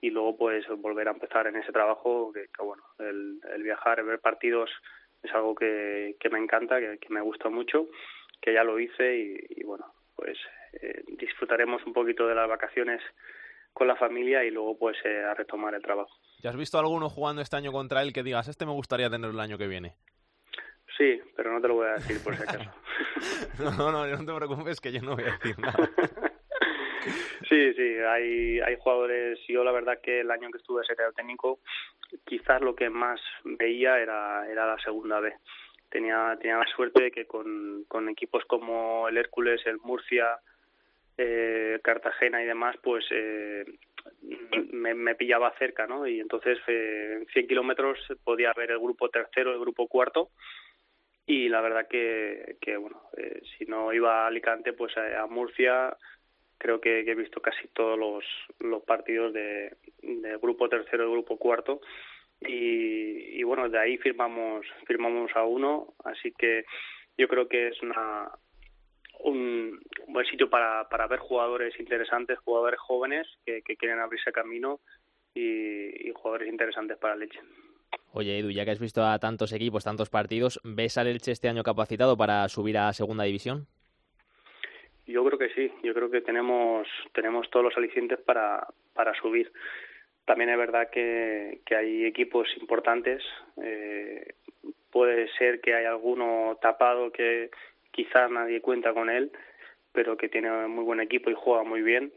y 0.00 0.10
luego 0.10 0.36
pues 0.36 0.66
volver 0.78 1.06
a 1.06 1.12
empezar 1.12 1.46
en 1.46 1.56
ese 1.56 1.72
trabajo 1.72 2.32
que, 2.32 2.48
bueno 2.58 2.82
el, 2.98 3.38
el 3.54 3.62
viajar 3.62 4.02
ver 4.04 4.18
partidos 4.18 4.70
es 5.22 5.32
algo 5.32 5.54
que, 5.54 6.16
me 6.30 6.38
encanta 6.38 6.80
que, 6.80 6.98
que 6.98 7.14
me 7.14 7.20
gusta 7.20 7.48
mucho 7.48 7.86
que 8.40 8.54
ya 8.54 8.64
lo 8.64 8.80
hice 8.80 9.16
y, 9.16 9.38
y 9.60 9.64
bueno 9.64 9.86
pues 10.16 10.36
eh, 10.82 11.04
disfrutaremos 11.06 11.84
un 11.86 11.92
poquito 11.92 12.26
de 12.26 12.34
las 12.34 12.48
vacaciones 12.48 13.00
con 13.72 13.86
la 13.86 13.94
familia 13.94 14.44
y 14.44 14.50
luego 14.50 14.76
pues 14.76 14.96
eh, 15.04 15.22
a 15.22 15.34
retomar 15.34 15.74
el 15.74 15.82
trabajo. 15.82 16.18
¿Ya 16.46 16.50
has 16.50 16.56
visto 16.56 16.78
alguno 16.78 17.08
jugando 17.08 17.42
este 17.42 17.56
año 17.56 17.72
contra 17.72 18.02
él 18.02 18.12
que 18.12 18.22
digas, 18.22 18.46
este 18.46 18.66
me 18.66 18.70
gustaría 18.70 19.10
tener 19.10 19.30
el 19.30 19.40
año 19.40 19.58
que 19.58 19.66
viene? 19.66 19.96
Sí, 20.96 21.20
pero 21.34 21.52
no 21.52 21.60
te 21.60 21.66
lo 21.66 21.74
voy 21.74 21.88
a 21.88 21.94
decir 21.94 22.22
por 22.22 22.36
si 22.36 22.42
acaso. 22.44 22.70
no, 23.58 23.90
no, 23.90 24.06
no 24.06 24.24
te 24.24 24.32
preocupes 24.32 24.80
que 24.80 24.92
yo 24.92 25.02
no 25.02 25.16
voy 25.16 25.24
a 25.24 25.32
decir 25.32 25.58
nada. 25.58 25.74
sí, 27.48 27.74
sí, 27.74 27.96
hay, 27.98 28.60
hay 28.60 28.76
jugadores, 28.78 29.40
yo 29.48 29.64
la 29.64 29.72
verdad 29.72 29.98
que 30.00 30.20
el 30.20 30.30
año 30.30 30.48
que 30.52 30.58
estuve 30.58 30.84
secretario 30.84 31.14
técnico, 31.14 31.58
quizás 32.24 32.60
lo 32.60 32.76
que 32.76 32.90
más 32.90 33.20
veía 33.42 33.98
era, 33.98 34.48
era 34.48 34.68
la 34.68 34.78
segunda 34.78 35.18
vez 35.18 35.34
tenía, 35.90 36.38
tenía 36.40 36.58
la 36.58 36.66
suerte 36.76 37.02
de 37.02 37.10
que 37.10 37.26
con, 37.26 37.86
con 37.88 38.08
equipos 38.08 38.44
como 38.44 39.08
el 39.08 39.16
Hércules, 39.16 39.66
el 39.66 39.78
Murcia, 39.78 40.38
eh, 41.18 41.80
Cartagena 41.82 42.40
y 42.40 42.46
demás, 42.46 42.76
pues 42.84 43.04
eh, 43.10 43.64
me, 44.72 44.94
me, 44.94 45.14
pillaba 45.14 45.52
cerca, 45.58 45.86
¿no? 45.86 46.06
Y 46.06 46.20
entonces 46.20 46.58
eh, 46.66 47.18
en 47.20 47.26
100 47.26 47.48
kilómetros 47.48 47.98
podía 48.24 48.52
ver 48.56 48.70
el 48.70 48.78
grupo 48.78 49.08
tercero, 49.08 49.52
el 49.52 49.60
grupo 49.60 49.88
cuarto, 49.88 50.30
y 51.26 51.48
la 51.48 51.60
verdad 51.60 51.88
que, 51.88 52.56
que 52.60 52.76
bueno, 52.76 53.02
eh, 53.16 53.40
si 53.56 53.64
no 53.64 53.92
iba 53.92 54.24
a 54.24 54.26
Alicante, 54.28 54.72
pues 54.72 54.96
a, 54.96 55.22
a 55.22 55.26
Murcia 55.26 55.96
creo 56.58 56.80
que, 56.80 57.00
he 57.00 57.14
visto 57.14 57.40
casi 57.40 57.68
todos 57.68 57.98
los, 57.98 58.24
partidos 58.84 59.32
de, 59.32 59.76
de 60.02 60.36
grupo 60.38 60.68
tercero 60.68 61.06
y 61.06 61.12
grupo 61.12 61.36
cuarto, 61.36 61.80
y, 62.40 63.38
y 63.38 63.42
bueno, 63.42 63.68
de 63.68 63.78
ahí 63.78 63.98
firmamos, 63.98 64.66
firmamos 64.86 65.30
a 65.34 65.44
uno, 65.44 65.94
así 66.04 66.32
que 66.32 66.64
yo 67.18 67.28
creo 67.28 67.48
que 67.48 67.68
es 67.68 67.82
una 67.82 68.30
un 69.20 69.80
buen 70.08 70.26
sitio 70.26 70.48
para, 70.48 70.88
para 70.88 71.06
ver 71.06 71.18
jugadores 71.18 71.78
interesantes, 71.78 72.38
jugadores 72.38 72.80
jóvenes 72.80 73.26
que, 73.44 73.62
que 73.62 73.76
quieren 73.76 74.00
abrirse 74.00 74.32
camino 74.32 74.80
y, 75.34 76.08
y, 76.08 76.12
jugadores 76.14 76.48
interesantes 76.48 76.96
para 76.98 77.16
Leche. 77.16 77.38
Oye, 78.12 78.38
Edu, 78.38 78.50
ya 78.50 78.64
que 78.64 78.70
has 78.70 78.80
visto 78.80 79.04
a 79.04 79.18
tantos 79.18 79.52
equipos, 79.52 79.84
tantos 79.84 80.08
partidos, 80.08 80.60
¿ves 80.64 80.96
al 80.96 81.08
Elche 81.08 81.32
este 81.32 81.48
año 81.48 81.62
capacitado 81.62 82.16
para 82.16 82.48
subir 82.48 82.78
a 82.78 82.92
segunda 82.92 83.24
división? 83.24 83.66
Yo 85.06 85.24
creo 85.24 85.38
que 85.38 85.50
sí, 85.50 85.72
yo 85.84 85.94
creo 85.94 86.10
que 86.10 86.20
tenemos, 86.20 86.88
tenemos 87.12 87.48
todos 87.50 87.64
los 87.64 87.76
alicientes 87.76 88.18
para, 88.18 88.66
para 88.92 89.14
subir. 89.14 89.52
También 90.24 90.50
es 90.50 90.58
verdad 90.58 90.90
que, 90.90 91.60
que 91.64 91.76
hay 91.76 92.04
equipos 92.04 92.48
importantes. 92.60 93.22
Eh, 93.62 94.34
puede 94.90 95.28
ser 95.38 95.60
que 95.60 95.74
hay 95.74 95.84
alguno 95.84 96.58
tapado 96.60 97.12
que 97.12 97.50
quizás 97.96 98.30
nadie 98.30 98.60
cuenta 98.60 98.92
con 98.92 99.08
él, 99.08 99.32
pero 99.92 100.16
que 100.16 100.28
tiene 100.28 100.50
muy 100.68 100.84
buen 100.84 101.00
equipo 101.00 101.30
y 101.30 101.34
juega 101.34 101.64
muy 101.64 101.80
bien. 101.80 102.12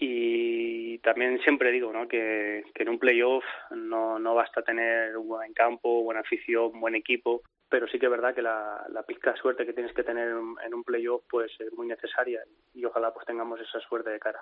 Y 0.00 0.98
también 0.98 1.40
siempre 1.40 1.72
digo 1.72 1.92
¿no? 1.92 2.06
que, 2.06 2.62
que 2.74 2.82
en 2.84 2.90
un 2.90 2.98
playoff 3.00 3.44
no, 3.70 4.18
no 4.18 4.34
basta 4.34 4.62
tener 4.62 5.16
un 5.16 5.26
buen 5.26 5.52
campo, 5.54 6.04
buena 6.04 6.20
afición, 6.20 6.78
buen 6.78 6.94
equipo, 6.94 7.42
pero 7.68 7.88
sí 7.88 7.98
que 7.98 8.06
es 8.06 8.12
verdad 8.12 8.34
que 8.34 8.42
la, 8.42 8.86
la 8.90 9.02
pizca 9.02 9.32
de 9.32 9.38
suerte 9.38 9.66
que 9.66 9.72
tienes 9.72 9.92
que 9.94 10.04
tener 10.04 10.28
en, 10.28 10.54
en 10.64 10.74
un 10.74 10.84
playoff 10.84 11.24
pues 11.28 11.50
es 11.58 11.72
muy 11.72 11.88
necesaria 11.88 12.42
y 12.74 12.84
ojalá 12.84 13.12
pues 13.12 13.26
tengamos 13.26 13.60
esa 13.60 13.80
suerte 13.80 14.10
de 14.10 14.20
cara. 14.20 14.40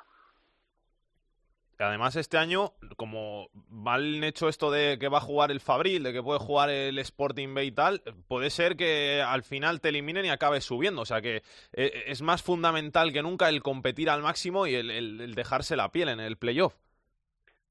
Además, 1.79 2.17
este 2.17 2.39
año, 2.39 2.73
como 2.97 3.49
mal 3.69 4.25
hecho 4.25 4.49
esto 4.49 4.71
de 4.71 4.99
que 4.99 5.09
va 5.09 5.19
a 5.19 5.23
jugar 5.23 5.51
el 5.51 5.61
Fabril, 5.61 6.03
de 6.03 6.13
que 6.13 6.23
puede 6.23 6.39
jugar 6.39 6.71
el 6.71 6.99
Sporting 6.99 7.55
B 7.55 7.65
y 7.65 7.73
tal, 7.73 8.01
puede 8.29 8.49
ser 8.49 8.77
que 8.77 9.23
al 9.23 9.43
final 9.43 9.81
te 9.81 9.91
eliminen 9.91 10.25
y 10.25 10.31
acabes 10.31 10.65
subiendo. 10.65 11.03
O 11.03 11.05
sea 11.05 11.21
que 11.21 11.43
eh, 11.75 12.05
es 12.07 12.23
más 12.23 12.43
fundamental 12.43 13.13
que 13.13 13.23
nunca 13.23 13.49
el 13.51 13.63
competir 13.63 14.09
al 14.09 14.23
máximo 14.23 14.67
y 14.67 14.75
el, 14.75 15.35
dejarse 15.35 15.77
la 15.77 15.91
piel 15.91 16.09
en 16.09 16.21
el 16.21 16.37
playoff. 16.37 16.75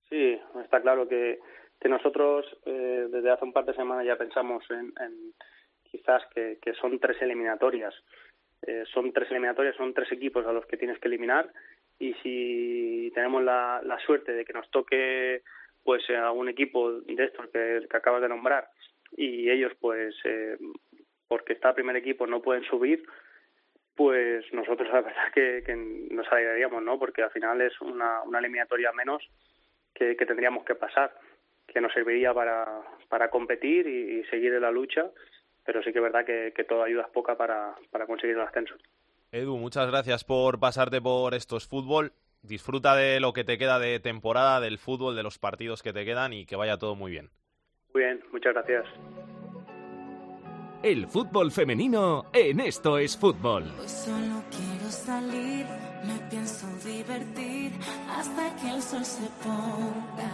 Sí, 0.10 0.40
está 0.64 0.82
claro 0.82 1.08
que, 1.08 1.40
nosotros 1.86 2.46
eh, 2.66 3.08
desde 3.12 3.30
hace 3.30 3.46
un 3.46 3.54
par 3.54 3.64
de 3.66 3.76
semanas 3.76 4.08
ya 4.08 4.16
pensamos 4.16 4.64
en, 4.72 4.92
en 5.00 5.34
quizás 5.84 6.24
que, 6.34 6.58
que, 6.60 6.74
son 6.74 7.00
tres 7.00 7.22
eliminatorias. 7.22 7.94
Eh, 8.64 8.84
son 8.92 9.14
tres 9.14 9.30
eliminatorias, 9.30 9.76
son 9.76 9.94
tres 9.94 10.12
equipos 10.12 10.46
a 10.48 10.52
los 10.52 10.66
que 10.66 10.78
tienes 10.78 10.98
que 11.00 11.08
eliminar 11.08 11.52
y 12.00 12.14
si 12.16 13.12
tenemos 13.14 13.44
la, 13.44 13.82
la 13.84 14.00
suerte 14.00 14.34
de 14.34 14.46
que 14.46 14.54
nos 14.54 14.70
toque 14.70 15.42
pues 15.84 16.10
algún 16.10 16.50
equipo 16.50 16.92
de 16.92 17.24
estos 17.24 17.48
que, 17.50 17.88
acabas 17.92 18.22
de 18.22 18.30
nombrar 18.30 18.68
y 19.16 19.50
ellos 19.50 19.72
pues 19.80 20.16
eh, 20.26 20.58
porque 21.28 21.54
está 21.54 21.74
primer 21.74 21.96
equipo 21.96 22.28
no 22.28 22.42
pueden 22.42 22.64
subir 22.64 23.04
pues 23.96 24.46
nosotros 24.54 24.90
la 24.92 25.02
verdad 25.02 25.32
que, 25.34 25.64
que 25.66 25.76
nos 25.76 26.28
alegraríamos 26.32 26.84
no 26.84 27.00
porque 27.00 27.24
al 27.24 27.32
final 27.32 27.62
es 27.62 27.80
una, 27.82 28.22
una 28.24 28.40
eliminatoria 28.40 28.92
menos 28.92 29.24
que, 29.94 30.16
tendríamos 30.16 30.66
que 30.66 30.76
pasar 30.76 31.14
que 31.68 31.82
nos 31.82 31.94
serviría 31.94 32.34
para, 32.34 32.82
para 33.08 33.30
competir 33.30 33.88
y, 33.88 34.20
y 34.20 34.24
seguir 34.26 34.54
en 34.54 34.62
la 34.62 34.72
lucha 34.72 35.12
pero 35.66 35.82
sí 35.82 35.92
que 35.92 36.00
es 36.00 36.04
verdad 36.04 36.26
que, 36.26 36.54
que 36.56 36.64
toda 36.64 36.86
ayuda 36.86 37.04
es 37.04 37.10
poca 37.10 37.36
para, 37.36 37.76
para 37.90 38.06
conseguir 38.06 38.36
el 38.36 38.44
ascenso. 38.44 38.76
Edu, 39.36 39.58
muchas 39.58 39.86
gracias 39.88 40.24
por 40.24 40.62
pasarte 40.62 41.02
por 41.02 41.34
estos 41.34 41.68
fútbol. 41.68 42.14
Disfruta 42.42 42.96
de 42.96 43.20
lo 43.20 43.34
que 43.34 43.44
te 43.44 43.58
queda 43.58 43.80
de 43.80 44.00
temporada, 44.00 44.62
del 44.62 44.78
fútbol, 44.78 45.14
de 45.14 45.24
los 45.24 45.40
partidos 45.40 45.84
que 45.84 45.92
te 45.92 46.06
quedan 46.06 46.32
y 46.32 46.46
que 46.46 46.56
vaya 46.56 46.78
todo 46.78 46.96
muy 46.96 47.12
bien. 47.12 47.30
Muy 47.94 48.04
bien, 48.04 48.24
muchas 48.32 48.54
gracias. 48.54 48.86
El 50.84 51.08
fútbol 51.08 51.52
femenino 51.52 52.28
en 52.32 52.62
esto 52.62 52.98
es 52.98 53.18
fútbol. 53.18 53.64
Hoy 53.78 53.90
solo 53.90 54.42
quiero 54.50 54.90
salir, 54.90 55.66
me 56.06 56.30
pienso 56.30 56.68
divertir 56.86 57.74
hasta 58.10 58.56
que 58.56 58.70
el 58.70 58.82
sol 58.82 59.04
se 59.04 59.28
ponga. 59.44 60.32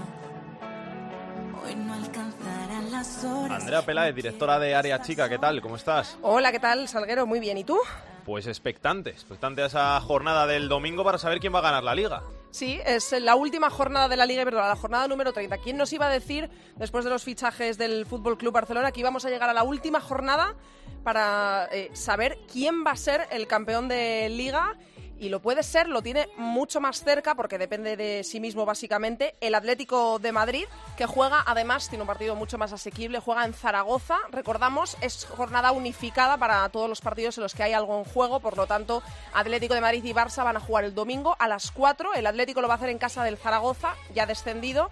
Hoy 1.65 1.73
no 1.73 1.93
alcanzarán 1.95 2.91
las 2.91 3.23
horas. 3.23 3.61
Andrea 3.63 3.81
Peláez, 3.81 4.13
directora 4.13 4.59
de 4.59 4.75
Área 4.75 5.01
Chica, 5.01 5.27
¿qué 5.27 5.39
tal? 5.39 5.59
¿Cómo 5.59 5.75
estás? 5.75 6.19
Hola, 6.21 6.51
¿qué 6.51 6.59
tal, 6.59 6.87
Salguero? 6.87 7.25
Muy 7.25 7.39
bien, 7.39 7.57
¿y 7.57 7.63
tú? 7.63 7.79
Pues 8.25 8.47
expectante, 8.47 9.09
expectante 9.09 9.63
a 9.63 9.65
esa 9.65 9.99
jornada 10.01 10.45
del 10.47 10.69
domingo 10.69 11.03
para 11.03 11.17
saber 11.17 11.39
quién 11.39 11.53
va 11.53 11.59
a 11.59 11.63
ganar 11.63 11.83
la 11.83 11.95
liga. 11.95 12.23
Sí, 12.51 12.79
es 12.85 13.13
la 13.13 13.35
última 13.35 13.69
jornada 13.69 14.09
de 14.09 14.17
la 14.17 14.25
Liga 14.25 14.41
Iberdrola, 14.41 14.67
la 14.67 14.75
jornada 14.75 15.07
número 15.07 15.31
30. 15.31 15.57
¿Quién 15.59 15.77
nos 15.77 15.93
iba 15.93 16.07
a 16.07 16.09
decir, 16.09 16.49
después 16.75 17.05
de 17.05 17.09
los 17.09 17.23
fichajes 17.23 17.77
del 17.77 18.05
Fútbol 18.05 18.37
Club 18.37 18.53
Barcelona, 18.53 18.91
que 18.91 18.99
íbamos 18.99 19.23
a 19.23 19.29
llegar 19.29 19.49
a 19.49 19.53
la 19.53 19.63
última 19.63 20.01
jornada 20.01 20.55
para 21.03 21.69
eh, 21.71 21.89
saber 21.93 22.37
quién 22.51 22.83
va 22.85 22.91
a 22.91 22.97
ser 22.97 23.25
el 23.31 23.47
campeón 23.47 23.87
de 23.87 24.27
Liga? 24.29 24.75
Y 25.21 25.29
lo 25.29 25.39
puede 25.39 25.61
ser, 25.61 25.87
lo 25.87 26.01
tiene 26.01 26.27
mucho 26.35 26.81
más 26.81 27.03
cerca 27.03 27.35
porque 27.35 27.59
depende 27.59 27.95
de 27.95 28.23
sí 28.23 28.39
mismo 28.39 28.65
básicamente, 28.65 29.35
el 29.39 29.53
Atlético 29.53 30.17
de 30.17 30.31
Madrid, 30.31 30.65
que 30.97 31.05
juega 31.05 31.43
además, 31.45 31.89
tiene 31.89 32.01
un 32.01 32.07
partido 32.07 32.35
mucho 32.35 32.57
más 32.57 32.73
asequible, 32.73 33.19
juega 33.19 33.45
en 33.45 33.53
Zaragoza, 33.53 34.17
recordamos, 34.31 34.97
es 34.99 35.25
jornada 35.25 35.73
unificada 35.73 36.37
para 36.37 36.67
todos 36.69 36.89
los 36.89 37.01
partidos 37.01 37.37
en 37.37 37.43
los 37.43 37.53
que 37.53 37.61
hay 37.61 37.73
algo 37.73 37.99
en 37.99 38.03
juego, 38.03 38.39
por 38.39 38.57
lo 38.57 38.65
tanto, 38.65 39.03
Atlético 39.31 39.75
de 39.75 39.81
Madrid 39.81 40.03
y 40.03 40.11
Barça 40.11 40.43
van 40.43 40.57
a 40.57 40.59
jugar 40.59 40.85
el 40.85 40.95
domingo 40.95 41.35
a 41.37 41.47
las 41.47 41.69
4, 41.69 42.15
el 42.15 42.25
Atlético 42.25 42.61
lo 42.61 42.67
va 42.67 42.73
a 42.73 42.77
hacer 42.77 42.89
en 42.89 42.97
casa 42.97 43.23
del 43.23 43.37
Zaragoza, 43.37 43.93
ya 44.15 44.25
descendido, 44.25 44.89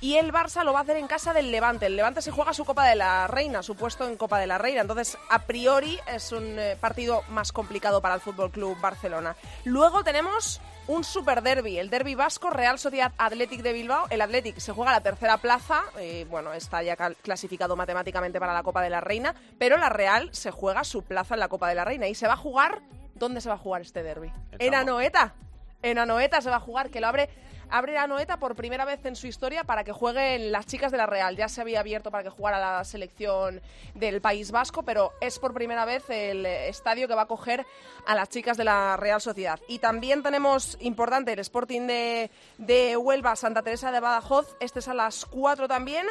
y 0.00 0.16
el 0.16 0.32
Barça 0.32 0.64
lo 0.64 0.72
va 0.72 0.80
a 0.80 0.82
hacer 0.82 0.96
en 0.96 1.08
casa 1.08 1.32
del 1.32 1.50
Levante. 1.50 1.86
El 1.86 1.96
Levante 1.96 2.22
se 2.22 2.30
juega 2.30 2.52
su 2.52 2.64
Copa 2.64 2.86
de 2.86 2.94
la 2.94 3.26
Reina, 3.26 3.62
su 3.62 3.74
puesto 3.74 4.06
en 4.06 4.16
Copa 4.16 4.38
de 4.38 4.46
la 4.46 4.58
Reina. 4.58 4.82
Entonces, 4.82 5.18
a 5.28 5.40
priori 5.40 5.98
es 6.06 6.30
un 6.30 6.58
eh, 6.58 6.76
partido 6.80 7.22
más 7.30 7.52
complicado 7.52 8.00
para 8.00 8.14
el 8.14 8.20
Fútbol 8.20 8.50
Club 8.50 8.78
Barcelona. 8.80 9.34
Luego 9.64 10.04
tenemos 10.04 10.60
un 10.86 11.04
super 11.04 11.42
derby, 11.42 11.78
el 11.78 11.90
derby 11.90 12.14
vasco 12.14 12.48
Real 12.48 12.78
Sociedad 12.78 13.12
Athletic 13.18 13.62
de 13.62 13.72
Bilbao. 13.72 14.06
El 14.10 14.20
Athletic 14.20 14.58
se 14.58 14.72
juega 14.72 14.92
a 14.92 14.94
la 14.94 15.02
tercera 15.02 15.36
plaza, 15.38 15.82
eh, 15.98 16.26
bueno, 16.30 16.52
está 16.52 16.82
ya 16.82 16.96
clasificado 16.96 17.76
matemáticamente 17.76 18.38
para 18.38 18.54
la 18.54 18.62
Copa 18.62 18.82
de 18.82 18.90
la 18.90 19.00
Reina, 19.00 19.34
pero 19.58 19.76
la 19.76 19.88
Real 19.88 20.30
se 20.32 20.50
juega 20.50 20.84
su 20.84 21.02
plaza 21.02 21.34
en 21.34 21.40
la 21.40 21.48
Copa 21.48 21.68
de 21.68 21.74
la 21.74 21.84
Reina 21.84 22.06
y 22.06 22.14
se 22.14 22.26
va 22.26 22.34
a 22.34 22.38
jugar. 22.38 22.80
¿Dónde 23.14 23.40
se 23.40 23.48
va 23.48 23.56
a 23.56 23.58
jugar 23.58 23.82
este 23.82 24.04
derby? 24.04 24.32
En 24.60 24.76
Anoeta. 24.76 25.34
En 25.82 25.98
Anoeta 25.98 26.40
se 26.40 26.50
va 26.50 26.56
a 26.56 26.60
jugar, 26.60 26.88
que 26.88 27.00
lo 27.00 27.08
abre 27.08 27.28
abre 27.70 27.98
a 27.98 28.06
Noeta 28.06 28.38
por 28.38 28.54
primera 28.54 28.84
vez 28.84 29.04
en 29.04 29.16
su 29.16 29.26
historia 29.26 29.64
para 29.64 29.84
que 29.84 29.92
jueguen 29.92 30.52
las 30.52 30.66
chicas 30.66 30.92
de 30.92 30.98
la 30.98 31.06
Real. 31.06 31.36
Ya 31.36 31.48
se 31.48 31.60
había 31.60 31.80
abierto 31.80 32.10
para 32.10 32.24
que 32.24 32.30
jugara 32.30 32.58
la 32.58 32.84
selección 32.84 33.60
del 33.94 34.20
País 34.20 34.50
Vasco, 34.50 34.82
pero 34.82 35.12
es 35.20 35.38
por 35.38 35.54
primera 35.54 35.84
vez 35.84 36.04
el 36.08 36.46
estadio 36.46 37.08
que 37.08 37.14
va 37.14 37.22
a 37.22 37.26
coger 37.26 37.66
a 38.06 38.14
las 38.14 38.28
chicas 38.28 38.56
de 38.56 38.64
la 38.64 38.96
Real 38.96 39.20
Sociedad. 39.20 39.60
Y 39.68 39.78
también 39.78 40.22
tenemos 40.22 40.76
importante 40.80 41.32
el 41.32 41.38
Sporting 41.40 41.86
de, 41.86 42.30
de 42.58 42.96
Huelva, 42.96 43.36
Santa 43.36 43.62
Teresa 43.62 43.92
de 43.92 44.00
Badajoz. 44.00 44.56
Este 44.60 44.80
es 44.80 44.88
a 44.88 44.94
las 44.94 45.24
4 45.26 45.68
también. 45.68 46.06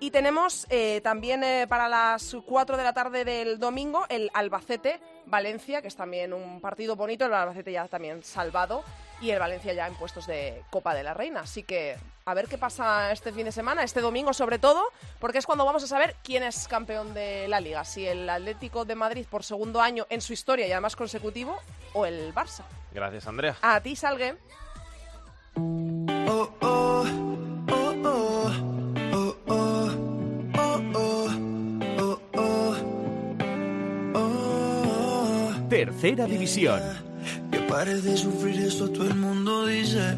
Y 0.00 0.10
tenemos 0.10 0.66
eh, 0.70 1.00
también 1.02 1.44
eh, 1.44 1.66
para 1.68 1.88
las 1.88 2.36
4 2.46 2.76
de 2.76 2.82
la 2.82 2.92
tarde 2.92 3.24
del 3.24 3.58
domingo 3.58 4.04
el 4.08 4.30
Albacete 4.34 5.00
Valencia, 5.26 5.80
que 5.80 5.88
es 5.88 5.96
también 5.96 6.32
un 6.32 6.60
partido 6.60 6.96
bonito. 6.96 7.24
El 7.24 7.32
Albacete 7.32 7.72
ya 7.72 7.88
también 7.88 8.22
salvado 8.22 8.84
y 9.20 9.30
el 9.30 9.38
Valencia 9.38 9.72
ya 9.72 9.86
en 9.86 9.94
puestos 9.94 10.26
de 10.26 10.62
Copa 10.70 10.94
de 10.94 11.02
la 11.02 11.14
Reina. 11.14 11.40
Así 11.40 11.62
que 11.62 11.96
a 12.24 12.34
ver 12.34 12.48
qué 12.48 12.58
pasa 12.58 13.12
este 13.12 13.32
fin 13.32 13.44
de 13.44 13.52
semana, 13.52 13.82
este 13.82 14.00
domingo 14.00 14.32
sobre 14.32 14.58
todo, 14.58 14.82
porque 15.20 15.38
es 15.38 15.46
cuando 15.46 15.64
vamos 15.64 15.82
a 15.84 15.86
saber 15.86 16.16
quién 16.22 16.42
es 16.42 16.68
campeón 16.68 17.14
de 17.14 17.48
la 17.48 17.60
liga, 17.60 17.84
si 17.84 18.06
el 18.06 18.28
Atlético 18.28 18.84
de 18.84 18.94
Madrid 18.94 19.26
por 19.28 19.44
segundo 19.44 19.80
año 19.80 20.06
en 20.08 20.20
su 20.20 20.32
historia 20.32 20.66
y 20.66 20.72
además 20.72 20.96
consecutivo 20.96 21.56
o 21.92 22.06
el 22.06 22.34
Barça. 22.34 22.62
Gracias, 22.92 23.26
Andrea. 23.26 23.56
A 23.60 23.80
ti, 23.80 23.96
Salgue. 23.96 24.36
Tercera 35.68 36.26
división. 36.26 37.03
Pares 37.74 38.04
de 38.04 38.16
sufrir 38.16 38.60
esto 38.60 38.88
todo 38.88 39.08
el 39.08 39.16
mundo 39.16 39.66
dice. 39.66 40.16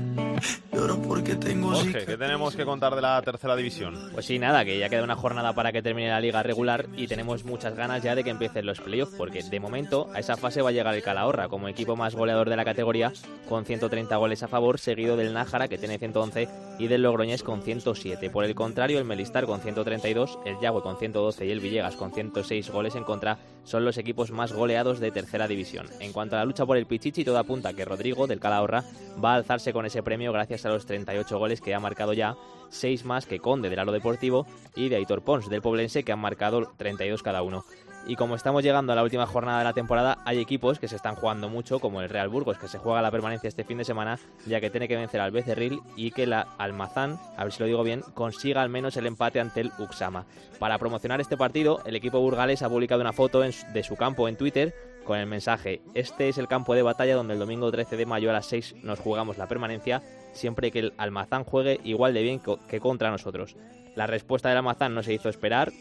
Lloro 0.74 1.00
porque 1.00 1.36
tengo 1.36 1.70
Jorge, 1.70 2.04
¿qué 2.04 2.18
tenemos 2.18 2.54
que 2.54 2.66
contar 2.66 2.94
de 2.94 3.00
la 3.00 3.22
tercera 3.22 3.56
división? 3.56 4.10
Pues 4.12 4.26
sí, 4.26 4.38
nada, 4.38 4.62
que 4.66 4.78
ya 4.78 4.90
queda 4.90 5.02
una 5.02 5.16
jornada 5.16 5.54
para 5.54 5.72
que 5.72 5.80
termine 5.80 6.10
la 6.10 6.20
liga 6.20 6.42
regular 6.42 6.84
y 6.98 7.06
tenemos 7.06 7.46
muchas 7.46 7.74
ganas 7.74 8.02
ya 8.02 8.14
de 8.14 8.24
que 8.24 8.28
empiecen 8.28 8.66
los 8.66 8.82
playoffs, 8.82 9.14
porque 9.16 9.42
de 9.42 9.58
momento 9.58 10.10
a 10.12 10.18
esa 10.18 10.36
fase 10.36 10.60
va 10.60 10.68
a 10.68 10.72
llegar 10.72 10.94
el 10.94 11.02
Calahorra 11.02 11.48
como 11.48 11.68
equipo 11.68 11.96
más 11.96 12.14
goleador 12.14 12.50
de 12.50 12.56
la 12.56 12.64
categoría 12.66 13.10
con 13.48 13.64
130 13.64 14.14
goles 14.16 14.42
a 14.42 14.48
favor, 14.48 14.78
seguido 14.78 15.16
del 15.16 15.32
Nájara 15.32 15.68
que 15.68 15.78
tiene 15.78 15.98
111 15.98 16.48
y 16.78 16.88
del 16.88 17.00
Logroñés 17.00 17.42
con 17.42 17.62
107. 17.62 18.28
Por 18.28 18.44
el 18.44 18.54
contrario, 18.54 18.98
el 18.98 19.06
Melistar 19.06 19.46
con 19.46 19.62
132, 19.62 20.40
el 20.44 20.60
Yagüe 20.60 20.82
con 20.82 20.98
112 20.98 21.46
y 21.46 21.50
el 21.52 21.60
Villegas 21.60 21.96
con 21.96 22.12
106 22.12 22.68
goles 22.68 22.96
en 22.96 23.04
contra 23.04 23.38
son 23.66 23.84
los 23.84 23.98
equipos 23.98 24.30
más 24.30 24.52
goleados 24.52 25.00
de 25.00 25.10
tercera 25.10 25.48
división. 25.48 25.86
En 26.00 26.12
cuanto 26.12 26.36
a 26.36 26.38
la 26.38 26.44
lucha 26.44 26.64
por 26.64 26.76
el 26.76 26.86
Pichichi, 26.86 27.24
todo 27.24 27.36
apunta 27.36 27.74
que 27.74 27.84
Rodrigo 27.84 28.26
del 28.26 28.40
Calahorra 28.40 28.84
va 29.22 29.32
a 29.32 29.36
alzarse 29.36 29.72
con 29.72 29.84
ese 29.84 30.02
premio 30.02 30.32
gracias 30.32 30.64
a 30.64 30.70
los 30.70 30.86
38 30.86 31.38
goles 31.38 31.60
que 31.60 31.74
ha 31.74 31.80
marcado 31.80 32.12
ya, 32.12 32.36
6 32.70 33.04
más 33.04 33.26
que 33.26 33.40
Conde 33.40 33.68
del 33.68 33.80
Alo 33.80 33.92
Deportivo 33.92 34.46
y 34.74 34.88
de 34.88 34.96
Aitor 34.96 35.22
Pons 35.22 35.50
del 35.50 35.62
Poblense 35.62 36.04
que 36.04 36.12
han 36.12 36.20
marcado 36.20 36.72
32 36.76 37.22
cada 37.22 37.42
uno. 37.42 37.64
Y 38.08 38.14
como 38.14 38.36
estamos 38.36 38.62
llegando 38.62 38.92
a 38.92 38.96
la 38.96 39.02
última 39.02 39.26
jornada 39.26 39.58
de 39.58 39.64
la 39.64 39.72
temporada, 39.72 40.18
hay 40.24 40.38
equipos 40.38 40.78
que 40.78 40.86
se 40.86 40.94
están 40.94 41.16
jugando 41.16 41.48
mucho, 41.48 41.80
como 41.80 42.00
el 42.00 42.08
Real 42.08 42.28
Burgos, 42.28 42.56
que 42.56 42.68
se 42.68 42.78
juega 42.78 43.02
la 43.02 43.10
permanencia 43.10 43.48
este 43.48 43.64
fin 43.64 43.78
de 43.78 43.84
semana, 43.84 44.20
ya 44.46 44.60
que 44.60 44.70
tiene 44.70 44.86
que 44.86 44.94
vencer 44.94 45.20
al 45.20 45.32
Becerril 45.32 45.80
y 45.96 46.12
que 46.12 46.24
la 46.24 46.42
Almazán, 46.56 47.18
a 47.36 47.42
ver 47.42 47.52
si 47.52 47.60
lo 47.60 47.66
digo 47.66 47.82
bien, 47.82 48.02
consiga 48.14 48.62
al 48.62 48.68
menos 48.68 48.96
el 48.96 49.06
empate 49.06 49.40
ante 49.40 49.60
el 49.60 49.72
Uxama. 49.80 50.24
Para 50.60 50.78
promocionar 50.78 51.20
este 51.20 51.36
partido, 51.36 51.80
el 51.84 51.96
equipo 51.96 52.20
burgales 52.20 52.62
ha 52.62 52.68
publicado 52.68 53.00
una 53.00 53.12
foto 53.12 53.40
de 53.40 53.82
su 53.82 53.96
campo 53.96 54.28
en 54.28 54.36
Twitter 54.36 54.72
con 55.04 55.18
el 55.18 55.26
mensaje, 55.26 55.82
este 55.94 56.28
es 56.28 56.38
el 56.38 56.48
campo 56.48 56.74
de 56.74 56.82
batalla 56.82 57.14
donde 57.14 57.34
el 57.34 57.40
domingo 57.40 57.70
13 57.70 57.96
de 57.96 58.06
mayo 58.06 58.30
a 58.30 58.32
las 58.32 58.46
6 58.46 58.76
nos 58.82 58.98
jugamos 58.98 59.38
la 59.38 59.46
permanencia, 59.46 60.02
siempre 60.32 60.70
que 60.70 60.80
el 60.80 60.94
Almazán 60.96 61.44
juegue 61.44 61.80
igual 61.84 62.12
de 62.12 62.22
bien 62.22 62.40
que 62.68 62.80
contra 62.80 63.10
nosotros. 63.10 63.56
La 63.94 64.06
respuesta 64.06 64.48
del 64.48 64.58
Almazán 64.58 64.94
no 64.94 65.02
se 65.02 65.14
hizo 65.14 65.28
esperar 65.28 65.72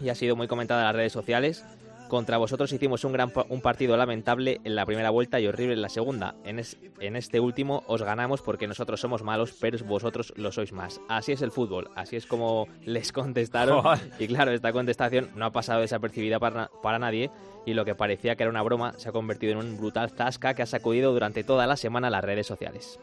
y 0.00 0.08
ha 0.08 0.14
sido 0.14 0.36
muy 0.36 0.46
comentada 0.46 0.80
en 0.80 0.86
las 0.86 0.96
redes 0.96 1.12
sociales. 1.12 1.64
Contra 2.08 2.36
vosotros 2.36 2.72
hicimos 2.72 3.02
un, 3.04 3.12
gran, 3.12 3.32
un 3.48 3.60
partido 3.60 3.96
lamentable 3.96 4.60
en 4.62 4.76
la 4.76 4.86
primera 4.86 5.10
vuelta 5.10 5.40
y 5.40 5.48
horrible 5.48 5.74
en 5.74 5.82
la 5.82 5.88
segunda. 5.88 6.36
En, 6.44 6.62
en 7.00 7.16
este 7.16 7.40
último 7.40 7.82
os 7.88 8.02
ganamos 8.02 8.42
porque 8.42 8.68
nosotros 8.68 9.00
somos 9.00 9.24
malos, 9.24 9.56
pero 9.60 9.76
vosotros 9.84 10.32
lo 10.36 10.52
sois 10.52 10.72
más. 10.72 11.00
Así 11.08 11.32
es 11.32 11.42
el 11.42 11.50
fútbol, 11.50 11.90
así 11.96 12.14
es 12.14 12.26
como 12.26 12.68
les 12.84 13.10
contestaron. 13.12 13.82
Y 14.20 14.28
claro, 14.28 14.52
esta 14.52 14.72
contestación 14.72 15.30
no 15.34 15.46
ha 15.46 15.50
pasado 15.50 15.80
desapercibida 15.80 16.38
para, 16.38 16.70
para 16.80 16.98
nadie 17.00 17.30
y 17.64 17.74
lo 17.74 17.84
que 17.84 17.96
parecía 17.96 18.36
que 18.36 18.44
era 18.44 18.50
una 18.50 18.62
broma 18.62 18.92
se 18.96 19.08
ha 19.08 19.12
convertido 19.12 19.52
en 19.52 19.58
un 19.58 19.76
brutal 19.76 20.10
zasca 20.10 20.54
que 20.54 20.62
ha 20.62 20.66
sacudido 20.66 21.12
durante 21.12 21.42
toda 21.42 21.66
la 21.66 21.76
semana 21.76 22.08
las 22.08 22.24
redes 22.24 22.46
sociales. 22.46 23.00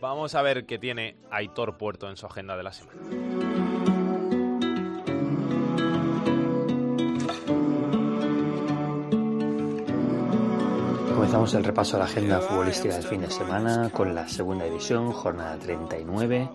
Vamos 0.00 0.34
a 0.34 0.42
ver 0.42 0.66
qué 0.66 0.80
tiene 0.80 1.14
Aitor 1.30 1.78
Puerto 1.78 2.10
en 2.10 2.16
su 2.16 2.26
agenda 2.26 2.56
de 2.56 2.64
la 2.64 2.72
semana. 2.72 3.61
Comenzamos 11.32 11.54
el 11.54 11.64
repaso 11.64 11.96
a 11.96 12.00
la 12.00 12.04
agenda 12.04 12.40
futbolística 12.40 12.92
del 12.92 13.04
fin 13.04 13.22
de 13.22 13.30
semana 13.30 13.88
con 13.90 14.14
la 14.14 14.28
segunda 14.28 14.66
división, 14.66 15.12
jornada 15.12 15.56
39. 15.56 16.50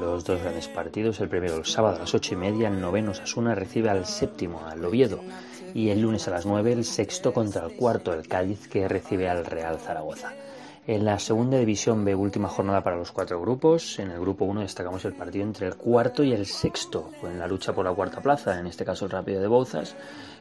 Los 0.00 0.24
dos 0.24 0.42
grandes 0.42 0.66
partidos, 0.66 1.20
el 1.20 1.28
primero 1.28 1.54
el 1.54 1.64
sábado 1.64 1.94
a 1.94 1.98
las 2.00 2.12
ocho 2.12 2.34
y 2.34 2.36
media, 2.36 2.66
el 2.66 2.80
noveno 2.80 3.14
Sasuna 3.14 3.54
recibe 3.54 3.88
al 3.88 4.04
séptimo, 4.04 4.66
al 4.66 4.84
Oviedo. 4.84 5.20
Y 5.74 5.90
el 5.90 6.00
lunes 6.00 6.26
a 6.26 6.32
las 6.32 6.44
9 6.44 6.72
el 6.72 6.84
sexto 6.84 7.32
contra 7.32 7.66
el 7.66 7.76
cuarto, 7.76 8.12
el 8.12 8.26
Cádiz, 8.26 8.66
que 8.66 8.88
recibe 8.88 9.28
al 9.28 9.46
Real 9.46 9.78
Zaragoza. 9.78 10.32
En 10.88 11.04
la 11.04 11.18
segunda 11.18 11.58
división 11.58 12.04
B, 12.04 12.14
última 12.14 12.48
jornada 12.48 12.82
para 12.82 12.96
los 12.96 13.10
cuatro 13.10 13.40
grupos. 13.40 13.98
En 13.98 14.12
el 14.12 14.20
grupo 14.20 14.44
1 14.44 14.60
destacamos 14.60 15.04
el 15.04 15.14
partido 15.14 15.44
entre 15.44 15.66
el 15.66 15.74
cuarto 15.74 16.22
y 16.22 16.32
el 16.32 16.46
sexto, 16.46 17.10
en 17.24 17.40
la 17.40 17.48
lucha 17.48 17.72
por 17.72 17.84
la 17.84 17.92
cuarta 17.92 18.20
plaza, 18.20 18.58
en 18.58 18.68
este 18.68 18.84
caso 18.84 19.04
el 19.04 19.10
Rápido 19.10 19.40
de 19.40 19.48
Bouzas, 19.48 19.96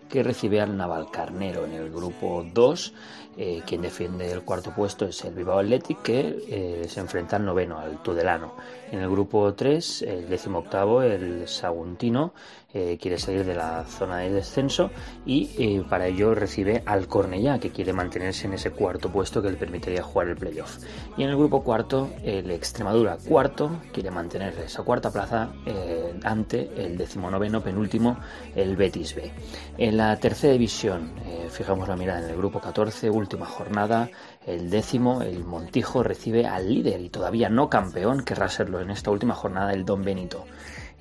que 0.09 0.23
recibe 0.23 0.61
al 0.61 0.75
Navalcarnero. 0.75 1.65
En 1.65 1.73
el 1.73 1.91
grupo 1.91 2.45
2, 2.53 2.93
eh, 3.37 3.61
quien 3.65 3.81
defiende 3.81 4.31
el 4.31 4.43
cuarto 4.43 4.71
puesto 4.71 5.05
es 5.05 5.23
el 5.25 5.33
Bilbao 5.33 5.59
Athletic, 5.59 6.01
que 6.01 6.45
eh, 6.49 6.85
se 6.87 6.99
enfrenta 6.99 7.35
al 7.35 7.45
noveno, 7.45 7.79
al 7.79 8.01
Tudelano. 8.01 8.53
En 8.91 8.99
el 8.99 9.09
grupo 9.09 9.53
3, 9.53 10.01
el 10.03 10.29
décimo 10.29 10.59
octavo, 10.59 11.01
el 11.01 11.47
Saguntino, 11.47 12.33
eh, 12.77 12.97
quiere 13.01 13.17
salir 13.17 13.45
de 13.45 13.55
la 13.55 13.85
zona 13.85 14.17
de 14.17 14.31
descenso 14.31 14.91
y 15.25 15.49
eh, 15.57 15.81
para 15.89 16.07
ello 16.07 16.35
recibe 16.35 16.83
al 16.85 17.07
Cornellá, 17.07 17.57
que 17.57 17.69
quiere 17.71 17.93
mantenerse 17.93 18.47
en 18.47 18.53
ese 18.53 18.71
cuarto 18.71 19.09
puesto 19.09 19.41
que 19.41 19.49
le 19.49 19.55
permitiría 19.55 20.03
jugar 20.03 20.27
el 20.27 20.35
playoff. 20.35 20.79
Y 21.15 21.23
en 21.23 21.29
el 21.29 21.37
grupo 21.37 21.63
cuarto, 21.63 22.09
el 22.21 22.51
Extremadura 22.51 23.17
cuarto 23.29 23.79
quiere 23.93 24.11
mantener 24.11 24.59
esa 24.59 24.83
cuarta 24.83 25.09
plaza 25.09 25.53
eh, 25.65 26.19
ante 26.25 26.69
el 26.75 26.97
decimonoveno 26.97 27.63
penúltimo, 27.63 28.17
el 28.53 28.75
Betis 28.75 29.15
B. 29.15 29.31
En 29.77 29.95
la 29.95 30.17
tercera 30.17 30.51
división, 30.51 31.13
fijamos 31.49 31.87
la 31.87 31.95
mirada 31.95 32.25
en 32.25 32.31
el 32.31 32.35
grupo 32.35 32.59
14, 32.59 33.09
última 33.09 33.45
jornada, 33.45 34.09
el 34.45 34.69
décimo, 34.69 35.21
el 35.21 35.45
Montijo, 35.45 36.03
recibe 36.03 36.45
al 36.45 36.67
líder 36.67 36.99
y 36.99 37.07
todavía 37.07 37.47
no 37.47 37.69
campeón, 37.69 38.25
querrá 38.25 38.49
serlo 38.49 38.81
en 38.81 38.91
esta 38.91 39.11
última 39.11 39.33
jornada, 39.33 39.71
el 39.71 39.85
Don 39.85 40.03
Benito. 40.03 40.45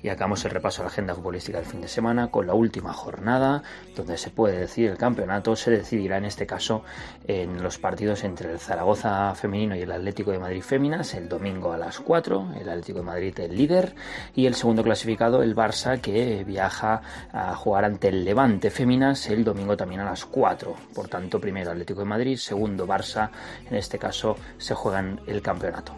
Y 0.05 0.09
acabamos 0.09 0.45
el 0.45 0.51
repaso 0.51 0.83
a 0.83 0.85
la 0.85 0.91
agenda 0.91 1.15
futbolística 1.15 1.57
del 1.57 1.65
fin 1.65 1.81
de 1.81 1.87
semana 1.87 2.27
con 2.27 2.45
la 2.45 2.53
última 2.53 2.93
jornada, 2.93 3.63
donde 3.95 4.19
se 4.19 4.29
puede 4.29 4.59
decidir 4.59 4.91
el 4.91 4.99
campeonato. 4.99 5.55
Se 5.55 5.71
decidirá 5.71 6.19
en 6.19 6.25
este 6.25 6.45
caso 6.45 6.83
en 7.27 7.63
los 7.63 7.79
partidos 7.79 8.23
entre 8.23 8.51
el 8.51 8.59
Zaragoza 8.59 9.33
femenino 9.33 9.75
y 9.75 9.81
el 9.81 9.91
Atlético 9.91 10.29
de 10.29 10.37
Madrid 10.37 10.61
féminas, 10.61 11.15
el 11.15 11.27
domingo 11.27 11.73
a 11.73 11.79
las 11.79 11.99
4, 12.01 12.49
el 12.61 12.69
Atlético 12.69 12.99
de 12.99 13.05
Madrid 13.05 13.39
el 13.39 13.57
líder, 13.57 13.95
y 14.35 14.45
el 14.45 14.53
segundo 14.53 14.83
clasificado, 14.83 15.41
el 15.41 15.55
Barça, 15.55 15.99
que 15.99 16.43
viaja 16.43 17.01
a 17.33 17.55
jugar 17.55 17.85
ante 17.85 18.09
el 18.09 18.23
Levante 18.23 18.69
féminas 18.69 19.27
el 19.31 19.43
domingo 19.43 19.75
también 19.75 20.01
a 20.01 20.05
las 20.05 20.23
4. 20.25 20.75
Por 20.93 21.07
tanto, 21.07 21.41
primero 21.41 21.71
Atlético 21.71 22.01
de 22.01 22.05
Madrid, 22.05 22.37
segundo 22.37 22.85
Barça, 22.85 23.31
en 23.67 23.75
este 23.75 23.97
caso 23.97 24.37
se 24.59 24.75
juegan 24.75 25.19
el 25.25 25.41
campeonato. 25.41 25.95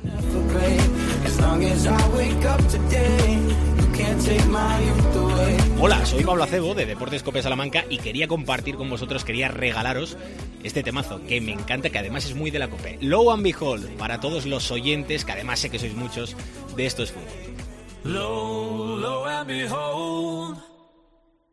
Hola, 5.79 6.05
soy 6.05 6.23
Pablo 6.23 6.43
Acebo 6.43 6.75
de 6.75 6.85
Deportes 6.85 7.23
Copia 7.23 7.41
Salamanca 7.41 7.85
y 7.89 7.97
quería 7.97 8.27
compartir 8.27 8.75
con 8.75 8.89
vosotros, 8.89 9.23
quería 9.23 9.47
regalaros 9.47 10.17
este 10.63 10.83
temazo 10.83 11.21
que 11.27 11.39
me 11.39 11.53
encanta, 11.53 11.89
que 11.89 11.99
además 11.99 12.25
es 12.25 12.35
muy 12.35 12.51
de 12.51 12.59
la 12.59 12.67
COPE. 12.67 12.97
Low 13.01 13.31
and 13.31 13.43
Behold, 13.43 13.97
para 13.97 14.19
todos 14.19 14.45
los 14.45 14.69
oyentes, 14.71 15.23
que 15.23 15.31
además 15.31 15.59
sé 15.59 15.69
que 15.69 15.79
sois 15.79 15.95
muchos, 15.95 16.35
de 16.75 16.85
esto 16.85 17.03
es 17.03 17.11
fútbol. 17.11 17.57
Low, 18.03 18.97
low 18.97 19.25
and 19.25 19.47
behold, 19.47 20.57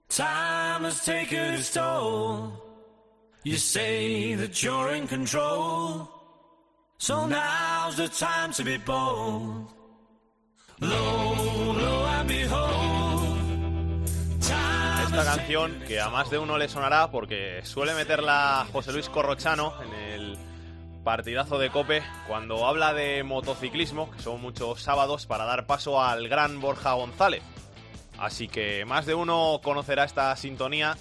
time 0.08 0.86
has 0.86 1.04
taken 1.04 1.54
its 1.54 1.72
toll. 1.72 2.52
You 3.44 3.56
say 3.56 4.34
that 4.36 4.62
you're 4.62 4.94
in 4.94 5.06
control, 5.06 6.08
so 6.98 7.26
now's 7.26 7.96
the 7.96 8.08
time 8.08 8.52
to 8.52 8.64
be 8.64 8.78
bold. 8.78 9.74
Esta 15.04 15.24
canción 15.24 15.80
que 15.86 16.00
a 16.00 16.08
más 16.08 16.30
de 16.30 16.38
uno 16.38 16.58
le 16.58 16.68
sonará 16.68 17.10
porque 17.10 17.60
suele 17.64 17.94
meterla 17.94 18.66
José 18.72 18.92
Luis 18.92 19.08
Corrochano 19.08 19.74
en 19.82 19.94
el 19.94 20.38
Partidazo 21.04 21.58
de 21.58 21.70
Cope 21.70 22.02
cuando 22.26 22.66
habla 22.66 22.94
de 22.94 23.22
motociclismo, 23.22 24.10
que 24.10 24.20
son 24.20 24.40
muchos 24.40 24.82
sábados, 24.82 25.26
para 25.26 25.44
dar 25.44 25.66
paso 25.66 26.02
al 26.02 26.28
gran 26.28 26.60
Borja 26.60 26.94
González. 26.94 27.42
Así 28.18 28.48
que 28.48 28.84
más 28.84 29.06
de 29.06 29.14
uno 29.14 29.60
conocerá 29.62 30.04
esta 30.04 30.34
sintonía 30.36 30.96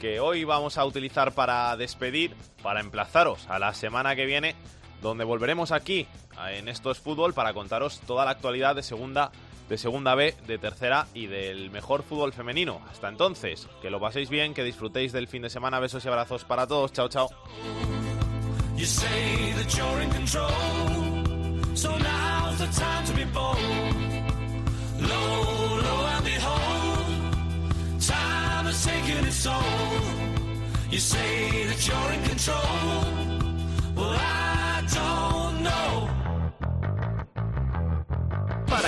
que 0.00 0.20
hoy 0.20 0.44
vamos 0.44 0.78
a 0.78 0.84
utilizar 0.84 1.32
para 1.32 1.76
despedir, 1.76 2.34
para 2.62 2.80
emplazaros 2.80 3.46
a 3.48 3.58
la 3.58 3.74
semana 3.74 4.16
que 4.16 4.24
viene, 4.24 4.54
donde 5.02 5.24
volveremos 5.24 5.72
aquí 5.72 6.06
en 6.48 6.68
Esto 6.68 6.90
es 6.90 6.98
Fútbol 6.98 7.34
para 7.34 7.52
contaros 7.52 8.00
toda 8.06 8.24
la 8.24 8.30
actualidad 8.30 8.74
de 8.74 8.82
segunda, 8.82 9.30
de 9.70 9.78
segunda 9.78 10.16
B, 10.16 10.34
de 10.48 10.58
tercera 10.58 11.06
y 11.14 11.28
del 11.28 11.70
mejor 11.70 12.02
fútbol 12.02 12.32
femenino. 12.32 12.82
Hasta 12.90 13.08
entonces, 13.08 13.68
que 13.80 13.88
lo 13.88 14.00
paséis 14.00 14.28
bien, 14.28 14.52
que 14.52 14.64
disfrutéis 14.64 15.12
del 15.12 15.28
fin 15.28 15.42
de 15.42 15.48
semana. 15.48 15.78
Besos 15.78 16.04
y 16.04 16.08
abrazos 16.08 16.44
para 16.44 16.66
todos. 16.66 16.92
Chao, 16.92 17.08
chao. 17.08 17.30
You 18.76 18.86
say 18.86 19.52
that 19.56 19.76
you're 19.76 20.02
in 20.02 20.10
control, 20.10 21.76
so 21.76 21.90
now's 21.90 22.58
the 22.58 22.80
time 22.80 23.00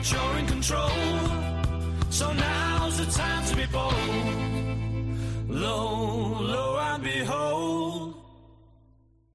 that 0.00 0.12
you're 0.12 0.38
in 0.38 0.46
control. 0.46 0.90
So 2.10 2.32
now's 2.32 2.96
the 2.98 3.06
time 3.12 3.44
to 3.46 3.56
be 3.56 3.66
bold. 3.66 3.94
Low, 5.48 6.40
low. 6.40 6.69